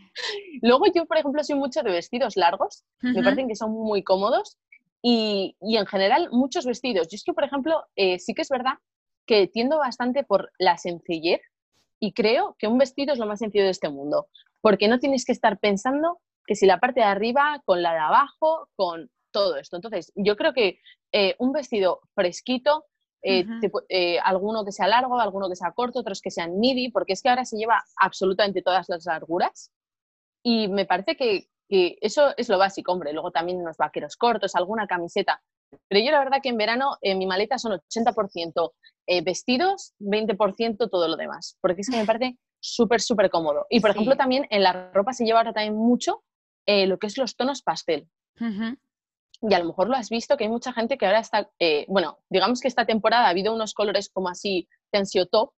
Luego 0.61 0.85
yo, 0.93 1.05
por 1.05 1.17
ejemplo, 1.17 1.43
soy 1.43 1.55
mucho 1.55 1.83
de 1.83 1.91
vestidos 1.91 2.35
largos, 2.35 2.83
me 3.01 3.23
parecen 3.23 3.47
que 3.47 3.55
son 3.55 3.71
muy 3.71 4.03
cómodos 4.03 4.57
y, 5.01 5.55
en 5.61 5.85
general 5.85 6.29
muchos 6.31 6.65
vestidos. 6.65 7.07
Yo 7.07 7.15
es 7.15 7.23
que, 7.23 7.33
por 7.33 7.43
ejemplo, 7.43 7.85
eh, 7.95 8.19
sí 8.19 8.33
que 8.33 8.41
es 8.41 8.49
verdad 8.49 8.73
que 9.25 9.47
tiendo 9.47 9.77
bastante 9.77 10.23
por 10.23 10.51
la 10.57 10.77
sencillez 10.77 11.41
y 11.99 12.13
creo 12.13 12.55
que 12.57 12.67
un 12.67 12.77
vestido 12.77 13.13
es 13.13 13.19
lo 13.19 13.27
más 13.27 13.39
sencillo 13.39 13.63
de 13.63 13.69
este 13.69 13.89
mundo, 13.89 14.27
porque 14.59 14.87
no 14.87 14.99
tienes 14.99 15.25
que 15.25 15.31
estar 15.31 15.59
pensando 15.59 16.19
que 16.45 16.55
si 16.55 16.65
la 16.65 16.79
parte 16.79 17.01
de 17.01 17.05
arriba 17.05 17.61
con 17.65 17.81
la 17.81 17.93
de 17.93 17.99
abajo, 17.99 18.69
con 18.75 19.09
todo 19.31 19.57
esto. 19.57 19.75
Entonces, 19.77 20.11
yo 20.15 20.35
creo 20.35 20.53
que 20.53 20.79
eh, 21.11 21.35
un 21.39 21.53
vestido 21.53 22.01
fresquito, 22.13 22.85
eh, 23.23 23.45
eh, 23.89 24.19
alguno 24.23 24.65
que 24.65 24.71
sea 24.71 24.87
largo, 24.87 25.19
alguno 25.19 25.47
que 25.47 25.55
sea 25.55 25.71
corto, 25.73 25.99
otros 25.99 26.21
que 26.21 26.31
sean 26.31 26.59
midi, 26.59 26.89
porque 26.89 27.13
es 27.13 27.21
que 27.21 27.29
ahora 27.29 27.45
se 27.45 27.57
lleva 27.57 27.83
absolutamente 27.97 28.63
todas 28.63 28.89
las 28.89 29.05
larguras 29.05 29.71
y 30.43 30.67
me 30.67 30.85
parece 30.85 31.15
que, 31.15 31.47
eso 31.69 32.33
es 32.35 32.49
lo 32.49 32.57
básico, 32.57 32.91
hombre. 32.91 33.13
Luego 33.13 33.31
también 33.31 33.59
unos 33.59 33.77
vaqueros 33.77 34.17
cortos, 34.17 34.55
alguna 34.55 34.87
camiseta. 34.87 35.41
Pero 35.87 36.03
yo 36.03 36.11
la 36.11 36.19
verdad 36.19 36.39
que 36.43 36.49
en 36.49 36.57
verano 36.57 36.97
en 37.01 37.17
mi 37.17 37.25
maleta 37.25 37.57
son 37.57 37.79
80% 37.89 38.71
vestidos, 39.23 39.93
20% 39.99 40.89
todo 40.89 41.07
lo 41.07 41.15
demás, 41.15 41.57
porque 41.61 41.81
es 41.81 41.89
que 41.89 41.95
me 41.95 42.05
parece 42.05 42.37
súper, 42.59 42.99
súper 42.99 43.29
cómodo. 43.29 43.67
Y 43.69 43.79
por 43.79 43.91
ejemplo 43.91 44.17
también 44.17 44.47
en 44.49 44.63
la 44.63 44.91
ropa 44.91 45.13
se 45.13 45.23
lleva 45.23 45.39
ahora 45.39 45.53
también 45.53 45.75
mucho 45.75 46.23
lo 46.67 46.99
que 46.99 47.07
es 47.07 47.17
los 47.17 47.37
tonos 47.37 47.61
pastel 47.61 48.09
y 49.41 49.53
a 49.53 49.59
lo 49.59 49.65
mejor 49.65 49.89
lo 49.89 49.95
has 49.95 50.09
visto, 50.09 50.37
que 50.37 50.43
hay 50.43 50.49
mucha 50.49 50.71
gente 50.71 50.97
que 50.97 51.05
ahora 51.05 51.19
está, 51.19 51.49
eh, 51.59 51.85
bueno, 51.87 52.19
digamos 52.29 52.61
que 52.61 52.67
esta 52.67 52.85
temporada 52.85 53.25
ha 53.25 53.29
habido 53.29 53.53
unos 53.53 53.73
colores 53.73 54.09
como 54.09 54.29
así 54.29 54.67
que 54.91 54.99
han 54.99 55.07
sido 55.07 55.25
top, 55.25 55.51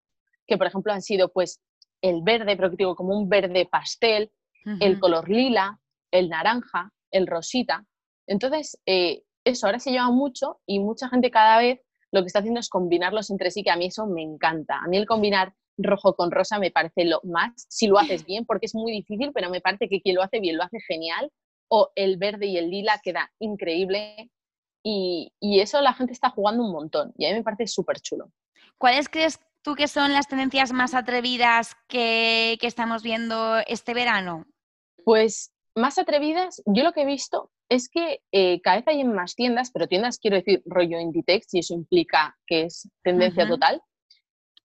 que 0.47 0.57
por 0.57 0.67
ejemplo 0.67 0.93
han 0.93 1.01
sido 1.01 1.29
pues 1.31 1.61
el 2.01 2.21
verde, 2.21 2.55
pero 2.55 2.69
que 2.69 2.77
digo 2.77 2.95
como 2.95 3.17
un 3.17 3.27
verde 3.27 3.67
pastel, 3.69 4.31
el 4.79 4.99
color 4.99 5.29
lila, 5.29 5.79
el 6.11 6.29
naranja, 6.29 6.91
el 7.11 7.27
rosita. 7.27 7.85
Entonces, 8.27 8.79
eh, 8.85 9.23
eso 9.43 9.65
ahora 9.65 9.79
se 9.79 9.91
lleva 9.91 10.09
mucho 10.09 10.59
y 10.65 10.79
mucha 10.79 11.09
gente 11.09 11.31
cada 11.31 11.57
vez 11.57 11.81
lo 12.11 12.21
que 12.21 12.27
está 12.27 12.39
haciendo 12.39 12.59
es 12.59 12.69
combinarlos 12.69 13.29
entre 13.31 13.51
sí, 13.51 13.63
que 13.63 13.71
a 13.71 13.75
mí 13.75 13.87
eso 13.87 14.05
me 14.05 14.21
encanta. 14.21 14.77
A 14.77 14.87
mí 14.87 14.97
el 14.97 15.07
combinar 15.07 15.53
rojo 15.77 16.15
con 16.15 16.31
rosa 16.31 16.59
me 16.59 16.71
parece 16.71 17.05
lo 17.05 17.19
más, 17.23 17.65
si 17.69 17.87
lo 17.87 17.97
haces 17.97 18.25
bien, 18.25 18.45
porque 18.45 18.67
es 18.67 18.75
muy 18.75 18.91
difícil, 18.91 19.31
pero 19.33 19.49
me 19.49 19.61
parece 19.61 19.89
que 19.89 20.01
quien 20.01 20.15
lo 20.15 20.21
hace 20.21 20.39
bien 20.39 20.57
lo 20.57 20.63
hace 20.63 20.79
genial 20.87 21.31
o 21.69 21.91
el 21.95 22.17
verde 22.17 22.45
y 22.45 22.57
el 22.57 22.69
lila 22.69 22.99
queda 23.03 23.31
increíble 23.39 24.29
y, 24.83 25.31
eso 25.41 25.81
la 25.81 25.93
gente 25.93 26.13
está 26.13 26.29
jugando 26.29 26.63
un 26.63 26.71
montón 26.71 27.13
y 27.17 27.25
a 27.25 27.29
mí 27.29 27.35
me 27.37 27.43
parece 27.43 27.67
súper 27.67 27.99
chulo. 28.01 28.31
¿Cuáles 28.77 29.07
crees 29.07 29.39
tú 29.61 29.75
que 29.75 29.87
son 29.87 30.11
las 30.11 30.27
tendencias 30.27 30.73
más 30.73 30.93
atrevidas 30.93 31.75
que, 31.87 32.57
estamos 32.61 33.01
viendo 33.01 33.57
este 33.65 33.93
verano? 33.93 34.45
Pues 35.03 35.53
más 35.75 35.97
atrevidas, 35.97 36.61
yo 36.65 36.83
lo 36.83 36.93
que 36.93 37.01
he 37.01 37.05
visto 37.05 37.51
es 37.69 37.89
que 37.89 38.21
eh, 38.31 38.61
cada 38.61 38.77
vez 38.77 38.87
hay 38.87 39.01
en 39.01 39.13
más 39.13 39.35
tiendas, 39.35 39.71
pero 39.71 39.87
tiendas 39.87 40.19
quiero 40.19 40.37
decir 40.37 40.61
rollo 40.65 40.99
Inditex 40.99 41.53
y 41.53 41.59
eso 41.59 41.73
implica 41.73 42.37
que 42.45 42.63
es 42.63 42.89
tendencia 43.03 43.47
total, 43.47 43.81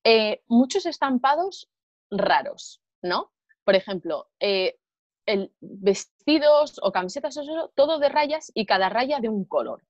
eh, 0.05 0.43
muchos 0.47 0.87
estampados 0.87 1.69
raros, 2.11 2.83
¿no? 3.03 3.33
Por 3.65 3.75
ejemplo, 3.75 4.29
eh, 4.41 4.79
el, 5.27 5.53
vestidos 5.61 6.81
o 6.83 6.93
camisetas, 6.93 7.39
todo 7.75 7.99
de 7.99 8.09
rayas 8.09 8.51
y 8.55 8.67
cada 8.67 8.89
raya 8.89 9.21
de 9.21 9.29
un 9.29 9.45
color. 9.45 9.83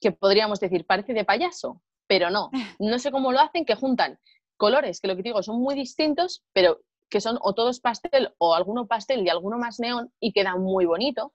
Que 0.00 0.12
podríamos 0.12 0.60
decir, 0.60 0.86
parece 0.86 1.12
de 1.12 1.24
payaso, 1.24 1.82
pero 2.06 2.30
no. 2.30 2.50
No 2.78 2.98
sé 2.98 3.10
cómo 3.10 3.32
lo 3.32 3.40
hacen, 3.40 3.64
que 3.64 3.74
juntan 3.74 4.18
colores, 4.56 5.00
que 5.00 5.08
lo 5.08 5.16
que 5.16 5.22
digo 5.22 5.42
son 5.42 5.60
muy 5.60 5.74
distintos, 5.74 6.44
pero 6.52 6.80
que 7.08 7.20
son 7.20 7.38
o 7.40 7.54
todos 7.54 7.80
pastel 7.80 8.34
o 8.38 8.54
alguno 8.54 8.86
pastel 8.86 9.24
y 9.24 9.28
alguno 9.28 9.58
más 9.58 9.80
neón 9.80 10.12
y 10.20 10.32
queda 10.32 10.56
muy 10.56 10.86
bonito. 10.86 11.32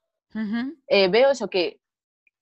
Eh, 0.87 1.09
veo 1.09 1.31
eso 1.31 1.47
que 1.47 1.79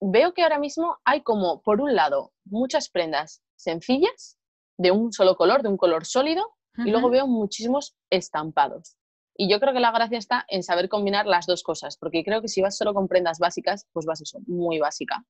veo 0.01 0.33
que 0.33 0.43
ahora 0.43 0.59
mismo 0.59 0.97
hay 1.05 1.21
como, 1.21 1.61
por 1.61 1.79
un 1.79 1.95
lado, 1.95 2.33
muchas 2.45 2.89
prendas 2.89 3.41
sencillas, 3.55 4.37
de 4.77 4.91
un 4.91 5.13
solo 5.13 5.35
color, 5.35 5.61
de 5.61 5.69
un 5.69 5.77
color 5.77 6.05
sólido, 6.05 6.55
y 6.77 6.89
luego 6.89 7.09
veo 7.09 7.27
muchísimos 7.27 7.95
estampados. 8.09 8.97
Y 9.37 9.49
yo 9.49 9.59
creo 9.59 9.73
que 9.73 9.79
la 9.79 9.91
gracia 9.91 10.17
está 10.17 10.45
en 10.47 10.63
saber 10.63 10.89
combinar 10.89 11.27
las 11.27 11.45
dos 11.45 11.63
cosas, 11.63 11.97
porque 11.97 12.23
creo 12.23 12.41
que 12.41 12.47
si 12.47 12.61
vas 12.61 12.77
solo 12.77 12.93
con 12.93 13.07
prendas 13.07 13.39
básicas, 13.39 13.87
pues 13.91 14.05
vas 14.05 14.21
eso, 14.21 14.39
muy 14.47 14.79
básica. 14.79 15.23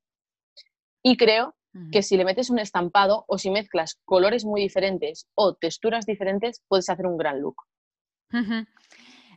Y 1.03 1.17
creo 1.17 1.55
que 1.91 2.03
si 2.03 2.17
le 2.17 2.25
metes 2.25 2.49
un 2.49 2.59
estampado 2.59 3.25
o 3.27 3.37
si 3.37 3.49
mezclas 3.49 3.99
colores 4.05 4.45
muy 4.45 4.61
diferentes 4.61 5.27
o 5.35 5.55
texturas 5.55 6.05
diferentes, 6.05 6.61
puedes 6.67 6.89
hacer 6.89 7.05
un 7.05 7.17
gran 7.17 7.41
look. 7.41 7.55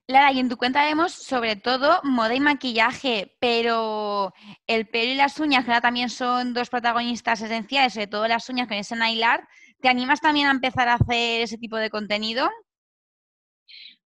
Lara, 0.06 0.32
y 0.32 0.38
en 0.38 0.50
tu 0.50 0.58
cuenta 0.58 0.84
vemos 0.84 1.12
sobre 1.12 1.56
todo 1.56 2.00
moda 2.02 2.34
y 2.34 2.40
maquillaje, 2.40 3.34
pero 3.40 4.34
el 4.66 4.86
pelo 4.86 5.12
y 5.12 5.14
las 5.14 5.40
uñas, 5.40 5.64
que 5.64 5.70
ahora 5.70 5.80
también 5.80 6.10
son 6.10 6.52
dos 6.52 6.68
protagonistas 6.68 7.40
esenciales, 7.40 7.94
sobre 7.94 8.06
todo 8.06 8.28
las 8.28 8.48
uñas 8.50 8.68
con 8.68 8.76
ese 8.76 8.96
nail 8.96 9.22
art, 9.22 9.48
¿te 9.80 9.88
animas 9.88 10.20
también 10.20 10.46
a 10.46 10.50
empezar 10.50 10.88
a 10.88 10.94
hacer 10.94 11.40
ese 11.40 11.56
tipo 11.56 11.76
de 11.76 11.88
contenido? 11.88 12.50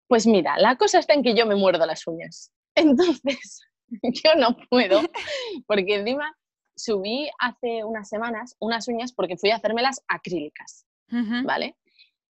Pues 0.07 0.27
mira, 0.27 0.57
la 0.59 0.77
cosa 0.77 1.01
está 1.01 1.15
en 1.15 1.23
que 1.23 1.35
yo 1.35 1.47
me 1.47 1.57
muerdo 1.57 1.85
las 1.85 2.07
uñas. 2.07 2.53
Entonces, 2.77 3.61
yo 3.89 4.35
no 4.37 4.57
puedo, 4.71 5.03
porque 5.67 5.97
encima 5.97 6.33
subí 6.77 7.29
hace 7.41 7.83
unas 7.85 8.09
semanas 8.09 8.57
unas 8.61 8.87
uñas 8.87 9.13
porque 9.13 9.37
fui 9.37 9.51
a 9.51 9.57
hacérmelas 9.57 10.01
acrílicas, 10.07 10.87
¿vale? 11.09 11.77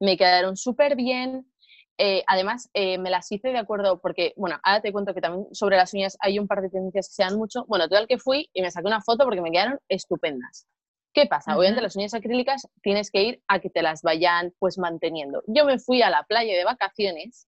Me 0.00 0.16
quedaron 0.16 0.56
súper 0.56 0.96
bien, 0.96 1.52
eh, 2.00 2.22
además, 2.28 2.70
eh, 2.74 2.96
me 2.96 3.10
las 3.10 3.30
hice 3.32 3.48
de 3.48 3.58
acuerdo, 3.58 4.00
porque, 4.00 4.32
bueno, 4.36 4.58
ahora 4.62 4.80
te 4.80 4.92
cuento 4.92 5.14
que 5.14 5.20
también 5.20 5.52
sobre 5.52 5.76
las 5.76 5.92
uñas 5.92 6.16
hay 6.20 6.38
un 6.38 6.46
par 6.46 6.62
de 6.62 6.70
tendencias 6.70 7.08
que 7.08 7.14
se 7.14 7.24
dan 7.24 7.36
mucho. 7.36 7.64
Bueno, 7.66 7.88
total 7.88 8.06
que 8.06 8.18
fui 8.18 8.48
y 8.52 8.62
me 8.62 8.70
saqué 8.70 8.86
una 8.86 9.00
foto 9.00 9.24
porque 9.24 9.40
me 9.40 9.50
quedaron 9.50 9.80
estupendas. 9.88 10.68
¿Qué 11.12 11.26
pasa? 11.26 11.56
Obviamente 11.56 11.82
las 11.82 11.96
uñas 11.96 12.14
acrílicas 12.14 12.68
tienes 12.82 13.10
que 13.10 13.22
ir 13.22 13.42
a 13.48 13.58
que 13.58 13.70
te 13.70 13.82
las 13.82 14.02
vayan 14.02 14.54
pues 14.60 14.78
manteniendo. 14.78 15.42
Yo 15.48 15.64
me 15.64 15.80
fui 15.80 16.00
a 16.02 16.10
la 16.10 16.22
playa 16.22 16.56
de 16.56 16.64
vacaciones, 16.64 17.48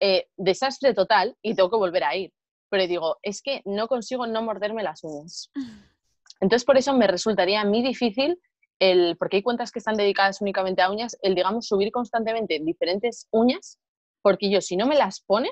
eh, 0.00 0.26
desastre 0.36 0.92
total, 0.92 1.36
y 1.40 1.54
tengo 1.54 1.70
que 1.70 1.76
volver 1.76 2.02
a 2.02 2.16
ir. 2.16 2.32
Pero 2.70 2.86
digo, 2.88 3.18
es 3.22 3.40
que 3.42 3.62
no 3.64 3.86
consigo 3.86 4.26
no 4.26 4.42
morderme 4.42 4.82
las 4.82 5.04
uñas. 5.04 5.50
Entonces, 6.40 6.64
por 6.64 6.76
eso 6.76 6.96
me 6.96 7.06
resultaría 7.06 7.60
a 7.60 7.64
mí 7.64 7.82
difícil 7.82 8.40
el, 8.80 9.16
porque 9.18 9.36
hay 9.36 9.42
cuentas 9.42 9.70
que 9.70 9.78
están 9.78 9.96
dedicadas 9.96 10.40
únicamente 10.40 10.82
a 10.82 10.90
uñas, 10.90 11.16
el, 11.22 11.34
digamos, 11.34 11.66
subir 11.66 11.92
constantemente 11.92 12.58
diferentes 12.60 13.28
uñas, 13.30 13.78
porque 14.22 14.50
yo 14.50 14.60
si 14.60 14.76
no 14.76 14.86
me 14.86 14.96
las 14.96 15.20
pone, 15.20 15.50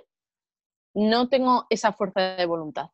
no 0.94 1.28
tengo 1.28 1.66
esa 1.70 1.92
fuerza 1.92 2.36
de 2.36 2.46
voluntad. 2.46 2.86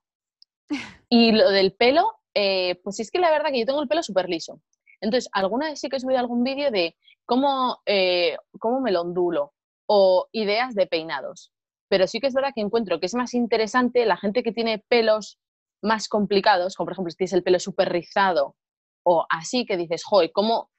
Y 1.08 1.30
lo 1.30 1.50
del 1.50 1.74
pelo, 1.74 2.20
eh, 2.34 2.80
pues 2.82 2.98
es 2.98 3.12
que 3.12 3.20
la 3.20 3.30
verdad 3.30 3.50
que 3.50 3.60
yo 3.60 3.66
tengo 3.66 3.80
el 3.80 3.86
pelo 3.86 4.02
súper 4.02 4.28
liso. 4.28 4.60
Entonces, 5.00 5.30
alguna 5.32 5.68
vez 5.68 5.78
sí 5.78 5.88
que 5.88 5.96
he 5.96 6.00
subido 6.00 6.18
algún 6.18 6.42
vídeo 6.42 6.72
de 6.72 6.96
cómo, 7.24 7.78
eh, 7.86 8.36
cómo 8.58 8.80
me 8.80 8.90
lo 8.90 9.02
ondulo 9.02 9.52
o 9.86 10.26
ideas 10.32 10.74
de 10.74 10.88
peinados. 10.88 11.52
Pero 11.88 12.08
sí 12.08 12.18
que 12.18 12.26
es 12.26 12.34
verdad 12.34 12.50
que 12.52 12.62
encuentro 12.62 12.98
que 12.98 13.06
es 13.06 13.14
más 13.14 13.34
interesante 13.34 14.06
la 14.06 14.16
gente 14.16 14.42
que 14.42 14.50
tiene 14.50 14.82
pelos 14.88 15.38
más 15.82 16.08
complicados, 16.08 16.74
como 16.74 16.86
por 16.86 16.94
ejemplo 16.94 17.10
si 17.10 17.18
tienes 17.18 17.34
el 17.34 17.44
pelo 17.44 17.60
súper 17.60 17.90
rizado 17.90 18.56
o 19.04 19.24
así 19.28 19.64
que 19.64 19.76
dices, 19.76 20.02
joder, 20.04 20.32
¿cómo 20.32 20.70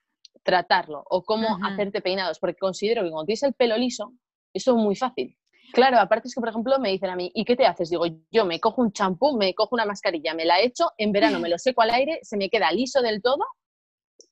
tratarlo? 0.44 1.04
O 1.10 1.24
cómo 1.24 1.58
hacerte 1.64 2.02
peinados, 2.02 2.40
porque 2.40 2.58
considero 2.60 3.04
que 3.04 3.10
cuando 3.10 3.26
tienes 3.26 3.44
el 3.44 3.54
pelo 3.54 3.78
liso, 3.78 4.14
eso 4.54 4.72
es 4.72 4.78
muy 4.78 4.96
fácil. 4.96 5.38
Claro, 5.74 6.00
aparte 6.00 6.28
es 6.28 6.36
que, 6.36 6.40
por 6.40 6.50
ejemplo, 6.50 6.80
me 6.80 6.92
dicen 6.92 7.10
a 7.10 7.16
mí, 7.16 7.32
¿y 7.34 7.44
qué 7.44 7.56
te 7.56 7.66
haces? 7.66 7.90
Digo, 7.90 8.06
yo 8.32 8.46
me 8.46 8.60
cojo 8.60 8.82
un 8.82 8.92
champú, 8.92 9.36
me 9.36 9.54
cojo 9.54 9.76
una 9.76 9.86
mascarilla, 9.86 10.34
me 10.34 10.46
la 10.46 10.62
echo, 10.62 10.92
en 10.98 11.12
verano 11.12 11.40
me 11.40 11.50
lo 11.50 11.58
seco 11.58 11.82
al 11.82 11.90
aire, 11.90 12.20
se 12.22 12.38
me 12.38 12.50
queda 12.50 12.72
liso 12.72 13.02
del 13.02 13.22
todo 13.22 13.46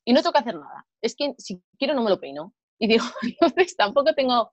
y 0.06 0.14
no 0.14 0.22
tengo 0.22 0.34
que 0.34 0.40
hacer 0.40 0.56
nada. 0.56 0.86
Es 1.02 1.16
que 1.16 1.34
si 1.38 1.62
quiero 1.78 1.94
no 1.94 2.04
me 2.04 2.10
lo 2.10 2.20
peino. 2.20 2.54
Y 2.80 2.88
digo, 2.88 3.06
entonces 3.40 3.76
tampoco 3.76 4.14
tengo, 4.14 4.52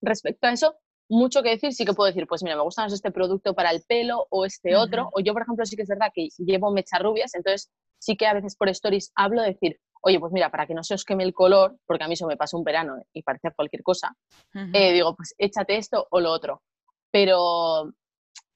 respecto 0.00 0.46
a 0.46 0.52
eso, 0.52 0.76
mucho 1.08 1.42
que 1.42 1.50
decir. 1.50 1.72
Sí 1.72 1.84
que 1.84 1.92
puedo 1.92 2.08
decir, 2.08 2.26
pues 2.26 2.42
mira, 2.42 2.56
me 2.56 2.62
gusta 2.62 2.82
más 2.82 2.92
este 2.92 3.10
producto 3.10 3.54
para 3.54 3.70
el 3.70 3.82
pelo 3.86 4.26
o 4.30 4.44
este 4.44 4.76
otro. 4.76 5.10
O 5.12 5.20
yo, 5.20 5.32
por 5.32 5.42
ejemplo, 5.42 5.64
sí 5.66 5.76
que 5.76 5.82
es 5.82 5.88
verdad 5.88 6.10
que 6.14 6.28
llevo 6.38 6.72
mechas 6.72 7.00
rubias, 7.00 7.34
entonces 7.34 7.70
sí 8.04 8.16
que 8.16 8.26
a 8.26 8.34
veces 8.34 8.56
por 8.56 8.68
stories 8.68 9.12
hablo 9.14 9.40
de 9.42 9.48
decir, 9.48 9.80
oye, 10.02 10.20
pues 10.20 10.32
mira, 10.32 10.50
para 10.50 10.66
que 10.66 10.74
no 10.74 10.84
se 10.84 10.94
os 10.94 11.04
queme 11.04 11.24
el 11.24 11.32
color, 11.32 11.78
porque 11.86 12.04
a 12.04 12.08
mí 12.08 12.14
eso 12.14 12.26
me 12.26 12.36
pasa 12.36 12.56
un 12.56 12.64
verano 12.64 12.96
y 13.12 13.22
parece 13.22 13.50
cualquier 13.56 13.82
cosa, 13.82 14.14
eh, 14.72 14.92
digo, 14.92 15.16
pues 15.16 15.34
échate 15.38 15.76
esto 15.76 16.06
o 16.10 16.20
lo 16.20 16.30
otro. 16.30 16.62
Pero, 17.10 17.92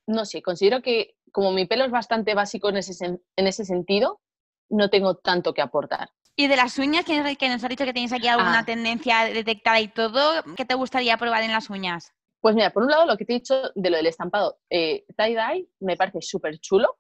no 0.07 0.25
sé, 0.25 0.43
considero 0.43 0.83
que 0.83 1.15
como 1.33 1.53
mi 1.53 1.67
pelo 1.67 1.85
es 1.85 1.91
bastante 1.91 2.35
básico 2.35 2.69
en 2.69 2.77
ese, 2.77 3.05
en 3.05 3.47
ese 3.47 3.65
sentido, 3.65 4.21
no 4.69 4.91
tengo 4.91 5.15
tanto 5.15 5.55
que 5.55 5.63
aportar. 5.63 6.11
Y 6.37 6.47
de 6.47 6.57
las 6.57 6.79
uñas, 6.79 7.05
que 7.05 7.17
nos 7.49 7.65
ha 7.65 7.69
dicho 7.69 7.85
que 7.85 7.93
tenéis 7.93 8.13
aquí 8.13 8.29
alguna 8.29 8.61
ah. 8.61 8.65
tendencia 8.65 9.25
detectada 9.25 9.81
y 9.81 9.89
todo, 9.89 10.45
¿qué 10.57 10.65
te 10.65 10.75
gustaría 10.75 11.17
probar 11.17 11.43
en 11.43 11.53
las 11.53 11.71
uñas? 11.71 12.13
Pues 12.41 12.55
mira, 12.55 12.71
por 12.71 12.85
un 12.85 12.91
lado, 12.91 13.07
lo 13.07 13.17
que 13.17 13.25
te 13.25 13.33
he 13.33 13.39
dicho 13.39 13.73
de 13.75 13.91
lo 13.91 13.97
del 13.97 14.07
estampado 14.07 14.59
eh, 14.71 15.05
tie-dye 15.17 15.69
me 15.81 15.97
parece 15.97 16.21
súper 16.21 16.59
chulo, 16.59 16.99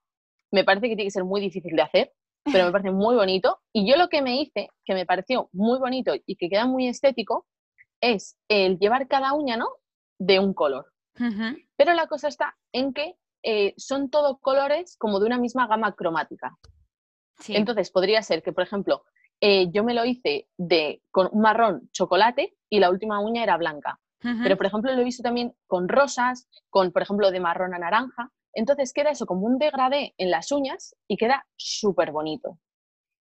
me 0.50 0.64
parece 0.64 0.88
que 0.88 0.96
tiene 0.96 1.04
que 1.04 1.12
ser 1.12 1.24
muy 1.24 1.40
difícil 1.40 1.76
de 1.76 1.82
hacer, 1.82 2.12
pero 2.44 2.66
me 2.66 2.72
parece 2.72 2.90
muy 2.90 3.14
bonito. 3.14 3.60
Y 3.72 3.88
yo 3.88 3.96
lo 3.96 4.08
que 4.08 4.22
me 4.22 4.40
hice, 4.40 4.68
que 4.84 4.94
me 4.94 5.06
pareció 5.06 5.48
muy 5.52 5.78
bonito 5.78 6.12
y 6.26 6.36
que 6.36 6.48
queda 6.48 6.66
muy 6.66 6.88
estético, 6.88 7.46
es 8.00 8.38
el 8.48 8.78
llevar 8.78 9.08
cada 9.08 9.32
uña, 9.34 9.56
¿no? 9.56 9.68
De 10.18 10.38
un 10.38 10.54
color. 10.54 10.86
Pero 11.76 11.94
la 11.94 12.06
cosa 12.06 12.28
está 12.28 12.56
en 12.72 12.92
que 12.92 13.16
eh, 13.42 13.74
son 13.76 14.08
todos 14.10 14.38
colores 14.40 14.96
como 14.98 15.18
de 15.20 15.26
una 15.26 15.38
misma 15.38 15.66
gama 15.66 15.94
cromática. 15.94 16.56
Entonces 17.48 17.90
podría 17.90 18.22
ser 18.22 18.42
que, 18.42 18.52
por 18.52 18.64
ejemplo, 18.64 19.04
eh, 19.40 19.70
yo 19.70 19.84
me 19.84 19.94
lo 19.94 20.04
hice 20.04 20.48
de, 20.56 21.02
con 21.10 21.28
un 21.30 21.42
marrón 21.42 21.88
chocolate 21.92 22.56
y 22.68 22.80
la 22.80 22.90
última 22.90 23.20
uña 23.20 23.42
era 23.42 23.56
blanca. 23.56 24.00
Pero, 24.20 24.56
por 24.56 24.66
ejemplo, 24.66 24.92
lo 24.92 25.00
he 25.00 25.04
visto 25.04 25.22
también 25.22 25.54
con 25.68 25.88
rosas, 25.88 26.48
con, 26.70 26.90
por 26.90 27.02
ejemplo, 27.02 27.30
de 27.30 27.38
marrón 27.38 27.72
a 27.72 27.78
naranja. 27.78 28.32
Entonces 28.58 28.92
queda 28.92 29.10
eso 29.10 29.24
como 29.24 29.46
un 29.46 29.56
degradé 29.58 30.14
en 30.18 30.32
las 30.32 30.50
uñas 30.50 30.96
y 31.06 31.16
queda 31.16 31.46
súper 31.56 32.10
bonito. 32.10 32.58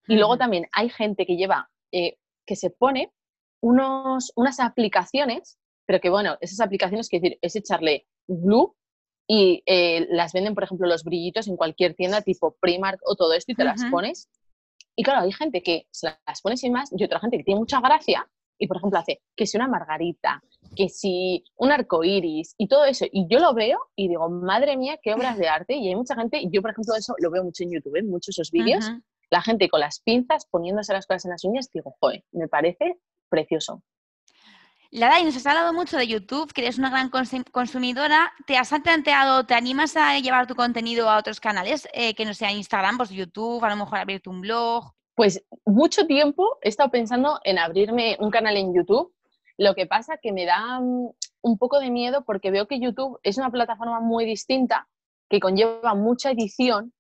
Y 0.08 0.16
luego 0.16 0.36
también 0.36 0.66
hay 0.74 0.90
gente 0.90 1.28
que 1.28 1.36
lleva, 1.36 1.70
eh, 1.92 2.18
que 2.48 2.56
se 2.56 2.72
pone 2.72 3.14
unos, 3.62 4.32
unas 4.36 4.60
aplicaciones, 4.60 5.60
pero 5.86 6.00
que 6.00 6.10
bueno, 6.10 6.38
esas 6.42 6.60
aplicaciones, 6.60 7.08
que 7.08 7.20
decir, 7.20 7.38
es 7.42 7.56
echarle 7.56 8.08
glue 8.28 8.74
y 9.28 9.62
eh, 9.68 10.08
las 10.10 10.34
venden, 10.34 10.56
por 10.56 10.64
ejemplo, 10.64 10.88
los 10.88 11.04
brillitos 11.04 11.48
en 11.48 11.56
cualquier 11.56 11.94
tienda 11.94 12.22
tipo 12.22 12.58
Primark 12.60 13.00
o 13.06 13.16
todo 13.16 13.34
esto 13.34 13.52
y 13.52 13.56
te 13.56 13.64
las 13.64 13.84
pones. 13.92 14.30
Y 14.96 15.04
claro, 15.04 15.22
hay 15.22 15.34
gente 15.34 15.62
que 15.62 15.88
se 15.92 16.08
las 16.26 16.42
pone 16.42 16.58
sin 16.58 16.74
más 16.74 16.90
y 16.92 17.04
otra 17.04 17.20
gente 17.20 17.38
que 17.38 17.44
tiene 17.44 17.60
mucha 17.60 17.80
gracia 17.80 18.28
y, 18.58 18.68
por 18.68 18.78
ejemplo, 18.78 19.00
hace 19.00 19.22
que 19.36 19.46
si 19.46 19.58
una 19.58 19.68
margarita, 19.68 20.42
que 20.76 20.90
si 20.90 21.44
un 21.56 21.72
arco 21.72 22.04
iris 22.04 22.56
y 22.58 22.68
todo 22.68 22.86
eso. 22.86 23.06
Y 23.12 23.28
yo 23.30 23.40
lo 23.40 23.54
veo 23.54 23.80
y 23.96 24.08
digo, 24.08 24.30
madre 24.30 24.78
mía, 24.78 25.00
qué 25.02 25.14
obras 25.14 25.38
de 25.38 25.48
arte. 25.48 25.76
Y 25.76 25.90
hay 25.90 25.96
mucha 25.96 26.16
gente, 26.16 26.40
y 26.40 26.50
yo, 26.52 26.62
por 26.62 26.72
ejemplo, 26.72 26.96
eso 26.96 27.14
lo 27.20 27.32
veo 27.32 27.44
mucho 27.44 27.64
en 27.64 27.72
YouTube, 27.72 27.96
en 27.98 28.10
muchos 28.10 28.36
esos 28.38 28.52
vídeos, 28.52 28.92
la 29.30 29.42
gente 29.42 29.70
con 29.70 29.80
las 29.80 30.00
pinzas 30.00 30.46
poniéndose 30.50 30.94
las 30.94 31.06
cosas 31.06 31.26
en 31.26 31.32
las 31.32 31.44
uñas, 31.44 31.70
digo, 31.74 31.96
joder, 32.00 32.24
me 32.32 32.48
parece 32.48 32.98
precioso. 33.30 33.84
Lara, 34.90 35.20
y 35.20 35.26
nos 35.26 35.36
has 35.36 35.46
hablado 35.46 35.74
mucho 35.74 35.98
de 35.98 36.08
YouTube, 36.08 36.54
que 36.54 36.62
eres 36.62 36.78
una 36.78 36.90
gran 36.90 37.10
consumidora. 37.52 38.32
¿Te 38.46 38.58
has 38.58 38.74
planteado, 38.82 39.46
te 39.46 39.54
animas 39.54 39.98
a 39.98 40.18
llevar 40.20 40.48
tu 40.48 40.56
contenido 40.56 41.10
a 41.10 41.18
otros 41.18 41.42
canales, 41.42 41.90
eh, 41.94 42.16
que 42.16 42.24
no 42.24 42.34
sea 42.34 42.54
Instagram, 42.54 42.96
pues 42.96 43.10
YouTube, 43.10 43.64
a 43.66 43.70
lo 43.70 43.76
mejor 43.76 44.00
abrirte 44.00 44.30
un 44.30 44.40
blog? 44.40 44.94
Pues 45.18 45.44
mucho 45.66 46.06
tiempo 46.06 46.60
he 46.62 46.70
estado 46.70 46.92
pensando 46.92 47.40
en 47.44 47.58
abrirme 47.58 48.18
un 48.20 48.30
canal 48.30 48.56
en 48.56 48.72
YouTube. 48.72 49.16
Lo 49.58 49.74
que 49.74 49.88
pasa 49.88 50.20
que 50.22 50.32
me 50.32 50.46
da 50.46 50.80
mm, 50.80 51.10
un 51.42 51.58
poco 51.58 51.80
de 51.80 51.90
miedo 51.90 52.24
porque 52.24 52.52
veo 52.52 52.68
que 52.68 52.80
YouTube 52.80 53.20
es 53.24 53.40
una 53.40 53.50
plataforma 53.50 54.00
muy 54.00 54.26
distinta, 54.26 54.88
que 55.28 55.40
conlleva 55.40 55.96
mucha 55.96 56.30
edición. 56.30 56.94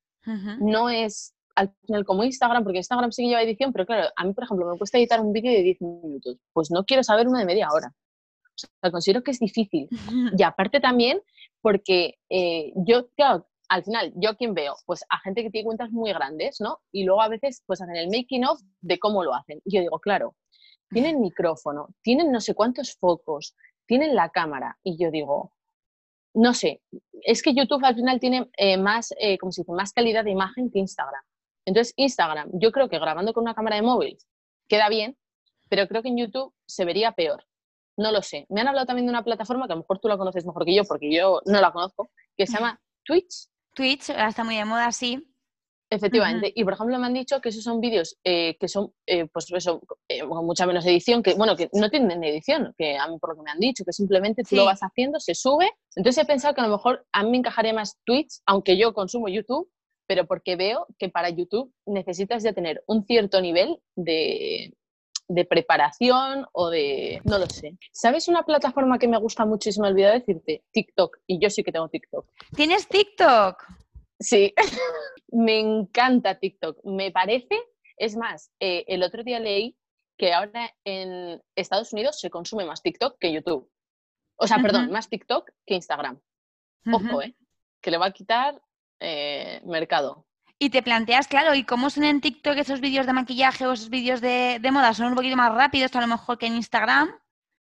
No 0.59 0.89
es 0.89 1.35
al 1.55 1.71
final 1.85 2.05
como 2.05 2.23
Instagram, 2.23 2.63
porque 2.63 2.79
Instagram 2.79 3.11
sí 3.11 3.21
que 3.21 3.29
lleva 3.29 3.43
edición, 3.43 3.71
pero 3.71 3.85
claro, 3.85 4.09
a 4.15 4.23
mí, 4.25 4.33
por 4.33 4.43
ejemplo, 4.43 4.69
me 4.69 4.77
cuesta 4.77 4.97
editar 4.97 5.21
un 5.21 5.31
vídeo 5.31 5.51
de 5.51 5.61
10 5.61 5.81
minutos. 5.81 6.37
Pues 6.53 6.71
no 6.71 6.83
quiero 6.85 7.03
saber 7.03 7.27
uno 7.27 7.37
de 7.37 7.45
media 7.45 7.69
hora. 7.71 7.93
O 7.93 8.59
sea, 8.81 8.91
considero 8.91 9.23
que 9.23 9.31
es 9.31 9.39
difícil. 9.39 9.87
Y 10.37 10.41
aparte 10.41 10.79
también 10.79 11.21
porque 11.61 12.17
eh, 12.29 12.73
yo, 12.75 13.09
claro, 13.15 13.47
al 13.69 13.83
final, 13.83 14.13
¿yo 14.15 14.35
quién 14.35 14.53
veo? 14.53 14.75
Pues 14.85 15.03
a 15.09 15.19
gente 15.19 15.43
que 15.43 15.49
tiene 15.49 15.65
cuentas 15.65 15.91
muy 15.91 16.11
grandes, 16.13 16.61
¿no? 16.61 16.79
Y 16.91 17.03
luego 17.03 17.21
a 17.21 17.29
veces 17.29 17.63
pues 17.65 17.81
hacen 17.81 17.95
el 17.95 18.09
making 18.09 18.45
of 18.45 18.61
de 18.81 18.99
cómo 18.99 19.23
lo 19.23 19.33
hacen. 19.33 19.61
Y 19.65 19.75
yo 19.75 19.81
digo, 19.81 19.99
claro, 19.99 20.35
tienen 20.89 21.19
micrófono, 21.19 21.89
tienen 22.01 22.31
no 22.31 22.39
sé 22.39 22.55
cuántos 22.55 22.95
focos, 22.95 23.55
tienen 23.85 24.15
la 24.15 24.29
cámara. 24.29 24.77
Y 24.83 24.97
yo 24.97 25.11
digo, 25.11 25.53
no 26.33 26.53
sé, 26.53 26.81
es 27.23 27.41
que 27.41 27.53
YouTube 27.53 27.83
al 27.83 27.95
final 27.95 28.19
tiene 28.19 28.49
eh, 28.57 28.77
más, 28.77 29.13
eh, 29.19 29.37
como 29.37 29.51
se 29.51 29.63
más 29.67 29.91
calidad 29.93 30.23
de 30.23 30.31
imagen 30.31 30.69
que 30.69 30.79
Instagram. 30.79 31.23
Entonces, 31.65 31.93
Instagram, 31.97 32.49
yo 32.53 32.71
creo 32.71 32.89
que 32.89 32.99
grabando 32.99 33.33
con 33.33 33.43
una 33.43 33.55
cámara 33.55 33.75
de 33.75 33.81
móvil 33.81 34.17
queda 34.69 34.87
bien, 34.87 35.17
pero 35.69 35.87
creo 35.87 36.01
que 36.01 36.09
en 36.09 36.17
YouTube 36.17 36.53
se 36.65 36.85
vería 36.85 37.11
peor. 37.11 37.43
No 37.97 38.11
lo 38.11 38.21
sé. 38.21 38.45
Me 38.49 38.61
han 38.61 38.67
hablado 38.67 38.85
también 38.85 39.07
de 39.07 39.11
una 39.11 39.23
plataforma 39.23 39.65
que 39.65 39.73
a 39.73 39.75
lo 39.75 39.81
mejor 39.81 39.99
tú 39.99 40.07
la 40.07 40.17
conoces 40.17 40.45
mejor 40.45 40.63
que 40.65 40.75
yo, 40.75 40.83
porque 40.85 41.11
yo 41.11 41.41
no 41.45 41.59
la 41.59 41.71
conozco, 41.71 42.09
que 42.37 42.45
se 42.45 42.53
llama 42.53 42.79
Twitch. 43.03 43.49
Twitch, 43.77 44.09
ahora 44.09 44.29
está 44.29 44.43
muy 44.43 44.55
de 44.55 44.65
moda, 44.65 44.91
sí. 44.91 45.23
Efectivamente. 45.89 46.51
Y 46.53 46.63
por 46.63 46.73
ejemplo, 46.73 46.97
me 46.97 47.05
han 47.05 47.13
dicho 47.13 47.39
que 47.39 47.49
esos 47.49 47.63
son 47.63 47.79
vídeos 47.79 48.17
eh, 48.23 48.57
que 48.59 48.67
son, 48.67 48.91
eh, 49.05 49.27
pues 49.27 49.49
eso, 49.53 49.81
eh, 50.09 50.27
con 50.27 50.45
mucha 50.45 50.65
menos 50.65 50.85
edición, 50.85 51.21
que 51.21 51.35
bueno, 51.35 51.55
que 51.55 51.69
no 51.73 51.89
tienen 51.89 52.23
edición, 52.23 52.73
que 52.75 52.97
a 52.97 53.07
mí 53.07 53.17
por 53.19 53.29
lo 53.29 53.35
que 53.37 53.43
me 53.43 53.51
han 53.51 53.59
dicho, 53.59 53.85
que 53.85 53.93
simplemente 53.93 54.43
tú 54.43 54.55
lo 54.55 54.65
vas 54.65 54.81
haciendo, 54.81 55.19
se 55.19 55.35
sube. 55.35 55.69
Entonces 55.95 56.23
he 56.23 56.27
pensado 56.27 56.55
que 56.55 56.61
a 56.61 56.67
lo 56.67 56.75
mejor 56.75 57.05
a 57.13 57.23
mí 57.23 57.29
me 57.29 57.37
encajaría 57.37 57.71
más 57.71 57.97
Twitch, 58.03 58.41
aunque 58.47 58.77
yo 58.77 58.93
consumo 58.93 59.29
YouTube, 59.29 59.69
pero 60.07 60.25
porque 60.25 60.55
veo 60.55 60.87
que 60.97 61.09
para 61.09 61.29
YouTube 61.29 61.71
necesitas 61.85 62.43
ya 62.43 62.53
tener 62.53 62.83
un 62.87 63.05
cierto 63.05 63.39
nivel 63.39 63.79
de, 63.95 64.73
de 65.27 65.45
preparación 65.45 66.45
o 66.53 66.69
de... 66.69 67.21
no 67.25 67.37
lo 67.37 67.45
sé. 67.47 67.77
¿Sabes 67.91 68.27
una 68.27 68.43
plataforma 68.43 68.97
que 68.97 69.07
me 69.07 69.17
gusta 69.17 69.45
mucho 69.45 69.69
y 69.69 69.73
se 69.73 69.81
me 69.81 69.89
olvidó 69.89 70.11
decirte? 70.11 70.63
TikTok. 70.71 71.17
Y 71.27 71.39
yo 71.39 71.49
sí 71.49 71.63
que 71.63 71.71
tengo 71.71 71.89
TikTok. 71.89 72.25
¿Tienes 72.55 72.87
TikTok? 72.87 73.63
Sí, 74.19 74.53
me 75.31 75.59
encanta 75.59 76.39
TikTok. 76.39 76.83
Me 76.85 77.11
parece, 77.11 77.55
es 77.97 78.15
más, 78.15 78.51
eh, 78.59 78.85
el 78.87 79.03
otro 79.03 79.23
día 79.23 79.39
leí 79.39 79.77
que 80.17 80.33
ahora 80.33 80.73
en 80.83 81.41
Estados 81.55 81.93
Unidos 81.93 82.19
se 82.19 82.29
consume 82.29 82.65
más 82.65 82.81
TikTok 82.81 83.17
que 83.19 83.31
YouTube. 83.31 83.69
O 84.37 84.47
sea, 84.47 84.59
perdón, 84.61 84.91
más 84.91 85.09
TikTok 85.09 85.51
que 85.65 85.75
Instagram. 85.75 86.19
Ojo, 86.91 87.21
¿eh? 87.21 87.35
Que 87.81 87.91
le 87.91 87.97
va 87.97 88.07
a 88.07 88.13
quitar 88.13 88.61
eh, 88.99 89.61
mercado. 89.65 90.26
Y 90.59 90.71
te 90.71 90.81
planteas, 90.81 91.27
claro, 91.27 91.53
¿y 91.53 91.63
cómo 91.63 91.89
son 91.89 92.03
en 92.03 92.19
TikTok 92.19 92.57
esos 92.57 92.81
vídeos 92.81 93.05
de 93.05 93.13
maquillaje 93.13 93.67
o 93.67 93.73
esos 93.73 93.89
vídeos 93.89 94.21
de, 94.21 94.59
moda? 94.71 94.93
¿Son 94.93 95.07
un 95.07 95.15
poquito 95.15 95.35
más 95.35 95.53
rápidos 95.53 95.95
a 95.95 96.01
lo 96.01 96.07
mejor 96.07 96.37
que 96.37 96.47
en 96.47 96.55
Instagram? 96.55 97.11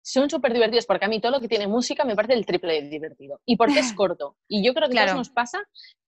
Son 0.05 0.31
súper 0.31 0.53
divertidos 0.53 0.87
porque 0.87 1.05
a 1.05 1.09
mí 1.09 1.21
todo 1.21 1.33
lo 1.33 1.41
que 1.41 1.49
tiene 1.49 1.67
música 1.67 2.05
me 2.05 2.15
parece 2.15 2.35
el 2.35 2.47
triple 2.47 2.81
de 2.81 2.89
divertido. 2.89 3.41
Y 3.45 3.57
porque 3.57 3.81
es 3.81 3.93
corto. 3.95 4.37
Y 4.49 4.65
yo 4.65 4.73
creo 4.73 4.89
que 4.89 4.95
claro. 4.95 5.15
nos 5.15 5.31
pasa 5.31 5.65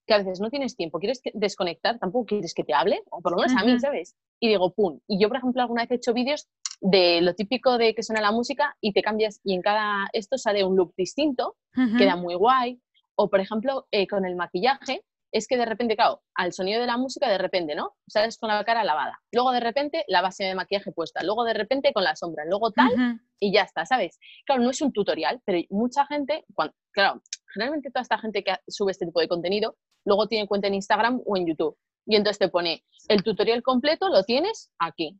que 0.07 0.15
a 0.15 0.19
veces 0.19 0.41
no 0.41 0.51
tienes 0.51 0.77
tiempo, 0.77 1.01
quieres 1.01 1.21
desconectar, 1.35 1.99
tampoco 1.99 2.27
quieres 2.27 2.55
que 2.55 2.65
te 2.65 2.75
hable, 2.75 3.03
o 3.11 3.21
por 3.21 3.33
lo 3.33 3.39
menos 3.39 3.61
a 3.61 3.65
mí, 3.65 3.79
¿sabes? 3.81 4.15
Y 4.41 4.49
digo, 4.49 4.73
pum. 4.73 5.01
Y 5.09 5.21
yo, 5.21 5.29
por 5.29 5.39
ejemplo, 5.39 5.61
alguna 5.61 5.83
vez 5.83 5.91
he 5.91 5.95
hecho 5.97 6.15
vídeos 6.15 6.47
de 6.81 7.21
lo 7.21 7.35
típico 7.35 7.77
de 7.77 7.93
que 7.95 8.05
suena 8.05 8.23
la 8.23 8.31
música 8.31 8.77
y 8.81 8.93
te 8.93 9.03
cambias 9.03 9.41
y 9.43 9.55
en 9.55 9.63
cada 9.63 10.09
esto 10.13 10.39
sale 10.39 10.65
un 10.65 10.77
look 10.77 10.95
distinto, 10.97 11.57
queda 11.99 12.17
muy 12.17 12.37
guay. 12.37 12.81
O, 13.17 13.29
por 13.29 13.41
ejemplo, 13.41 13.89
eh, 13.91 14.07
con 14.07 14.25
el 14.25 14.37
maquillaje, 14.37 15.03
es 15.33 15.47
que 15.47 15.57
de 15.57 15.65
repente, 15.65 15.97
claro, 15.97 16.23
al 16.35 16.53
sonido 16.53 16.81
de 16.81 16.87
la 16.87 16.97
música, 16.97 17.29
de 17.29 17.39
repente, 17.39 17.75
¿no? 17.75 17.97
Sales 18.07 18.39
con 18.39 18.49
la 18.49 18.65
cara 18.65 18.85
lavada. 18.85 19.21
Luego 19.33 19.53
de 19.53 19.61
repente 19.61 20.05
la 20.09 20.23
base 20.23 20.45
de 20.45 20.55
maquillaje 20.55 20.93
puesta. 20.93 21.23
Luego 21.23 21.45
de 21.45 21.55
repente 21.55 21.93
con 21.93 22.05
la 22.05 22.17
sombra. 22.17 22.45
Luego 22.47 22.71
tal 22.73 23.21
y 23.39 23.53
ya 23.53 23.63
está, 23.63 23.85
¿sabes? 23.85 24.19
Claro, 24.47 24.63
no 24.63 24.71
es 24.71 24.81
un 24.81 24.93
tutorial, 24.93 25.41
pero 25.45 25.61
mucha 25.71 26.07
gente, 26.07 26.45
cuando, 26.55 26.75
claro, 26.93 27.23
generalmente 27.53 27.91
toda 27.91 28.03
esta 28.03 28.19
gente 28.19 28.43
que 28.43 28.55
sube 28.67 28.93
este 28.93 29.07
tipo 29.07 29.21
de 29.21 29.29
contenido, 29.29 29.77
luego 30.05 30.27
tiene 30.27 30.47
cuenta 30.47 30.67
en 30.69 30.75
Instagram 30.75 31.21
o 31.25 31.37
en 31.37 31.47
YouTube. 31.47 31.77
Y 32.07 32.17
entonces 32.17 32.39
te 32.39 32.49
pone 32.49 32.85
el 33.09 33.23
tutorial 33.23 33.63
completo, 33.63 34.09
lo 34.09 34.25
tienes 34.25 34.71
aquí. 34.79 35.19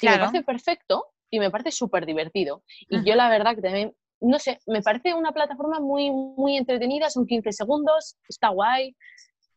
Y 0.00 0.06
me 0.06 0.18
parece 0.18 0.42
perfecto 0.42 1.06
y 1.30 1.40
me 1.40 1.50
parece 1.50 1.70
súper 1.70 2.04
divertido. 2.04 2.62
Y 2.88 3.02
yo 3.04 3.14
la 3.14 3.30
verdad 3.30 3.54
que 3.54 3.62
también, 3.62 3.94
no 4.20 4.38
sé, 4.38 4.58
me 4.66 4.82
parece 4.82 5.14
una 5.14 5.32
plataforma 5.32 5.80
muy, 5.80 6.10
muy 6.10 6.56
entretenida, 6.56 7.08
son 7.08 7.26
15 7.26 7.52
segundos, 7.52 8.16
está 8.28 8.48
guay. 8.50 8.94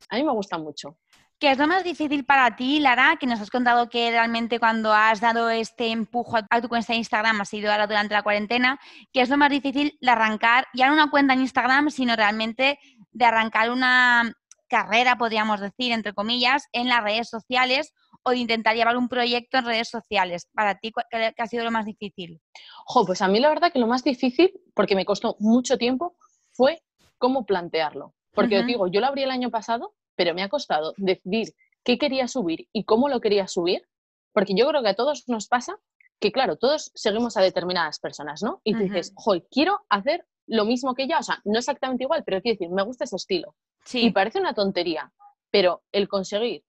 A 0.09 0.15
mí 0.15 0.23
me 0.23 0.31
gusta 0.31 0.57
mucho. 0.57 0.97
¿Qué 1.39 1.51
es 1.51 1.57
lo 1.57 1.67
más 1.67 1.85
difícil 1.85 2.25
para 2.25 2.57
ti, 2.57 2.81
Lara? 2.81 3.15
Que 3.17 3.25
nos 3.25 3.39
has 3.39 3.49
contado 3.49 3.87
que 3.87 4.11
realmente 4.11 4.59
cuando 4.59 4.91
has 4.91 5.21
dado 5.21 5.49
este 5.49 5.87
empujo 5.87 6.37
a 6.49 6.61
tu 6.61 6.67
cuenta 6.67 6.91
de 6.91 6.99
Instagram 6.99 7.39
ha 7.39 7.45
sido 7.45 7.71
ahora 7.71 7.87
durante 7.87 8.13
la 8.13 8.23
cuarentena. 8.23 8.77
¿Qué 9.13 9.21
es 9.21 9.29
lo 9.29 9.37
más 9.37 9.49
difícil 9.49 9.97
de 10.01 10.11
arrancar, 10.11 10.67
ya 10.73 10.87
no 10.87 10.93
una 10.95 11.09
cuenta 11.09 11.33
en 11.33 11.39
Instagram, 11.39 11.91
sino 11.91 12.17
realmente 12.17 12.77
de 13.11 13.25
arrancar 13.25 13.71
una 13.71 14.33
carrera, 14.67 15.17
podríamos 15.17 15.61
decir, 15.61 15.93
entre 15.93 16.13
comillas, 16.13 16.65
en 16.73 16.89
las 16.89 17.01
redes 17.01 17.29
sociales 17.29 17.93
o 18.23 18.31
de 18.31 18.37
intentar 18.37 18.75
llevar 18.75 18.97
un 18.97 19.07
proyecto 19.07 19.59
en 19.59 19.65
redes 19.65 19.87
sociales? 19.87 20.49
Para 20.53 20.75
ti, 20.75 20.91
¿qué 21.09 21.33
ha 21.37 21.47
sido 21.47 21.63
lo 21.63 21.71
más 21.71 21.85
difícil? 21.85 22.41
Jo, 22.85 23.05
pues 23.05 23.21
a 23.21 23.29
mí 23.29 23.39
la 23.39 23.47
verdad 23.47 23.71
que 23.71 23.79
lo 23.79 23.87
más 23.87 24.03
difícil, 24.03 24.51
porque 24.73 24.93
me 24.93 25.05
costó 25.05 25.37
mucho 25.39 25.77
tiempo, 25.77 26.17
fue 26.51 26.83
cómo 27.17 27.45
plantearlo. 27.45 28.13
Porque 28.41 28.63
digo, 28.63 28.87
yo 28.87 29.01
lo 29.01 29.07
abrí 29.07 29.23
el 29.23 29.31
año 29.31 29.49
pasado, 29.49 29.93
pero 30.15 30.33
me 30.33 30.43
ha 30.43 30.49
costado 30.49 30.93
decidir 30.97 31.53
qué 31.83 31.97
quería 31.97 32.27
subir 32.27 32.67
y 32.73 32.83
cómo 32.83 33.09
lo 33.09 33.19
quería 33.19 33.47
subir, 33.47 33.87
porque 34.33 34.53
yo 34.55 34.67
creo 34.67 34.81
que 34.81 34.89
a 34.89 34.95
todos 34.95 35.23
nos 35.27 35.47
pasa 35.47 35.77
que, 36.19 36.31
claro, 36.31 36.57
todos 36.57 36.91
seguimos 36.95 37.37
a 37.37 37.41
determinadas 37.41 37.99
personas, 37.99 38.43
¿no? 38.43 38.61
Y 38.63 38.73
tú 38.73 38.79
dices, 38.79 39.13
joder, 39.15 39.47
quiero 39.49 39.79
hacer 39.89 40.25
lo 40.47 40.65
mismo 40.65 40.93
que 40.93 41.03
ella, 41.03 41.19
o 41.19 41.23
sea, 41.23 41.41
no 41.45 41.57
exactamente 41.57 42.03
igual, 42.03 42.23
pero 42.25 42.41
quiero 42.41 42.55
decir, 42.55 42.69
me 42.69 42.83
gusta 42.83 43.05
ese 43.05 43.15
estilo. 43.15 43.55
Sí. 43.85 44.05
Y 44.05 44.11
parece 44.11 44.39
una 44.39 44.53
tontería, 44.53 45.13
pero 45.49 45.83
el 45.91 46.07
conseguir 46.07 46.63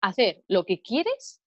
hacer 0.00 0.44
lo 0.48 0.64
que 0.64 0.80
quieres 0.80 1.40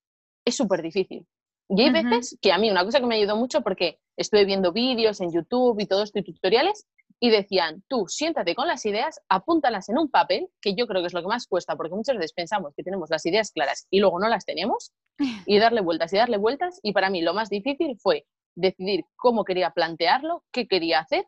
es 0.43 0.55
súper 0.55 0.81
difícil. 0.81 1.27
Y 1.69 1.81
hay 1.81 1.91
veces 1.91 2.37
que 2.41 2.51
a 2.51 2.57
mí 2.57 2.69
una 2.69 2.85
cosa 2.85 2.99
que 2.99 3.07
me 3.07 3.15
ayudó 3.15 3.35
mucho 3.35 3.61
porque 3.61 3.99
estuve 4.17 4.45
viendo 4.45 4.71
vídeos 4.71 5.19
en 5.21 5.31
YouTube 5.31 5.79
y 5.79 5.87
todo 5.87 6.03
esto 6.03 6.19
y 6.19 6.23
tutoriales 6.23 6.85
y 7.19 7.29
decían, 7.29 7.83
tú 7.87 8.05
siéntate 8.07 8.55
con 8.55 8.67
las 8.67 8.85
ideas, 8.85 9.21
apúntalas 9.29 9.89
en 9.89 9.97
un 9.97 10.09
papel, 10.09 10.49
que 10.61 10.75
yo 10.75 10.85
creo 10.85 11.01
que 11.01 11.07
es 11.07 11.13
lo 11.13 11.21
que 11.21 11.27
más 11.27 11.47
cuesta, 11.47 11.75
porque 11.75 11.95
muchas 11.95 12.17
veces 12.17 12.33
pensamos 12.33 12.73
que 12.75 12.83
tenemos 12.83 13.09
las 13.09 13.25
ideas 13.25 13.51
claras 13.51 13.87
y 13.89 13.99
luego 13.99 14.19
no 14.19 14.27
las 14.27 14.45
tenemos, 14.45 14.91
y 15.45 15.59
darle 15.59 15.81
vueltas 15.81 16.11
y 16.13 16.17
darle 16.17 16.37
vueltas. 16.37 16.79
Y 16.83 16.91
para 16.91 17.09
mí 17.09 17.21
lo 17.21 17.33
más 17.33 17.49
difícil 17.49 17.97
fue 17.99 18.25
decidir 18.55 19.05
cómo 19.15 19.43
quería 19.43 19.71
plantearlo, 19.71 20.43
qué 20.51 20.67
quería 20.67 20.99
hacer, 20.99 21.25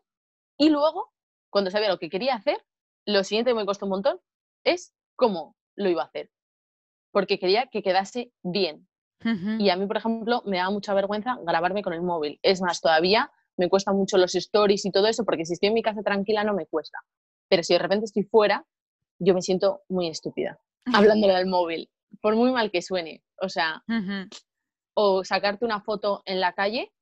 y 0.58 0.70
luego, 0.70 1.12
cuando 1.50 1.70
sabía 1.70 1.88
lo 1.88 1.98
que 1.98 2.10
quería 2.10 2.34
hacer, 2.34 2.58
lo 3.06 3.22
siguiente 3.24 3.52
que 3.52 3.56
me 3.56 3.66
costó 3.66 3.86
un 3.86 3.90
montón 3.90 4.20
es 4.64 4.92
cómo 5.16 5.56
lo 5.76 5.88
iba 5.88 6.02
a 6.02 6.06
hacer, 6.06 6.30
porque 7.12 7.38
quería 7.38 7.66
que 7.66 7.82
quedase 7.82 8.32
bien. 8.42 8.88
Y 9.58 9.70
a 9.70 9.76
mí, 9.76 9.86
por 9.86 9.96
ejemplo, 9.96 10.42
me 10.46 10.58
da 10.58 10.70
mucha 10.70 10.94
vergüenza 10.94 11.38
grabarme 11.42 11.82
con 11.82 11.92
el 11.92 12.02
móvil. 12.02 12.38
Es 12.42 12.60
más, 12.62 12.80
todavía 12.80 13.32
me 13.58 13.68
cuesta 13.68 13.92
mucho 13.92 14.16
los 14.16 14.34
stories 14.34 14.84
y 14.84 14.90
todo 14.90 15.06
eso, 15.06 15.24
porque 15.24 15.44
si 15.44 15.54
estoy 15.54 15.68
en 15.68 15.74
mi 15.74 15.82
casa 15.82 16.02
tranquila 16.02 16.44
no 16.44 16.54
me 16.54 16.66
cuesta. 16.66 16.98
Pero 17.48 17.62
si 17.62 17.74
de 17.74 17.78
repente 17.78 18.06
estoy 18.06 18.24
fuera, 18.24 18.64
yo 19.18 19.34
me 19.34 19.42
siento 19.42 19.82
muy 19.88 20.08
estúpida 20.08 20.58
hablándole 20.94 21.34
al 21.34 21.46
móvil, 21.46 21.90
por 22.20 22.36
muy 22.36 22.52
mal 22.52 22.70
que 22.70 22.82
suene. 22.82 23.22
O 23.40 23.48
sea, 23.48 23.82
o 24.94 25.24
sacarte 25.24 25.64
una 25.64 25.80
foto 25.80 26.22
en 26.24 26.40
la 26.40 26.54
calle, 26.54 26.92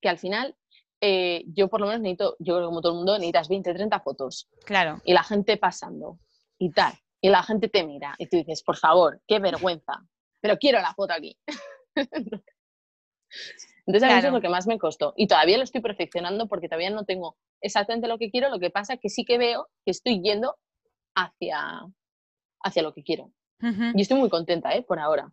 que 0.00 0.08
al 0.08 0.18
final 0.18 0.56
eh, 1.00 1.44
yo 1.46 1.68
por 1.68 1.80
lo 1.80 1.86
menos 1.86 2.00
necesito, 2.00 2.36
yo 2.38 2.56
creo 2.56 2.68
como 2.68 2.80
todo 2.80 2.92
el 2.92 2.98
mundo, 2.98 3.14
necesitas 3.14 3.48
20, 3.48 3.74
30 3.74 4.00
fotos. 4.00 4.48
Claro. 4.64 5.00
Y 5.04 5.12
la 5.12 5.24
gente 5.24 5.56
pasando 5.56 6.18
y 6.58 6.70
tal. 6.70 6.94
Y 7.20 7.28
la 7.28 7.42
gente 7.42 7.68
te 7.68 7.84
mira 7.84 8.14
y 8.18 8.26
tú 8.26 8.36
dices, 8.36 8.62
por 8.62 8.76
favor, 8.76 9.20
qué 9.26 9.38
vergüenza, 9.38 10.04
pero 10.40 10.58
quiero 10.58 10.80
la 10.80 10.94
foto 10.94 11.12
aquí. 11.12 11.36
Entonces, 13.86 14.08
a 14.08 14.12
mí 14.12 14.18
eso 14.18 14.28
es 14.28 14.32
lo 14.32 14.40
que 14.40 14.48
más 14.48 14.66
me 14.66 14.78
costó. 14.78 15.12
Y 15.16 15.26
todavía 15.26 15.58
lo 15.58 15.64
estoy 15.64 15.80
perfeccionando 15.80 16.46
porque 16.46 16.68
todavía 16.68 16.90
no 16.90 17.04
tengo 17.04 17.36
exactamente 17.60 18.08
lo 18.08 18.18
que 18.18 18.30
quiero. 18.30 18.48
Lo 18.48 18.60
que 18.60 18.70
pasa 18.70 18.94
es 18.94 19.00
que 19.00 19.08
sí 19.08 19.24
que 19.24 19.38
veo 19.38 19.68
que 19.84 19.90
estoy 19.90 20.22
yendo 20.22 20.56
hacia, 21.14 21.82
hacia 22.62 22.82
lo 22.82 22.94
que 22.94 23.02
quiero. 23.02 23.32
Y 23.94 24.02
estoy 24.02 24.18
muy 24.18 24.28
contenta, 24.28 24.74
¿eh? 24.74 24.82
Por 24.82 24.98
ahora. 24.98 25.32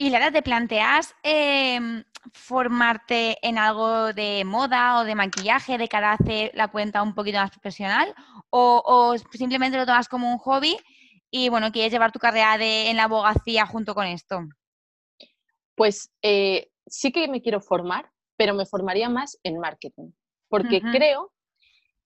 Y 0.00 0.10
Lara, 0.10 0.30
¿te 0.30 0.42
planteas 0.42 1.14
em, 1.22 2.04
formarte 2.32 3.36
en 3.42 3.58
algo 3.58 4.12
de 4.12 4.44
moda 4.44 4.98
o 4.98 5.04
de 5.04 5.16
maquillaje 5.16 5.78
de 5.78 5.88
cara 5.88 6.10
a 6.10 6.14
hacer 6.14 6.52
la 6.54 6.68
cuenta 6.68 7.02
un 7.02 7.14
poquito 7.14 7.38
más 7.38 7.50
profesional? 7.50 8.14
¿O, 8.50 9.16
simplemente 9.32 9.76
lo 9.76 9.86
tomas 9.86 10.08
como 10.08 10.32
un 10.32 10.38
hobby 10.38 10.76
y 11.30 11.48
bueno, 11.48 11.72
quieres 11.72 11.92
llevar 11.92 12.12
tu 12.12 12.18
carrera 12.18 12.58
de, 12.58 12.90
en 12.90 12.96
la 12.96 13.04
abogacía 13.04 13.66
junto 13.66 13.94
con 13.94 14.06
esto? 14.06 14.40
Pues 15.74 16.10
eh, 16.22 16.70
sí 16.90 17.12
que 17.12 17.28
me 17.28 17.42
quiero 17.42 17.60
formar, 17.60 18.10
pero 18.36 18.54
me 18.54 18.66
formaría 18.66 19.08
más 19.08 19.38
en 19.42 19.58
marketing, 19.58 20.12
porque 20.48 20.80
creo 20.80 21.32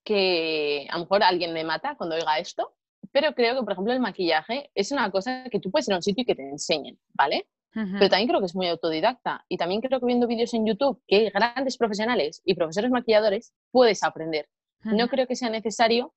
que 0.05 0.87
a 0.91 0.95
lo 0.95 1.05
mejor 1.05 1.23
alguien 1.23 1.53
me 1.53 1.65
mata 1.65 1.97
cuando 1.97 2.17
oiga 2.17 2.39
esto, 2.39 2.75
pero 3.13 3.35
creo 3.35 3.55
que, 3.55 3.63
por 3.63 3.73
ejemplo, 3.73 3.93
el 3.93 4.01
maquillaje 4.01 4.71
es 4.75 4.93
una 4.93 5.11
cosa 5.11 5.45
que 5.51 5.61
tú 5.61 5.71
puedes 5.71 5.89
ir 5.89 5.95
a 5.95 5.97
un 5.97 6.03
sitio 6.03 6.23
y 6.23 6.25
que 6.25 6.35
te 6.35 6.49
enseñen, 6.49 6.99
¿vale? 7.15 7.49
Pero 7.75 8.11
también 8.11 8.29
creo 8.29 8.41
que 8.41 8.47
es 8.47 8.55
muy 8.55 8.69
autodidacta 8.69 9.47
y 9.49 9.57
también 9.57 9.81
creo 9.81 9.99
que 9.99 10.05
viendo 10.05 10.27
vídeos 10.27 10.53
en 10.53 10.67
YouTube 10.67 11.03
que 11.07 11.17
hay 11.17 11.31
grandes 11.31 11.79
profesionales 11.79 12.43
y 12.45 12.55
profesores 12.55 12.91
maquilladores, 12.91 13.55
puedes 13.71 14.03
aprender. 14.03 14.47
No 14.85 15.09
creo 15.09 15.27
que 15.27 15.37
sea 15.37 15.49
necesario 15.49 16.13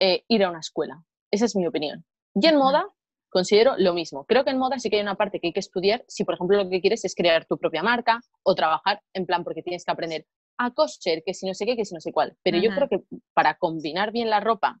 eh, 0.00 0.24
ir 0.28 0.44
a 0.44 0.48
una 0.48 0.60
escuela. 0.60 1.04
Esa 1.30 1.44
es 1.44 1.54
mi 1.54 1.66
opinión. 1.66 2.06
Y 2.34 2.46
en 2.46 2.56
moda, 2.56 2.88
considero 3.28 3.74
lo 3.78 3.92
mismo. 3.94 4.24
Creo 4.24 4.44
que 4.44 4.50
en 4.50 4.58
moda 4.58 4.78
sí 4.78 4.90
que 4.90 4.96
hay 4.96 5.02
una 5.02 5.16
parte 5.16 5.40
que 5.40 5.48
hay 5.48 5.52
que 5.52 5.60
estudiar 5.60 6.04
si, 6.08 6.24
por 6.24 6.34
ejemplo, 6.34 6.56
lo 6.56 6.70
que 6.70 6.80
quieres 6.80 7.04
es 7.04 7.14
crear 7.14 7.46
tu 7.46 7.58
propia 7.58 7.82
marca 7.82 8.20
o 8.42 8.54
trabajar 8.54 9.02
en 9.12 9.26
plan 9.26 9.44
porque 9.44 9.62
tienes 9.62 9.84
que 9.84 9.92
aprender 9.92 10.26
a 10.58 10.70
coser, 10.70 11.22
que 11.24 11.34
si 11.34 11.46
no 11.46 11.54
sé 11.54 11.66
qué, 11.66 11.76
que 11.76 11.84
si 11.84 11.94
no 11.94 12.00
sé 12.00 12.12
cuál. 12.12 12.36
Pero 12.42 12.58
yo 12.58 12.70
creo 12.70 12.88
que 12.88 13.02
para 13.34 13.58
combinar 13.58 14.12
bien 14.12 14.30
la 14.30 14.40
ropa 14.40 14.80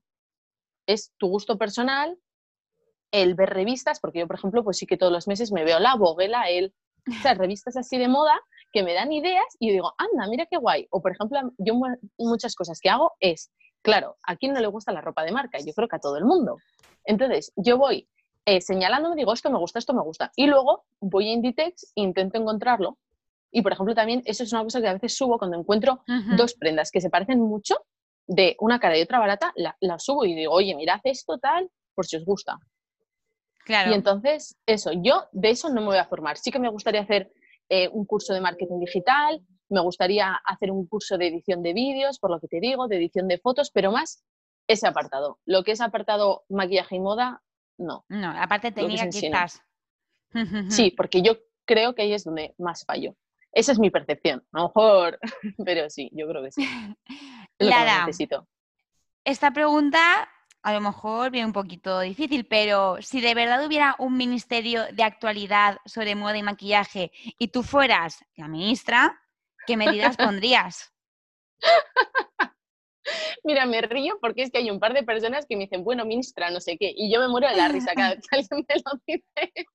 es 0.86 1.12
tu 1.18 1.28
gusto 1.28 1.58
personal, 1.58 2.16
el 3.12 3.34
ver 3.34 3.50
revistas, 3.50 4.00
porque 4.00 4.20
yo, 4.20 4.26
por 4.26 4.36
ejemplo, 4.36 4.64
pues 4.64 4.78
sí 4.78 4.86
que 4.86 4.96
todos 4.96 5.12
los 5.12 5.28
meses 5.28 5.52
me 5.52 5.64
veo 5.64 5.78
la 5.78 5.94
Voguela, 5.96 6.48
el, 6.48 6.74
o 7.08 7.22
sea, 7.22 7.34
revistas 7.34 7.76
así 7.76 7.98
de 7.98 8.08
moda 8.08 8.40
que 8.72 8.82
me 8.82 8.94
dan 8.94 9.12
ideas 9.12 9.44
y 9.58 9.68
yo 9.68 9.72
digo, 9.72 9.94
anda, 9.98 10.28
mira 10.28 10.46
qué 10.46 10.56
guay. 10.56 10.86
O, 10.90 11.00
por 11.02 11.12
ejemplo, 11.12 11.38
yo 11.58 11.74
muchas 12.18 12.54
cosas 12.54 12.80
que 12.80 12.90
hago 12.90 13.12
es, 13.20 13.50
claro, 13.82 14.16
a 14.22 14.36
quién 14.36 14.52
no 14.52 14.60
le 14.60 14.66
gusta 14.66 14.92
la 14.92 15.00
ropa 15.00 15.24
de 15.24 15.32
marca, 15.32 15.58
yo 15.58 15.72
creo 15.72 15.88
que 15.88 15.96
a 15.96 16.00
todo 16.00 16.16
el 16.16 16.24
mundo. 16.24 16.56
Entonces, 17.04 17.52
yo 17.56 17.78
voy 17.78 18.08
eh, 18.46 18.60
señalándome, 18.60 19.16
digo, 19.16 19.32
esto 19.32 19.50
me 19.50 19.58
gusta, 19.58 19.78
esto 19.78 19.92
me 19.92 20.02
gusta. 20.02 20.30
Y 20.36 20.46
luego 20.46 20.86
voy 21.00 21.28
a 21.28 21.32
Inditex 21.32 21.92
e 21.96 22.00
intento 22.00 22.38
encontrarlo. 22.38 22.98
Y, 23.50 23.62
por 23.62 23.72
ejemplo, 23.72 23.94
también 23.94 24.22
eso 24.24 24.44
es 24.44 24.52
una 24.52 24.62
cosa 24.62 24.80
que 24.80 24.88
a 24.88 24.92
veces 24.92 25.16
subo 25.16 25.38
cuando 25.38 25.58
encuentro 25.58 26.02
dos 26.36 26.54
prendas 26.54 26.90
que 26.90 27.00
se 27.00 27.10
parecen 27.10 27.40
mucho, 27.40 27.76
de 28.26 28.56
una 28.60 28.80
cara 28.80 28.98
y 28.98 29.02
otra 29.02 29.18
barata, 29.18 29.52
la, 29.56 29.76
la 29.80 29.98
subo 29.98 30.24
y 30.24 30.34
digo, 30.34 30.52
oye, 30.52 30.74
mirad 30.74 31.00
esto 31.04 31.38
tal, 31.38 31.70
por 31.94 32.06
si 32.06 32.16
os 32.16 32.24
gusta. 32.24 32.58
Claro. 33.64 33.90
Y 33.90 33.94
entonces, 33.94 34.56
eso, 34.66 34.90
yo 34.92 35.24
de 35.32 35.50
eso 35.50 35.68
no 35.68 35.80
me 35.80 35.88
voy 35.88 35.98
a 35.98 36.04
formar. 36.04 36.36
Sí 36.36 36.50
que 36.50 36.58
me 36.58 36.68
gustaría 36.68 37.00
hacer 37.00 37.32
eh, 37.68 37.88
un 37.92 38.04
curso 38.04 38.32
de 38.32 38.40
marketing 38.40 38.78
digital, 38.78 39.40
me 39.68 39.80
gustaría 39.80 40.34
hacer 40.44 40.70
un 40.70 40.86
curso 40.86 41.18
de 41.18 41.26
edición 41.26 41.62
de 41.62 41.72
vídeos, 41.72 42.20
por 42.20 42.30
lo 42.30 42.38
que 42.38 42.46
te 42.46 42.60
digo, 42.60 42.86
de 42.86 42.96
edición 42.96 43.26
de 43.26 43.38
fotos, 43.38 43.70
pero 43.72 43.90
más 43.90 44.24
ese 44.68 44.86
apartado. 44.86 45.38
Lo 45.44 45.64
que 45.64 45.72
es 45.72 45.80
apartado 45.80 46.44
maquillaje 46.48 46.96
y 46.96 47.00
moda, 47.00 47.42
no. 47.78 48.04
No, 48.08 48.30
aparte 48.30 48.72
técnica 48.72 49.08
quizás. 49.08 49.62
Sí, 50.68 50.90
porque 50.90 51.22
yo 51.22 51.38
creo 51.64 51.94
que 51.94 52.02
ahí 52.02 52.12
es 52.12 52.24
donde 52.24 52.54
más 52.58 52.84
fallo. 52.84 53.16
Esa 53.52 53.72
es 53.72 53.78
mi 53.78 53.90
percepción. 53.90 54.44
A 54.52 54.58
lo 54.60 54.66
mejor, 54.66 55.18
pero 55.64 55.88
sí, 55.88 56.10
yo 56.12 56.28
creo 56.28 56.42
que 56.42 56.52
sí. 56.52 56.68
Lara, 57.58 58.04
necesito. 58.04 58.46
Esta 59.24 59.50
pregunta 59.50 60.28
a 60.62 60.72
lo 60.72 60.80
mejor 60.80 61.30
viene 61.30 61.46
un 61.46 61.52
poquito 61.52 62.00
difícil, 62.00 62.44
pero 62.44 63.00
si 63.00 63.20
de 63.20 63.34
verdad 63.34 63.64
hubiera 63.64 63.94
un 64.00 64.16
ministerio 64.16 64.84
de 64.92 65.04
actualidad 65.04 65.78
sobre 65.84 66.16
moda 66.16 66.36
y 66.36 66.42
maquillaje 66.42 67.12
y 67.38 67.48
tú 67.48 67.62
fueras 67.62 68.24
la 68.34 68.48
ministra, 68.48 69.22
¿qué 69.66 69.76
medidas 69.76 70.16
pondrías? 70.16 70.92
Mira, 73.46 73.64
me 73.64 73.80
río 73.80 74.18
porque 74.20 74.42
es 74.42 74.50
que 74.50 74.58
hay 74.58 74.70
un 74.70 74.80
par 74.80 74.92
de 74.92 75.04
personas 75.04 75.46
que 75.46 75.56
me 75.56 75.64
dicen, 75.64 75.84
bueno, 75.84 76.04
ministra, 76.04 76.50
no 76.50 76.60
sé 76.60 76.76
qué, 76.76 76.92
y 76.94 77.12
yo 77.12 77.20
me 77.20 77.28
muero 77.28 77.48
de 77.48 77.56
la 77.56 77.68
risa 77.68 77.92
cada 77.94 78.14
vez 78.14 78.26
que 78.28 78.36
alguien 78.36 78.66
me 78.68 78.74
lo 78.74 79.00
dice. 79.06 79.66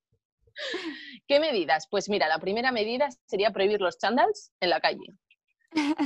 ¿Qué 1.28 1.40
medidas? 1.40 1.88
Pues 1.90 2.10
mira, 2.10 2.28
la 2.28 2.40
primera 2.40 2.72
medida 2.72 3.10
sería 3.26 3.52
prohibir 3.52 3.82
los 3.82 3.98
chandals 3.98 4.52
en 4.60 4.70
la 4.70 4.80
calle. 4.80 5.06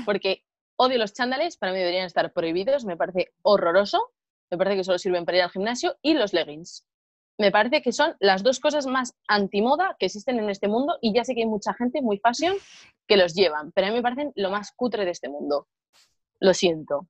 Porque 0.06 0.44
odio 0.78 1.00
los 1.00 1.14
chándales, 1.14 1.58
para 1.58 1.74
mí 1.74 1.80
deberían 1.80 2.06
estar 2.06 2.32
prohibidos, 2.32 2.86
me 2.86 2.96
parece 2.96 3.34
horroroso 3.42 4.14
me 4.52 4.58
parece 4.58 4.78
que 4.78 4.84
solo 4.84 4.98
sirven 4.98 5.26
para 5.26 5.38
ir 5.38 5.44
al 5.44 5.52
gimnasio, 5.52 5.98
y 6.02 6.14
los 6.14 6.34
leggings. 6.34 6.86
Me 7.38 7.52
parece 7.52 7.82
que 7.82 7.92
son 7.92 8.16
las 8.20 8.44
dos 8.44 8.60
cosas 8.60 8.86
más 8.86 9.14
antimoda 9.28 9.96
que 10.00 10.06
existen 10.06 10.40
en 10.40 10.50
este 10.50 10.70
mundo 10.70 10.98
y 11.02 11.14
ya 11.14 11.26
sé 11.26 11.36
que 11.36 11.42
hay 11.42 11.48
mucha 11.48 11.74
gente 11.74 12.02
muy 12.02 12.18
fashion 12.20 12.56
que 13.08 13.18
los 13.18 13.34
llevan, 13.34 13.74
pero 13.74 13.88
a 13.88 13.90
mí 13.90 13.96
me 13.98 14.02
parecen 14.02 14.32
lo 14.36 14.50
más 14.50 14.72
cutre 14.72 15.04
de 15.04 15.12
este 15.12 15.28
mundo. 15.28 15.68
Lo 16.40 16.54
siento. 16.54 17.08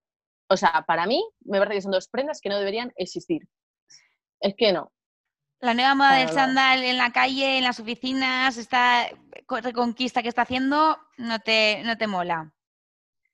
O 0.49 0.57
sea, 0.57 0.83
para 0.87 1.05
mí 1.05 1.23
me 1.41 1.59
parece 1.59 1.75
que 1.75 1.81
son 1.81 1.91
dos 1.91 2.07
prendas 2.07 2.39
que 2.41 2.49
no 2.49 2.57
deberían 2.57 2.93
existir. 2.97 3.47
Es 4.39 4.53
que 4.55 4.71
no. 4.73 4.91
La 5.59 5.73
nueva 5.73 5.95
moda 5.95 6.17
del 6.17 6.29
chándal 6.29 6.83
en 6.83 6.97
la 6.97 7.11
calle, 7.11 7.57
en 7.57 7.63
las 7.63 7.79
oficinas, 7.79 8.57
esta 8.57 9.09
reconquista 9.47 10.21
que 10.21 10.29
está 10.29 10.43
haciendo, 10.43 10.97
no 11.17 11.39
te, 11.39 11.81
no 11.83 11.97
te 11.97 12.07
mola. 12.07 12.53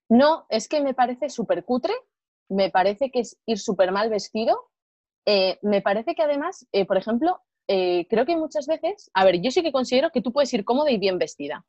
No, 0.07 0.45
es 0.49 0.67
que 0.67 0.81
me 0.81 0.93
parece 0.93 1.29
súper 1.29 1.65
cutre 1.65 1.93
me 2.51 2.69
parece 2.69 3.11
que 3.11 3.21
es 3.21 3.37
ir 3.45 3.57
súper 3.57 3.91
mal 3.91 4.09
vestido. 4.09 4.69
Eh, 5.25 5.57
me 5.61 5.81
parece 5.81 6.15
que 6.15 6.21
además, 6.21 6.67
eh, 6.73 6.85
por 6.85 6.97
ejemplo, 6.97 7.41
eh, 7.67 8.05
creo 8.09 8.25
que 8.25 8.35
muchas 8.35 8.67
veces, 8.67 9.09
a 9.13 9.23
ver, 9.23 9.41
yo 9.41 9.51
sí 9.51 9.63
que 9.63 9.71
considero 9.71 10.09
que 10.11 10.21
tú 10.21 10.33
puedes 10.33 10.53
ir 10.53 10.65
cómoda 10.65 10.91
y 10.91 10.97
bien 10.97 11.17
vestida, 11.17 11.65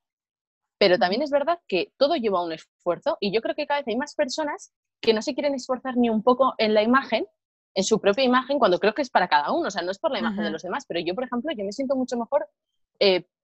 pero 0.79 0.99
también 0.99 1.23
es 1.23 1.31
verdad 1.31 1.61
que 1.69 1.93
todo 1.97 2.17
lleva 2.17 2.45
un 2.45 2.53
esfuerzo 2.53 3.17
y 3.21 3.33
yo 3.33 3.41
creo 3.43 3.55
que 3.55 3.67
cada 3.67 3.81
vez 3.81 3.89
hay 3.89 3.97
más 3.97 4.15
personas 4.17 4.73
que 5.03 5.13
no 5.13 5.21
se 5.21 5.35
quieren 5.35 5.55
esforzar 5.55 5.97
ni 5.97 6.09
un 6.09 6.23
poco 6.23 6.55
en 6.57 6.73
la 6.73 6.83
imagen, 6.83 7.27
en 7.75 7.85
su 7.85 8.01
propia 8.01 8.25
imagen, 8.25 8.59
cuando 8.59 8.79
creo 8.79 8.95
que 8.95 9.03
es 9.03 9.11
para 9.11 9.29
cada 9.29 9.53
uno, 9.53 9.69
o 9.69 9.71
sea, 9.71 9.83
no 9.83 9.91
es 9.91 9.99
por 9.99 10.13
la 10.13 10.21
imagen 10.21 10.45
de 10.45 10.51
los 10.51 10.63
demás, 10.63 10.85
pero 10.87 11.01
yo, 11.01 11.15
por 11.15 11.25
ejemplo, 11.25 11.51
yo 11.57 11.65
me 11.65 11.73
siento 11.73 11.97
mucho 11.97 12.17
mejor, 12.17 12.47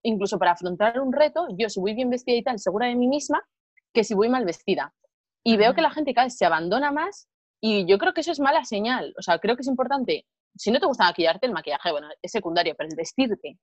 incluso 0.03 0.39
para 0.39 0.51
afrontar 0.51 0.99
un 1.01 1.11
reto, 1.11 1.47
yo 1.57 1.69
si 1.69 1.79
voy 1.79 1.93
bien 1.93 2.09
vestida 2.09 2.35
y 2.35 2.43
tal, 2.43 2.59
segura 2.59 2.87
de 2.87 2.95
mí 2.95 3.07
misma, 3.07 3.43
que 3.93 4.03
si 4.03 4.13
voy 4.13 4.29
mal 4.29 4.45
vestida. 4.45 4.93
Y 5.43 5.57
veo 5.57 5.73
que 5.73 5.81
la 5.81 5.89
gente 5.89 6.13
cada 6.13 6.25
vez 6.25 6.37
se 6.37 6.45
abandona 6.45 6.91
más 6.91 7.27
y 7.59 7.85
yo 7.87 7.97
creo 7.97 8.13
que 8.13 8.21
eso 8.21 8.31
es 8.31 8.39
mala 8.39 8.63
señal. 8.65 9.13
O 9.17 9.21
sea, 9.21 9.39
creo 9.39 9.55
que 9.55 9.61
es 9.61 9.67
importante. 9.67 10.25
Si 10.55 10.69
no 10.69 10.79
te 10.79 10.85
gusta 10.85 11.05
maquillarte, 11.05 11.47
el 11.47 11.53
maquillaje, 11.53 11.91
bueno, 11.91 12.07
es 12.21 12.31
secundario, 12.31 12.75
pero 12.77 12.89
el 12.89 12.95
vestirte. 12.95 13.57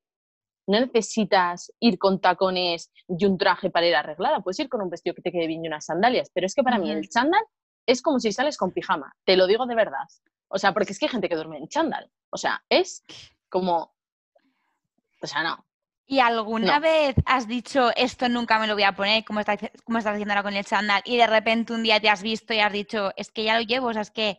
No 0.66 0.80
necesitas 0.80 1.72
ir 1.78 1.98
con 1.98 2.20
tacones 2.20 2.90
y 3.06 3.24
un 3.24 3.38
traje 3.38 3.70
para 3.70 3.86
ir 3.86 3.94
arreglada. 3.94 4.40
Puedes 4.40 4.58
ir 4.58 4.68
con 4.68 4.82
un 4.82 4.90
vestido 4.90 5.14
que 5.14 5.22
te 5.22 5.30
quede 5.30 5.46
bien 5.46 5.64
y 5.64 5.68
unas 5.68 5.84
sandalias. 5.84 6.28
Pero 6.34 6.46
es 6.46 6.54
que 6.54 6.62
para 6.62 6.78
mí 6.78 6.90
el 6.90 7.08
chándal 7.08 7.42
es 7.86 8.02
como 8.02 8.18
si 8.20 8.32
sales 8.32 8.56
con 8.56 8.72
pijama. 8.72 9.14
Te 9.24 9.36
lo 9.36 9.46
digo 9.46 9.66
de 9.66 9.74
verdad. 9.74 10.06
O 10.48 10.58
sea, 10.58 10.72
porque 10.72 10.92
es 10.92 10.98
que 10.98 11.06
hay 11.06 11.10
gente 11.10 11.28
que 11.28 11.36
duerme 11.36 11.58
en 11.58 11.68
chándal. 11.68 12.10
O 12.30 12.36
sea, 12.36 12.62
es 12.68 13.04
como. 13.48 13.94
O 15.22 15.26
sea, 15.26 15.42
no. 15.42 15.66
¿Y 16.08 16.20
alguna 16.20 16.78
vez 16.78 17.16
has 17.24 17.48
dicho 17.48 17.90
esto 17.96 18.28
nunca 18.28 18.60
me 18.60 18.68
lo 18.68 18.74
voy 18.74 18.84
a 18.84 18.94
poner, 18.94 19.24
como 19.24 19.40
estás, 19.40 19.58
como 19.84 19.98
estás 19.98 20.12
haciendo 20.12 20.34
ahora 20.34 20.44
con 20.44 20.54
el 20.54 20.64
chándal, 20.64 21.02
y 21.04 21.16
de 21.16 21.26
repente 21.26 21.72
un 21.72 21.82
día 21.82 21.98
te 21.98 22.08
has 22.08 22.22
visto 22.22 22.54
y 22.54 22.60
has 22.60 22.72
dicho, 22.72 23.10
es 23.16 23.32
que 23.32 23.42
ya 23.42 23.58
lo 23.58 23.62
llevo, 23.62 23.88
o 23.88 23.92
sea, 23.92 24.02
es 24.02 24.12
que 24.12 24.38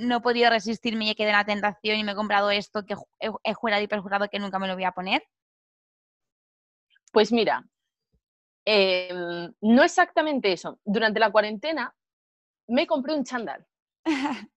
no 0.00 0.16
he 0.16 0.20
podido 0.20 0.50
resistirme 0.50 1.06
y 1.06 1.10
he 1.10 1.14
quedado 1.14 1.30
en 1.30 1.38
la 1.38 1.44
tentación 1.46 1.98
y 1.98 2.04
me 2.04 2.12
he 2.12 2.14
comprado 2.14 2.50
esto 2.50 2.84
que 2.84 2.96
he, 3.18 3.54
jurado 3.54 3.82
y 3.82 3.88
perjurado 3.88 4.28
que 4.28 4.38
nunca 4.38 4.58
me 4.58 4.68
lo 4.68 4.74
voy 4.74 4.84
a 4.84 4.92
poner? 4.92 5.26
Pues 7.12 7.32
mira, 7.32 7.64
em, 8.66 9.54
no 9.62 9.82
exactamente 9.84 10.52
eso. 10.52 10.80
Durante 10.84 11.18
la 11.18 11.30
cuarentena 11.30 11.94
me 12.68 12.86
compré 12.86 13.14
un 13.14 13.24
chándal. 13.24 13.66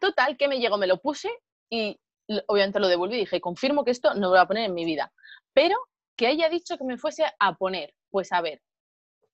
Total, 0.00 0.36
que 0.36 0.48
me 0.48 0.58
llegó, 0.58 0.78
me 0.78 0.86
lo 0.86 0.98
puse 0.98 1.30
y 1.70 1.98
obviamente 2.46 2.80
lo 2.80 2.88
devolví 2.88 3.16
y 3.16 3.20
dije, 3.20 3.40
confirmo 3.40 3.84
que 3.84 3.90
esto 3.90 4.14
no 4.14 4.20
lo 4.22 4.30
voy 4.30 4.38
a 4.38 4.46
poner 4.46 4.64
en 4.64 4.74
mi 4.74 4.84
vida. 4.84 5.12
Pero 5.52 5.76
que 6.16 6.26
haya 6.26 6.48
dicho 6.48 6.76
que 6.76 6.84
me 6.84 6.98
fuese 6.98 7.24
a 7.38 7.54
poner, 7.54 7.94
pues 8.10 8.32
a 8.32 8.40
ver, 8.40 8.60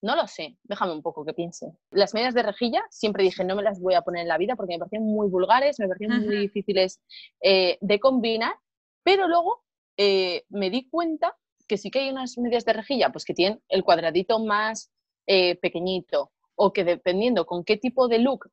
no 0.01 0.15
lo 0.15 0.27
sé, 0.27 0.57
déjame 0.63 0.93
un 0.93 1.03
poco 1.03 1.25
que 1.25 1.35
piense. 1.35 1.73
Las 1.91 2.15
medias 2.15 2.35
de 2.35 2.43
rejilla 2.43 2.85
siempre 2.91 3.25
dije 3.25 3.45
no 3.45 3.57
me 3.57 3.63
las 3.63 3.81
voy 3.81 3.95
a 3.95 4.03
poner 4.03 4.23
en 4.23 4.29
la 4.29 4.39
vida 4.39 4.55
porque 4.57 4.75
me 4.75 4.79
parecían 4.79 5.05
muy 5.05 5.29
vulgares, 5.29 5.79
me 5.81 5.89
parecían 5.89 6.25
muy 6.25 6.37
difíciles 6.39 7.01
eh, 7.43 7.79
de 7.81 8.01
combinar, 8.01 8.55
pero 9.03 9.27
luego 9.27 9.65
eh, 9.97 10.45
me 10.49 10.71
di 10.71 10.89
cuenta 10.89 11.37
que 11.67 11.79
sí 11.79 11.91
que 11.91 12.01
hay 12.01 12.11
unas 12.11 12.39
medias 12.39 12.65
de 12.65 12.73
rejilla 12.73 13.11
pues 13.11 13.25
que 13.25 13.35
tienen 13.35 13.61
el 13.69 13.83
cuadradito 13.83 14.39
más 14.39 14.93
eh, 15.27 15.57
pequeñito 15.57 16.31
o 16.59 16.73
que 16.73 16.85
dependiendo 16.85 17.47
con 17.47 17.65
qué 17.65 17.77
tipo 17.77 18.09
de 18.09 18.19
look 18.19 18.51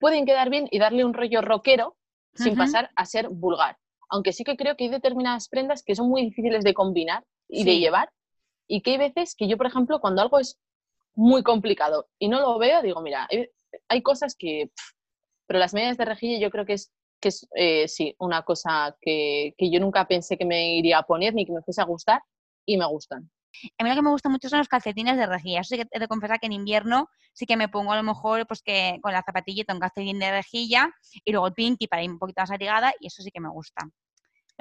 pueden 0.00 0.26
quedar 0.26 0.50
bien 0.50 0.66
y 0.70 0.78
darle 0.78 1.04
un 1.04 1.14
rollo 1.14 1.42
rockero 1.42 1.96
sin 2.34 2.56
pasar 2.56 2.90
a 2.96 3.04
ser 3.04 3.28
vulgar. 3.28 3.78
Aunque 4.08 4.32
sí 4.32 4.42
que 4.42 4.56
creo 4.56 4.76
que 4.76 4.84
hay 4.84 4.90
determinadas 4.90 5.48
prendas 5.48 5.84
que 5.84 5.94
son 5.94 6.08
muy 6.08 6.22
difíciles 6.22 6.64
de 6.64 6.74
combinar 6.74 7.24
y 7.48 7.64
de 7.64 7.78
llevar, 7.78 8.10
y 8.66 8.82
que 8.82 8.92
hay 8.92 8.98
veces 8.98 9.36
que 9.36 9.46
yo, 9.46 9.56
por 9.56 9.66
ejemplo, 9.66 10.00
cuando 10.00 10.22
algo 10.22 10.40
es 10.40 10.58
muy 11.14 11.42
complicado 11.42 12.08
y 12.18 12.28
no 12.28 12.40
lo 12.40 12.58
veo, 12.58 12.82
digo, 12.82 13.00
mira, 13.02 13.28
hay, 13.88 14.02
cosas 14.02 14.34
que... 14.36 14.70
pero 15.46 15.60
las 15.60 15.74
medias 15.74 15.96
de 15.96 16.06
rejilla 16.06 16.38
yo 16.38 16.50
creo 16.50 16.64
que 16.64 16.72
es, 16.72 16.92
que 17.20 17.28
es 17.28 17.46
eh, 17.54 17.86
sí, 17.86 18.16
una 18.18 18.42
cosa 18.42 18.96
que, 19.00 19.54
que 19.56 19.70
yo 19.70 19.78
nunca 19.78 20.08
pensé 20.08 20.36
que 20.36 20.44
me 20.44 20.76
iría 20.76 20.98
a 20.98 21.06
poner 21.06 21.34
ni 21.34 21.46
que 21.46 21.52
me 21.52 21.62
fuese 21.62 21.82
a 21.82 21.84
gustar 21.84 22.22
y 22.66 22.76
me 22.76 22.86
gustan. 22.86 23.30
A 23.78 23.84
mí 23.84 23.90
lo 23.90 23.96
que 23.96 24.02
me 24.02 24.10
gusta 24.10 24.28
mucho 24.28 24.48
son 24.48 24.58
los 24.58 24.68
calcetines 24.68 25.16
de 25.16 25.26
rejilla. 25.26 25.60
Eso 25.60 25.74
sí 25.74 25.82
que 25.82 25.88
he 25.90 25.98
de 25.98 26.08
confesar 26.08 26.38
que 26.38 26.46
en 26.46 26.52
invierno 26.52 27.08
sí 27.32 27.46
que 27.46 27.56
me 27.56 27.68
pongo 27.68 27.92
a 27.92 27.96
lo 27.96 28.02
mejor 28.02 28.46
pues 28.46 28.62
que 28.62 28.98
con 29.02 29.12
la 29.12 29.22
zapatillita 29.22 29.74
un 29.74 29.80
calcetín 29.80 30.18
de 30.18 30.30
rejilla 30.30 30.90
y 31.24 31.32
luego 31.32 31.46
el 31.46 31.54
pinky 31.54 31.86
para 31.86 32.02
ir 32.02 32.10
un 32.10 32.18
poquito 32.18 32.42
más 32.42 32.50
abrigada 32.50 32.92
y 33.00 33.06
eso 33.06 33.22
sí 33.22 33.30
que 33.30 33.40
me 33.40 33.50
gusta. 33.50 33.88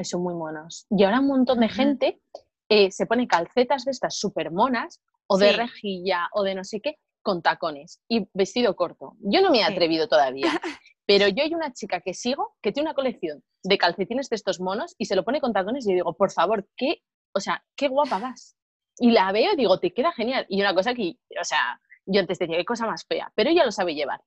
Son 0.04 0.24
muy 0.24 0.34
monos. 0.34 0.88
Y 0.89 1.04
ahora 1.04 1.20
un 1.20 1.28
montón 1.28 1.60
de 1.60 1.70
gente 1.70 2.22
eh, 2.70 2.91
se 2.91 3.06
pone 3.06 3.28
calcetas 3.28 3.86
de 3.86 3.91
estas 3.91 4.18
súper 4.18 4.52
monas 4.52 5.02
o 5.28 5.38
de 5.38 5.54
rejilla 5.54 6.28
o 6.34 6.44
de 6.44 6.56
no 6.56 6.64
sé 6.64 6.82
qué 6.82 6.98
con 7.22 7.41
tacones 7.41 8.02
y 8.08 8.28
vestido 8.34 8.76
corto. 8.76 9.16
Yo 9.20 9.41
no 9.41 9.50
me 9.50 9.60
he 9.60 9.64
atrevido 9.64 10.08
todavía, 10.08 10.44
pero 11.06 11.28
yo 11.28 11.44
hay 11.44 11.54
una 11.54 11.72
chica 11.74 12.02
que 12.02 12.14
sigo 12.14 12.56
que 12.62 12.72
tiene 12.72 12.89
una 12.89 12.96
colección 12.96 13.44
de 13.64 13.78
calcetines 13.78 14.30
de 14.30 14.36
estos 14.36 14.60
monos 14.60 14.96
y 14.98 15.06
se 15.06 15.16
lo 15.16 15.24
pone 15.24 15.39
con 15.39 15.54
tacones 15.54 15.86
y 15.86 15.91
yo 15.91 15.96
digo, 15.96 16.14
por 16.16 16.32
favor, 16.32 16.68
qué, 16.76 17.02
o 17.34 17.39
sea, 17.39 17.64
qué 17.76 17.88
guapa 17.88 18.20
vas. 18.20 18.56
Y 18.98 19.12
la 19.12 19.32
veo 19.32 19.54
y 19.54 19.56
digo, 19.56 19.80
te 19.80 19.94
queda 19.94 20.12
genial. 20.12 20.46
Y 20.50 20.62
una 20.62 20.74
cosa 20.74 20.94
que, 20.94 21.16
o 21.39 21.44
sea, 21.44 21.80
yo 22.06 22.20
antes 22.20 22.39
decía, 22.39 22.58
qué 22.58 22.66
cosa 22.66 22.86
más 22.86 23.06
fea, 23.06 23.32
pero 23.36 23.50
ella 23.50 23.66
lo 23.66 23.72
sabe 23.72 23.96
llevar. 23.96 24.22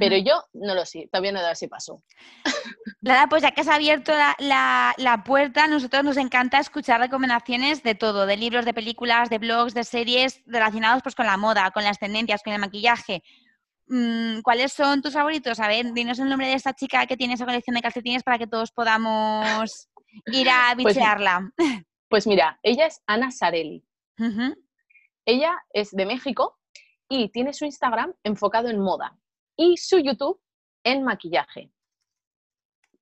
Pero 0.00 0.16
yo 0.16 0.42
no 0.52 0.74
lo 0.74 0.84
sé, 0.84 1.08
todavía 1.12 1.30
no 1.30 1.38
he 1.38 1.42
dado 1.42 1.52
ese 1.52 1.68
paso. 1.68 2.02
Nada, 3.00 3.28
pues 3.28 3.42
ya 3.42 3.52
que 3.52 3.60
has 3.60 3.68
abierto 3.68 4.12
la, 4.12 4.94
la, 4.98 5.22
puerta, 5.22 5.64
a 5.64 5.68
nosotros 5.68 6.02
nos 6.02 6.16
encanta 6.16 6.58
escuchar 6.58 6.98
recomendaciones 6.98 7.84
de 7.84 7.94
todo, 7.94 8.26
de 8.26 8.36
libros, 8.36 8.64
de 8.64 8.74
películas, 8.74 9.30
de 9.30 9.38
blogs, 9.38 9.74
de 9.74 9.84
series 9.84 10.42
relacionados 10.44 11.04
pues 11.04 11.14
con 11.14 11.26
la 11.26 11.36
moda, 11.36 11.70
con 11.70 11.84
las 11.84 12.00
tendencias, 12.00 12.42
con 12.42 12.52
el 12.52 12.58
maquillaje. 12.58 13.22
Mm, 13.86 14.40
¿Cuáles 14.40 14.72
son 14.72 15.02
tus 15.02 15.14
favoritos? 15.14 15.60
A 15.60 15.68
ver, 15.68 15.92
dinos 15.92 16.18
el 16.18 16.28
nombre 16.28 16.48
de 16.48 16.54
esta 16.54 16.72
chica 16.72 17.06
que 17.06 17.16
tiene 17.16 17.34
esa 17.34 17.46
colección 17.46 17.76
de 17.76 17.82
calcetines 17.82 18.24
para 18.24 18.38
que 18.38 18.48
todos 18.48 18.72
podamos 18.72 19.88
ir 20.32 20.48
a 20.50 20.72
pues 20.74 20.96
bichearla. 20.96 21.48
Pues, 21.56 21.68
mira, 22.26 22.58
ella 22.62 22.86
es 22.86 23.02
Ana 23.06 23.30
Sarelli. 23.30 23.84
Ella 25.26 25.64
es 25.72 25.90
de 25.90 26.06
México 26.06 26.58
y 27.08 27.28
tiene 27.30 27.52
su 27.52 27.64
Instagram 27.64 28.14
enfocado 28.24 28.68
en 28.68 28.80
moda 28.80 29.18
y 29.56 29.76
su 29.76 29.98
YouTube 29.98 30.40
en 30.84 31.02
maquillaje. 31.02 31.72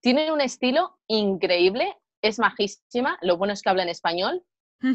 tiene 0.04 0.30
un 0.30 0.42
estilo 0.42 0.98
increíble, 1.08 1.96
es 2.20 2.38
majísima, 2.38 3.18
lo 3.22 3.38
bueno 3.38 3.54
es 3.54 3.62
que 3.62 3.70
habla 3.70 3.84
en 3.84 3.88
español 3.88 4.44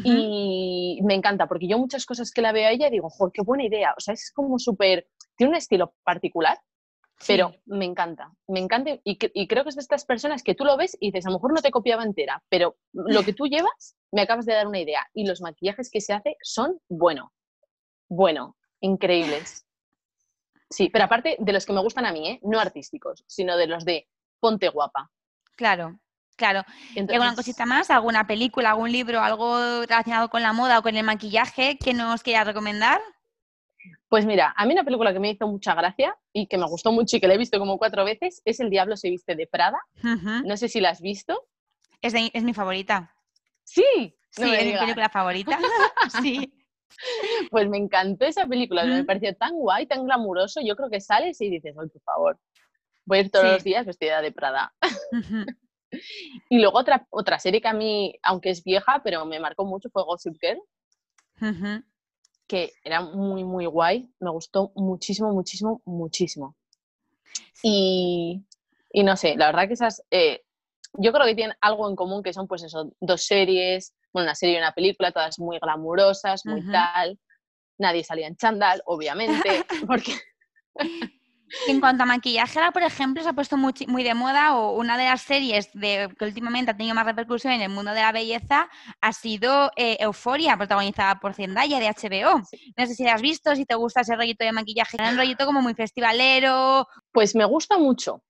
y 0.04 1.00
me 1.02 1.14
encanta, 1.14 1.48
porque 1.48 1.66
yo 1.66 1.76
muchas 1.76 2.06
cosas 2.06 2.30
que 2.30 2.42
la 2.42 2.52
veo 2.52 2.68
a 2.68 2.70
ella 2.70 2.90
digo, 2.90 3.10
joder, 3.10 3.32
qué 3.34 3.42
buena 3.42 3.64
idea, 3.64 3.92
o 3.96 4.00
sea, 4.00 4.14
es 4.14 4.30
como 4.32 4.56
súper, 4.60 5.08
tiene 5.34 5.50
un 5.50 5.56
estilo 5.56 5.94
particular, 6.04 6.60
pero 7.26 7.54
me 7.66 7.84
encanta, 7.84 8.32
me 8.48 8.60
encanta 8.60 8.98
y, 9.04 9.16
creo 9.18 9.62
que 9.62 9.68
es 9.68 9.76
de 9.76 9.82
estas 9.82 10.04
personas 10.04 10.42
que 10.42 10.54
tú 10.54 10.64
lo 10.64 10.76
ves 10.76 10.96
y 11.00 11.08
dices, 11.10 11.26
a 11.26 11.30
lo 11.30 11.36
mejor 11.36 11.52
no 11.52 11.60
te 11.60 11.70
copiaba 11.70 12.02
entera, 12.02 12.42
pero 12.48 12.76
lo 12.92 13.22
que 13.22 13.32
tú 13.32 13.46
llevas 13.46 13.96
me 14.10 14.22
acabas 14.22 14.46
de 14.46 14.54
dar 14.54 14.66
una 14.66 14.80
idea 14.80 15.06
y 15.12 15.26
los 15.26 15.40
maquillajes 15.40 15.90
que 15.90 16.00
se 16.00 16.12
hace 16.12 16.36
son 16.42 16.80
bueno, 16.88 17.32
bueno, 18.08 18.56
increíbles. 18.80 19.66
Sí, 20.70 20.88
pero 20.88 21.04
aparte 21.04 21.36
de 21.38 21.52
los 21.52 21.66
que 21.66 21.72
me 21.72 21.80
gustan 21.80 22.06
a 22.06 22.12
mí, 22.12 22.28
¿eh? 22.28 22.40
no 22.42 22.60
artísticos, 22.60 23.24
sino 23.26 23.56
de 23.56 23.66
los 23.66 23.84
de 23.84 24.08
ponte 24.38 24.68
guapa. 24.68 25.10
Claro, 25.56 25.98
claro. 26.36 26.62
¿Alguna 26.96 27.34
cosita 27.34 27.66
más? 27.66 27.90
¿Alguna 27.90 28.26
película, 28.26 28.70
algún 28.70 28.92
libro, 28.92 29.20
algo 29.20 29.82
relacionado 29.82 30.30
con 30.30 30.42
la 30.42 30.52
moda 30.52 30.78
o 30.78 30.82
con 30.82 30.96
el 30.96 31.04
maquillaje 31.04 31.76
que 31.76 31.92
nos 31.92 32.22
quieras 32.22 32.46
recomendar? 32.46 33.00
Pues 34.10 34.26
mira, 34.26 34.52
a 34.56 34.66
mí 34.66 34.72
una 34.72 34.82
película 34.82 35.12
que 35.12 35.20
me 35.20 35.30
hizo 35.30 35.46
mucha 35.46 35.72
gracia 35.72 36.18
y 36.32 36.48
que 36.48 36.58
me 36.58 36.66
gustó 36.66 36.90
mucho 36.90 37.16
y 37.16 37.20
que 37.20 37.28
la 37.28 37.34
he 37.34 37.38
visto 37.38 37.60
como 37.60 37.78
cuatro 37.78 38.04
veces 38.04 38.42
es 38.44 38.58
El 38.58 38.68
Diablo 38.68 38.96
se 38.96 39.08
viste 39.08 39.36
de 39.36 39.46
Prada. 39.46 39.78
No 40.44 40.56
sé 40.56 40.68
si 40.68 40.80
la 40.80 40.90
has 40.90 41.00
visto. 41.00 41.46
Es, 42.02 42.12
mi 42.42 42.52
favorita. 42.52 43.14
Sí, 43.62 43.84
sí, 44.30 44.42
es 44.42 44.66
mi 44.66 44.78
película 44.78 45.08
favorita. 45.10 45.56
sí. 46.22 46.52
Pues 47.52 47.68
me 47.68 47.78
encantó 47.78 48.24
esa 48.24 48.48
película, 48.48 48.84
me 48.84 49.04
pareció 49.04 49.32
tan 49.36 49.54
guay, 49.54 49.86
tan 49.86 50.04
glamuroso. 50.04 50.60
Yo 50.60 50.74
creo 50.74 50.90
que 50.90 51.00
sales 51.00 51.40
y 51.40 51.48
dices, 51.48 51.76
ay, 51.80 51.88
por 51.88 52.02
favor, 52.02 52.40
voy 53.04 53.18
a 53.18 53.20
ir 53.20 53.30
todos 53.30 53.44
los 53.44 53.64
días 53.64 53.86
vestida 53.86 54.20
de 54.22 54.32
Prada. 54.32 54.74
y 56.50 56.58
luego 56.58 56.76
otra, 56.76 57.06
otra 57.10 57.38
serie 57.38 57.60
que 57.60 57.68
a 57.68 57.74
mí, 57.74 58.12
aunque 58.24 58.50
es 58.50 58.64
vieja, 58.64 59.02
pero 59.04 59.24
me 59.24 59.38
marcó 59.38 59.64
mucho 59.64 59.88
fue 59.88 60.02
Gossip 60.02 60.36
Girl 60.40 60.60
que 62.50 62.72
era 62.82 63.00
muy, 63.00 63.44
muy 63.44 63.64
guay. 63.66 64.12
Me 64.18 64.28
gustó 64.30 64.72
muchísimo, 64.74 65.32
muchísimo, 65.32 65.82
muchísimo. 65.84 66.56
Y, 67.62 68.42
no 68.92 69.16
sé, 69.16 69.36
la 69.36 69.46
verdad 69.46 69.68
que 69.68 69.74
esas, 69.74 70.02
eh, 70.10 70.42
yo 70.94 71.12
creo 71.12 71.26
que 71.26 71.36
tienen 71.36 71.56
algo 71.60 71.88
en 71.88 71.94
común, 71.94 72.24
que 72.24 72.32
son 72.32 72.48
pues 72.48 72.64
eso, 72.64 72.92
dos 72.98 73.22
series, 73.24 73.94
bueno, 74.12 74.26
una 74.26 74.34
serie 74.34 74.56
y 74.56 74.58
una 74.58 74.72
película, 74.72 75.12
todas 75.12 75.38
muy 75.38 75.60
glamurosas, 75.60 76.44
muy 76.44 76.68
tal. 76.72 77.20
Nadie 77.78 78.02
salía 78.02 78.26
en 78.26 78.36
chándal, 78.36 78.82
obviamente, 78.84 79.64
porque... 79.86 80.12
En 81.66 81.80
cuanto 81.80 82.04
a 82.04 82.06
maquillaje, 82.06 82.58
ahora, 82.58 82.70
por 82.70 82.82
ejemplo, 82.82 83.22
se 83.22 83.28
ha 83.28 83.32
puesto 83.32 83.56
muy, 83.56 83.72
muy, 83.88 84.04
de 84.04 84.14
moda 84.14 84.56
o 84.56 84.78
una 84.78 84.96
de 84.96 85.04
las 85.04 85.22
series 85.22 85.70
de, 85.72 86.08
que 86.18 86.24
últimamente 86.24 86.70
ha 86.70 86.76
tenido 86.76 86.94
más 86.94 87.06
repercusión 87.06 87.52
en 87.52 87.62
el 87.62 87.70
mundo 87.70 87.92
de 87.92 88.00
la 88.00 88.12
belleza 88.12 88.68
ha 89.00 89.12
sido 89.12 89.70
eh, 89.76 89.96
Euforia, 90.00 90.56
protagonizada 90.56 91.18
por 91.18 91.34
Zendaya 91.34 91.80
de 91.80 91.88
HBO. 91.88 92.42
No 92.76 92.86
sé 92.86 92.94
si 92.94 93.04
la 93.04 93.14
has 93.14 93.22
visto, 93.22 93.54
si 93.56 93.64
te 93.64 93.74
gusta 93.74 94.02
ese 94.02 94.14
rollito 94.14 94.44
de 94.44 94.52
maquillaje, 94.52 94.96
un 95.00 95.16
rollito 95.16 95.46
como 95.46 95.60
muy 95.60 95.74
festivalero. 95.74 96.86
Pues 97.12 97.34
me 97.34 97.44
gusta 97.44 97.78
mucho. 97.78 98.22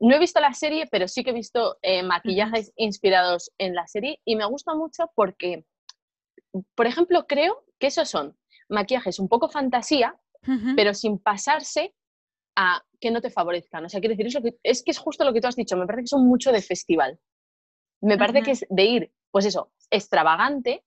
No 0.00 0.14
he 0.14 0.18
visto 0.18 0.40
la 0.40 0.54
serie, 0.54 0.86
pero 0.86 1.08
sí 1.08 1.24
que 1.24 1.30
he 1.30 1.34
visto 1.34 1.78
eh, 1.82 2.04
maquillajes 2.04 2.72
inspirados 2.76 3.50
en 3.58 3.74
la 3.74 3.86
serie 3.88 4.20
y 4.24 4.36
me 4.36 4.44
gusta 4.44 4.74
mucho 4.74 5.10
porque, 5.14 5.64
por 6.76 6.86
ejemplo, 6.86 7.26
creo 7.26 7.64
que 7.80 7.88
esos 7.88 8.08
son 8.08 8.36
maquillajes 8.68 9.18
un 9.18 9.28
poco 9.28 9.48
fantasía, 9.48 10.16
pero 10.76 10.94
sin 10.94 11.18
pasarse 11.18 11.94
a 12.60 12.82
que 13.00 13.12
no 13.12 13.20
te 13.20 13.30
favorezcan. 13.30 13.84
O 13.84 13.88
sea, 13.88 14.00
quiero 14.00 14.16
decir, 14.16 14.26
es, 14.26 14.42
que, 14.42 14.58
es 14.64 14.82
que 14.82 14.90
es 14.90 14.98
justo 14.98 15.24
lo 15.24 15.32
que 15.32 15.40
tú 15.40 15.46
has 15.46 15.54
dicho, 15.54 15.76
me 15.76 15.86
parece 15.86 16.02
que 16.02 16.08
son 16.08 16.26
mucho 16.26 16.50
de 16.50 16.60
festival. 16.60 17.18
Me 18.02 18.18
parece 18.18 18.42
que 18.42 18.50
es 18.50 18.66
de 18.68 18.84
ir, 18.84 19.12
pues 19.30 19.46
eso, 19.46 19.72
extravagante, 19.90 20.84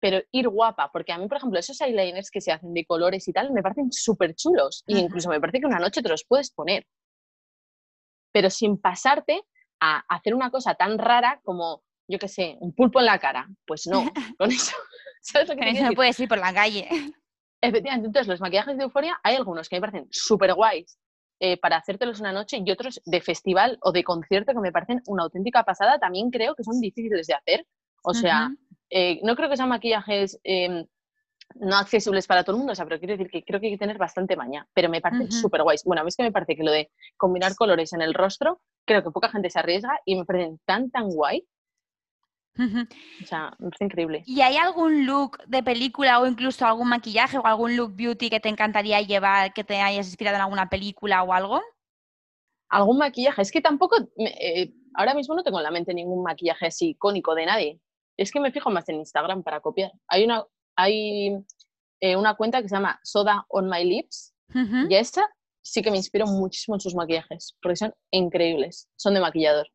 pero 0.00 0.22
ir 0.32 0.48
guapa, 0.48 0.90
porque 0.90 1.12
a 1.12 1.18
mí, 1.18 1.28
por 1.28 1.36
ejemplo, 1.36 1.58
esos 1.58 1.78
eyeliners 1.82 2.30
que 2.30 2.40
se 2.40 2.52
hacen 2.52 2.72
de 2.72 2.86
colores 2.86 3.28
y 3.28 3.34
tal, 3.34 3.52
me 3.52 3.62
parecen 3.62 3.92
súper 3.92 4.34
chulos, 4.34 4.82
e 4.86 4.98
incluso 4.98 5.28
me 5.28 5.40
parece 5.40 5.60
que 5.60 5.66
una 5.66 5.78
noche 5.78 6.02
te 6.02 6.08
los 6.08 6.24
puedes 6.24 6.50
poner, 6.50 6.86
pero 8.32 8.48
sin 8.48 8.78
pasarte 8.78 9.42
a 9.78 9.98
hacer 10.08 10.34
una 10.34 10.50
cosa 10.50 10.74
tan 10.74 10.98
rara 10.98 11.40
como, 11.44 11.82
yo 12.08 12.18
qué 12.18 12.28
sé, 12.28 12.56
un 12.60 12.74
pulpo 12.74 13.00
en 13.00 13.06
la 13.06 13.18
cara. 13.18 13.46
Pues 13.66 13.86
no, 13.86 14.04
con 14.38 14.50
eso. 14.50 14.74
¿sabes 15.22 15.48
lo 15.48 15.56
que 15.56 15.68
eso 15.68 15.84
no 15.84 15.92
puedes 15.92 16.18
ir 16.18 16.28
por 16.28 16.38
la 16.38 16.54
calle. 16.54 16.88
Efectivamente, 17.60 18.06
entonces 18.06 18.26
los 18.26 18.40
maquillajes 18.40 18.78
de 18.78 18.84
euforia 18.84 19.20
hay 19.22 19.36
algunos 19.36 19.68
que 19.68 19.76
me 19.76 19.80
parecen 19.80 20.08
súper 20.10 20.54
guays 20.54 20.98
eh, 21.40 21.56
para 21.58 21.78
hacértelos 21.78 22.20
una 22.20 22.32
noche 22.32 22.62
y 22.64 22.70
otros 22.70 23.00
de 23.04 23.20
festival 23.22 23.78
o 23.80 23.92
de 23.92 24.04
concierto 24.04 24.52
que 24.52 24.60
me 24.60 24.72
parecen 24.72 25.02
una 25.06 25.22
auténtica 25.22 25.64
pasada, 25.64 25.98
también 25.98 26.30
creo 26.30 26.54
que 26.54 26.64
son 26.64 26.80
difíciles 26.80 27.26
de 27.26 27.34
hacer. 27.34 27.66
O 28.02 28.12
sea, 28.12 28.50
eh, 28.90 29.20
no 29.22 29.34
creo 29.36 29.48
que 29.48 29.56
sean 29.56 29.70
maquillajes 29.70 30.38
em, 30.44 30.86
no 31.54 31.76
accesibles 31.76 32.26
para 32.26 32.44
todo 32.44 32.56
el 32.56 32.58
mundo, 32.58 32.72
o 32.72 32.76
sea, 32.76 32.84
pero 32.84 32.98
quiero 32.98 33.14
decir 33.14 33.30
que 33.30 33.42
creo 33.42 33.58
que 33.58 33.66
hay 33.66 33.72
que 33.72 33.78
tener 33.78 33.98
bastante 33.98 34.36
maña, 34.36 34.68
pero 34.74 34.88
me 34.88 35.00
parecen 35.00 35.32
súper 35.32 35.62
guays. 35.62 35.82
Bueno, 35.84 36.02
a 36.02 36.04
mí 36.04 36.08
es 36.08 36.16
que 36.16 36.22
me 36.22 36.32
parece 36.32 36.56
que 36.56 36.62
lo 36.62 36.70
de 36.72 36.90
combinar 37.16 37.54
colores 37.54 37.92
en 37.92 38.02
el 38.02 38.14
rostro, 38.14 38.60
creo 38.84 39.02
que 39.02 39.10
poca 39.10 39.30
gente 39.30 39.50
se 39.50 39.58
arriesga 39.58 39.98
y 40.04 40.16
me 40.16 40.24
parecen 40.24 40.60
tan, 40.64 40.90
tan 40.90 41.08
guay 41.08 41.46
o 42.58 43.26
sea, 43.26 43.56
es 43.58 43.80
increíble. 43.80 44.22
¿Y 44.26 44.40
hay 44.40 44.56
algún 44.56 45.06
look 45.06 45.38
de 45.46 45.62
película 45.62 46.20
o 46.20 46.26
incluso 46.26 46.66
algún 46.66 46.88
maquillaje 46.88 47.38
o 47.38 47.46
algún 47.46 47.76
look 47.76 47.94
beauty 47.94 48.28
que 48.28 48.40
te 48.40 48.48
encantaría 48.48 49.00
llevar, 49.00 49.52
que 49.52 49.64
te 49.64 49.80
hayas 49.80 50.06
inspirado 50.06 50.36
en 50.36 50.42
alguna 50.42 50.68
película 50.68 51.22
o 51.22 51.32
algo? 51.32 51.60
¿Algún 52.68 52.98
maquillaje? 52.98 53.42
Es 53.42 53.50
que 53.50 53.60
tampoco, 53.60 53.96
eh, 54.18 54.72
ahora 54.94 55.14
mismo 55.14 55.34
no 55.34 55.42
tengo 55.42 55.58
en 55.58 55.64
la 55.64 55.70
mente 55.70 55.94
ningún 55.94 56.22
maquillaje 56.22 56.66
así 56.66 56.90
icónico 56.90 57.34
de 57.34 57.46
nadie. 57.46 57.80
Es 58.16 58.30
que 58.30 58.40
me 58.40 58.52
fijo 58.52 58.70
más 58.70 58.88
en 58.88 58.96
Instagram 58.96 59.42
para 59.42 59.60
copiar. 59.60 59.92
Hay 60.08 60.24
una, 60.24 60.44
hay, 60.76 61.36
eh, 62.00 62.16
una 62.16 62.34
cuenta 62.34 62.60
que 62.60 62.68
se 62.68 62.76
llama 62.76 63.00
Soda 63.02 63.46
on 63.48 63.68
My 63.68 63.84
Lips 63.84 64.34
y 64.88 64.94
esta 64.94 65.28
sí 65.62 65.80
que 65.80 65.90
me 65.90 65.96
inspiro 65.96 66.26
muchísimo 66.26 66.74
en 66.74 66.80
sus 66.80 66.94
maquillajes 66.94 67.56
porque 67.62 67.76
son 67.76 67.94
increíbles. 68.10 68.88
Son 68.96 69.14
de 69.14 69.20
maquillador. 69.20 69.68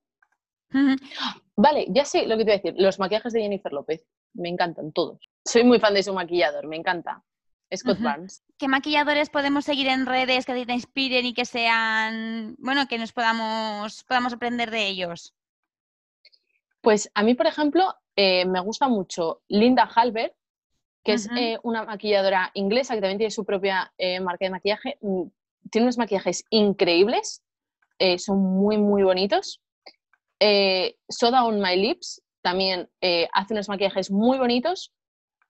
Vale, 1.58 1.86
ya 1.90 2.06
sé 2.06 2.26
lo 2.28 2.38
que 2.38 2.44
te 2.44 2.52
voy 2.52 2.54
a 2.54 2.62
decir. 2.62 2.74
Los 2.78 3.00
maquillajes 3.00 3.34
de 3.34 3.42
Jennifer 3.42 3.72
López. 3.72 4.06
Me 4.34 4.50
encantan 4.50 4.92
todos. 4.92 5.30
Soy 5.46 5.64
muy 5.64 5.80
fan 5.80 5.94
de 5.94 6.04
su 6.04 6.14
maquillador, 6.14 6.68
me 6.68 6.76
encanta. 6.76 7.24
Scott 7.76 8.00
Barnes. 8.00 8.44
¿Qué 8.58 8.68
maquilladores 8.68 9.30
podemos 9.30 9.66
seguir 9.66 9.88
en 9.88 10.06
redes 10.06 10.46
que 10.46 10.66
te 10.66 10.74
inspiren 10.74 11.26
y 11.26 11.34
que 11.34 11.46
sean, 11.46 12.56
bueno, 12.60 12.88
que 12.88 12.98
nos 12.98 13.12
podamos, 13.12 14.04
podamos 14.04 14.34
aprender 14.34 14.72
de 14.72 14.88
ellos? 14.88 15.34
Pues 16.82 17.10
a 17.16 17.24
mí, 17.24 17.34
por 17.34 17.48
ejemplo, 17.48 17.96
eh, 18.16 18.46
me 18.46 18.60
gusta 18.60 18.88
mucho 18.88 19.42
Linda 19.48 19.90
Halbert, 19.94 20.36
que 21.04 21.14
es 21.14 21.30
eh, 21.36 21.58
una 21.64 21.84
maquilladora 21.84 22.52
inglesa 22.54 22.96
que 22.96 23.02
también 23.02 23.18
tiene 23.18 23.32
su 23.32 23.46
propia 23.46 23.92
eh, 23.98 24.20
marca 24.20 24.46
de 24.46 24.52
maquillaje. 24.52 24.98
Mm, 25.02 25.24
tiene 25.70 25.86
unos 25.86 25.98
maquillajes 25.98 26.46
increíbles, 26.50 27.44
son 28.18 28.40
muy, 28.40 28.78
muy 28.78 29.04
bonitos. 29.04 29.62
Eh, 30.40 30.96
Soda 31.10 31.44
on 31.46 31.60
My 31.62 31.76
Lips 31.76 32.22
también 32.42 32.90
eh, 33.02 33.28
hace 33.34 33.54
unos 33.54 33.70
maquillajes 33.70 34.12
muy 34.12 34.38
bonitos. 34.38 34.92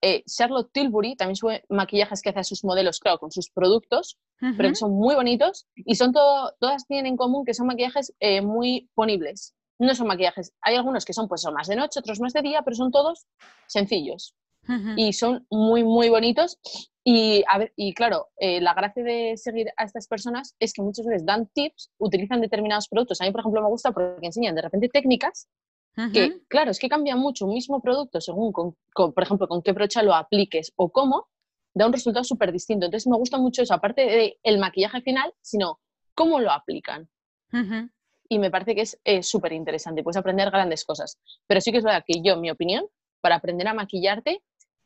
Eh, 0.02 0.24
Charlotte 0.26 0.70
Tilbury 0.72 1.16
también 1.16 1.36
sube 1.36 1.64
maquillajes 1.70 2.22
que 2.22 2.30
hace 2.30 2.40
a 2.40 2.44
sus 2.44 2.64
modelos, 2.64 3.00
claro, 3.00 3.18
con 3.18 3.32
sus 3.32 3.50
productos, 3.50 4.18
pero 4.40 4.70
que 4.70 4.76
son 4.76 4.92
muy 4.92 5.16
bonitos 5.16 5.68
y 5.76 5.96
son 5.96 6.12
todo, 6.12 6.54
todas 6.60 6.86
tienen 6.86 7.08
en 7.08 7.18
común 7.18 7.44
que 7.46 7.54
son 7.54 7.68
maquillajes 7.68 8.14
muy 8.44 8.90
ponibles. 8.94 9.56
No 9.80 9.96
son 9.96 10.08
maquillajes, 10.08 10.54
hay 10.62 10.76
algunos 10.76 11.06
que 11.06 11.14
son 11.14 11.28
pues 11.28 11.42
son 11.42 11.54
más 11.54 11.68
de 11.68 11.76
noche, 11.76 12.00
otros 12.02 12.20
más 12.20 12.34
de 12.34 12.42
día, 12.42 12.62
pero 12.62 12.76
son 12.76 12.92
todos 12.92 13.26
sencillos 13.68 14.36
y 14.96 15.14
son 15.14 15.46
muy, 15.50 15.84
muy 15.84 16.10
bonitos. 16.10 16.60
Y, 17.04 17.44
a 17.48 17.60
ver, 17.60 17.74
y 17.76 17.94
claro, 17.94 18.30
eh, 18.38 18.60
la 18.62 18.74
gracia 18.74 19.04
de 19.04 19.38
seguir 19.38 19.68
a 19.78 19.84
estas 19.84 20.08
personas 20.08 20.56
es 20.60 20.74
que 20.74 20.82
muchas 20.82 21.06
veces 21.06 21.26
dan 21.26 21.48
tips, 21.54 21.92
utilizan 22.00 22.42
determinados 22.42 22.88
productos. 22.88 23.22
A 23.22 23.26
mí, 23.26 23.32
por 23.32 23.42
ejemplo, 23.42 23.62
me 23.62 23.70
gusta 23.70 23.92
porque 23.92 24.26
enseñan 24.26 24.56
de 24.56 24.64
repente 24.64 24.90
técnicas 24.90 25.48
que, 26.12 26.42
claro, 26.50 26.72
es 26.72 26.80
que 26.80 26.90
cambia 26.90 27.16
mucho 27.16 27.46
un 27.46 27.54
mismo 27.54 27.82
producto 27.82 28.20
según, 28.20 28.52
con, 28.52 28.76
por 28.94 29.24
ejemplo, 29.24 29.48
con 29.48 29.62
qué 29.62 29.72
brocha 29.72 30.04
lo 30.04 30.14
apliques 30.14 30.74
o 30.76 30.92
cómo, 30.92 31.28
da 31.74 31.86
un 31.86 31.94
resultado 31.94 32.24
súper 32.24 32.52
distinto. 32.52 32.86
Entonces, 32.86 33.08
me 33.08 33.18
gusta 33.18 33.38
mucho 33.38 33.62
eso, 33.62 33.74
aparte 33.74 34.38
del 34.44 34.60
maquillaje 34.60 35.02
final, 35.02 35.34
sino 35.42 35.80
cómo 36.14 36.40
lo 36.40 36.52
aplican. 36.52 37.08
Y 38.28 38.40
me 38.40 38.52
parece 38.52 38.76
que 38.76 38.82
es 38.82 39.00
eh, 39.06 39.24
súper 39.24 39.54
interesante, 39.54 40.04
puedes 40.04 40.18
aprender 40.18 40.50
grandes 40.50 40.84
cosas. 40.84 41.18
Pero 41.48 41.62
sí 41.62 41.72
que 41.72 41.78
es 41.78 41.84
verdad 41.84 42.04
que 42.06 42.22
yo, 42.22 42.36
mi 42.38 42.50
opinión, 42.50 42.86
para 43.22 43.36
aprender 43.36 43.68
a 43.68 43.74
maquillarte, 43.74 44.42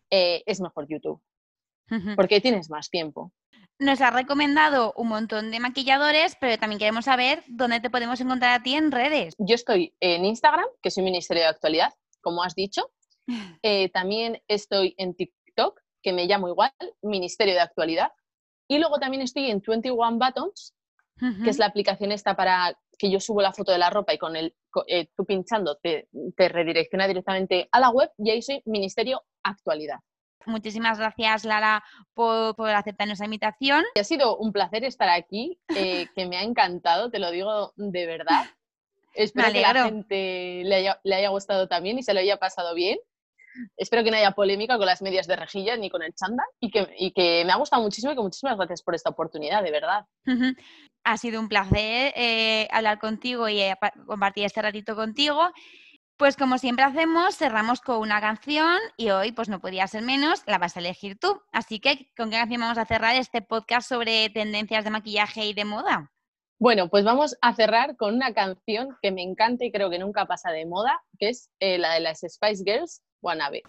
eh, 0.10 0.43
es 0.45 0.62
mejor 0.62 0.88
YouTube, 0.88 1.22
porque 2.16 2.41
tienes 2.41 2.70
más 2.70 2.89
tiempo. 2.89 3.32
Nos 3.80 4.01
ha 4.01 4.12
recomendado 4.12 4.93
un 4.97 5.07
montón 5.07 5.51
de 5.51 5.60
maquilladores, 5.62 6.36
pero 6.39 6.57
también 6.57 6.80
queremos 6.80 7.05
saber 7.05 7.43
dónde 7.47 7.80
te 7.80 7.89
podemos 7.89 8.20
encontrar 8.20 8.60
a 8.60 8.62
ti 8.62 8.76
en 8.76 8.91
redes. 8.91 9.36
Yo 9.38 9.55
estoy 9.55 9.95
en 10.01 10.26
Instagram, 10.26 10.66
que 10.82 10.91
soy 10.91 11.03
Ministerio 11.03 11.43
de 11.43 11.49
Actualidad, 11.49 11.93
como 12.22 12.43
has 12.43 12.55
dicho. 12.55 12.91
Eh, 13.62 13.89
también 13.89 14.41
estoy 14.47 14.95
en 14.97 15.14
TikTok, 15.14 15.80
que 16.01 16.14
me 16.14 16.26
llamo 16.26 16.47
igual, 16.47 16.72
Ministerio 17.03 17.53
de 17.53 17.60
Actualidad. 17.60 18.12
Y 18.68 18.80
luego 18.80 18.97
también 18.97 19.22
estoy 19.22 19.51
en 19.51 19.62
21 19.66 20.18
Buttons, 20.18 20.74
que 21.43 21.49
es 21.49 21.60
la 21.60 21.68
aplicación 21.68 22.12
esta 22.12 22.36
para 22.36 22.76
que 22.99 23.09
yo 23.09 23.19
subo 23.19 23.41
la 23.41 23.53
foto 23.53 23.71
de 23.71 23.77
la 23.77 23.89
ropa 23.89 24.13
y 24.13 24.17
con 24.17 24.35
el, 24.35 24.53
eh, 24.87 25.07
tú 25.15 25.25
pinchando 25.25 25.77
te, 25.77 26.09
te 26.35 26.49
redirecciona 26.49 27.07
directamente 27.07 27.69
a 27.71 27.79
la 27.79 27.89
web 27.89 28.11
y 28.17 28.29
ahí 28.29 28.41
soy 28.41 28.61
Ministerio 28.65 29.23
Actualidad. 29.41 29.99
Muchísimas 30.45 30.97
gracias, 30.97 31.45
Lara, 31.45 31.83
por, 32.13 32.55
por 32.55 32.69
aceptar 32.69 33.07
nuestra 33.07 33.25
invitación. 33.25 33.83
Ha 33.95 34.03
sido 34.03 34.37
un 34.37 34.51
placer 34.51 34.83
estar 34.83 35.09
aquí, 35.09 35.59
eh, 35.75 36.07
que 36.15 36.27
me 36.27 36.37
ha 36.37 36.43
encantado, 36.43 37.09
te 37.09 37.19
lo 37.19 37.31
digo 37.31 37.73
de 37.75 38.05
verdad. 38.05 38.45
Espero 39.13 39.51
que 39.51 39.61
la 39.61 39.85
gente 39.85 40.61
le 40.65 40.75
haya, 40.75 40.99
le 41.03 41.15
haya 41.15 41.29
gustado 41.29 41.67
también 41.67 41.97
y 41.97 42.03
se 42.03 42.13
lo 42.13 42.19
haya 42.19 42.37
pasado 42.37 42.75
bien. 42.75 42.97
Espero 43.77 44.03
que 44.03 44.11
no 44.11 44.17
haya 44.17 44.31
polémica 44.31 44.77
con 44.77 44.85
las 44.85 45.01
medias 45.01 45.27
de 45.27 45.35
rejilla 45.35 45.77
ni 45.77 45.89
con 45.89 46.01
el 46.01 46.13
chanda 46.13 46.43
y 46.59 46.69
que, 46.71 46.87
y 46.97 47.11
que 47.11 47.43
me 47.45 47.51
ha 47.51 47.57
gustado 47.57 47.81
muchísimo 47.81 48.11
y 48.11 48.15
que 48.15 48.21
muchísimas 48.21 48.57
gracias 48.57 48.81
por 48.81 48.95
esta 48.95 49.09
oportunidad, 49.09 49.63
de 49.63 49.71
verdad. 49.71 50.05
Ha 51.03 51.17
sido 51.17 51.39
un 51.39 51.49
placer 51.49 52.13
eh, 52.15 52.67
hablar 52.71 52.99
contigo 52.99 53.47
y 53.49 53.61
eh, 53.61 53.75
compartir 54.05 54.45
este 54.45 54.61
ratito 54.61 54.95
contigo. 54.95 55.51
Pues 56.17 56.35
como 56.35 56.57
siempre 56.57 56.83
hacemos, 56.83 57.37
cerramos 57.37 57.79
con 57.79 57.99
una 57.99 58.19
canción 58.19 58.77
y 58.97 59.09
hoy 59.09 59.31
pues 59.31 59.47
no 59.47 59.61
podía 59.61 59.87
ser 59.87 60.03
menos, 60.03 60.43
la 60.47 60.57
vas 60.57 60.75
a 60.75 60.81
elegir 60.81 61.17
tú. 61.17 61.41
Así 61.53 61.79
que, 61.79 62.11
¿con 62.17 62.29
qué 62.29 62.35
canción 62.35 62.59
vamos 62.59 62.77
a 62.77 62.85
cerrar 62.85 63.15
este 63.15 63.41
podcast 63.41 63.87
sobre 63.87 64.29
tendencias 64.29 64.83
de 64.83 64.89
maquillaje 64.89 65.45
y 65.45 65.53
de 65.53 65.63
moda? 65.63 66.11
Bueno, 66.59 66.89
pues 66.89 67.05
vamos 67.05 67.37
a 67.41 67.55
cerrar 67.55 67.95
con 67.95 68.15
una 68.15 68.33
canción 68.33 68.97
que 69.01 69.13
me 69.13 69.23
encanta 69.23 69.63
y 69.63 69.71
creo 69.71 69.89
que 69.89 69.97
nunca 69.97 70.25
pasa 70.25 70.51
de 70.51 70.65
moda, 70.65 71.01
que 71.17 71.29
es 71.29 71.49
eh, 71.61 71.77
la 71.77 71.93
de 71.93 72.01
las 72.01 72.19
Spice 72.19 72.65
Girls, 72.65 73.01
Wannabe. 73.22 73.63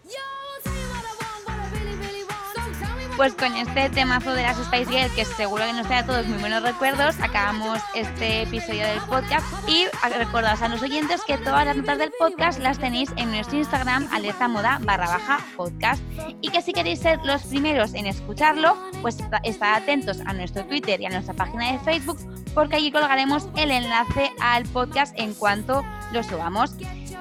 Pues 3.17 3.33
con 3.35 3.55
este 3.55 3.89
temazo 3.89 4.33
de 4.33 4.41
las 4.41 4.57
Spice 4.57 4.89
Girls, 4.89 5.13
que 5.13 5.25
seguro 5.25 5.63
que 5.65 5.73
nos 5.73 5.85
trae 5.85 5.99
a 5.99 6.05
todos 6.05 6.25
muy 6.25 6.39
buenos 6.39 6.63
recuerdos, 6.63 7.19
acabamos 7.19 7.79
este 7.93 8.43
episodio 8.43 8.83
del 8.87 8.99
podcast 9.01 9.45
y 9.67 9.85
recordaos 10.17 10.61
a 10.61 10.69
los 10.69 10.81
oyentes 10.81 11.21
que 11.27 11.37
todas 11.37 11.65
las 11.65 11.77
notas 11.77 11.99
del 11.99 12.11
podcast 12.17 12.59
las 12.59 12.79
tenéis 12.79 13.11
en 13.17 13.29
nuestro 13.29 13.57
Instagram, 13.57 14.07
alerta 14.11 14.47
moda 14.47 14.79
barra 14.81 15.07
baja 15.07 15.39
podcast 15.55 16.01
y 16.41 16.49
que 16.49 16.63
si 16.63 16.73
queréis 16.73 16.99
ser 16.99 17.19
los 17.23 17.43
primeros 17.43 17.93
en 17.93 18.07
escucharlo, 18.07 18.75
pues 19.03 19.17
estad 19.43 19.75
atentos 19.75 20.19
a 20.25 20.33
nuestro 20.33 20.65
Twitter 20.65 20.99
y 20.99 21.05
a 21.05 21.09
nuestra 21.09 21.35
página 21.35 21.73
de 21.73 21.79
Facebook 21.79 22.17
porque 22.55 22.77
allí 22.77 22.91
colgaremos 22.91 23.47
el 23.55 23.71
enlace 23.71 24.31
al 24.41 24.63
podcast 24.69 25.13
en 25.19 25.33
cuanto 25.35 25.83
lo 26.11 26.23
subamos. 26.23 26.75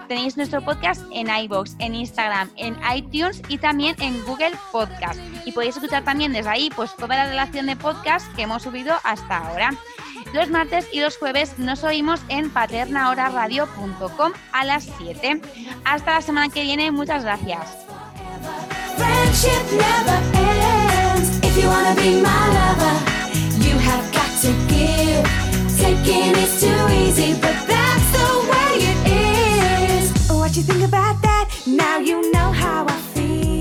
Tenéis 0.09 0.37
nuestro 0.37 0.61
podcast 0.61 1.03
en 1.13 1.29
iBox, 1.29 1.77
en 1.79 1.95
Instagram, 1.95 2.51
en 2.57 2.77
iTunes 2.95 3.43
y 3.49 3.59
también 3.59 3.95
en 4.01 4.21
Google 4.25 4.53
Podcast. 4.73 5.21
Y 5.45 5.53
podéis 5.53 5.77
escuchar 5.77 6.05
también 6.05 6.33
desde 6.33 6.51
ahí 6.51 6.71
pues, 6.75 6.95
toda 6.97 7.17
la 7.17 7.27
relación 7.27 7.67
de 7.67 7.77
podcast 7.77 8.27
que 8.35 8.43
hemos 8.43 8.63
subido 8.63 8.95
hasta 9.05 9.39
ahora. 9.39 9.71
Los 10.33 10.51
martes 10.51 10.89
y 10.93 11.01
los 11.01 11.17
jueves 11.17 11.59
nos 11.59 11.85
oímos 11.85 12.21
en 12.29 12.51
paternahoraradio.com 12.51 14.33
a 14.53 14.65
las 14.65 14.89
7. 14.99 15.41
Hasta 15.85 16.15
la 16.15 16.23
semana 16.23 16.49
que 16.49 16.63
viene, 16.63 16.91
muchas 16.91 17.25
gracias. 17.25 17.87
you 23.71 23.79
have 23.79 24.13
got 24.13 24.41
to 24.41 24.53
give 24.69 25.50
thinking 25.91 26.33
it's 26.43 26.61
too 26.61 26.83
easy, 27.03 27.33
but 27.41 27.57
that's 27.67 28.09
the 28.17 28.31
way 28.51 28.71
it 28.91 28.99
is. 29.91 30.31
What 30.31 30.57
you 30.57 30.63
think 30.63 30.83
about 30.87 31.21
that? 31.23 31.49
Now 31.67 31.99
you 31.99 32.31
know 32.33 32.53
how 32.53 32.87
I 32.87 32.97
feel. 33.15 33.60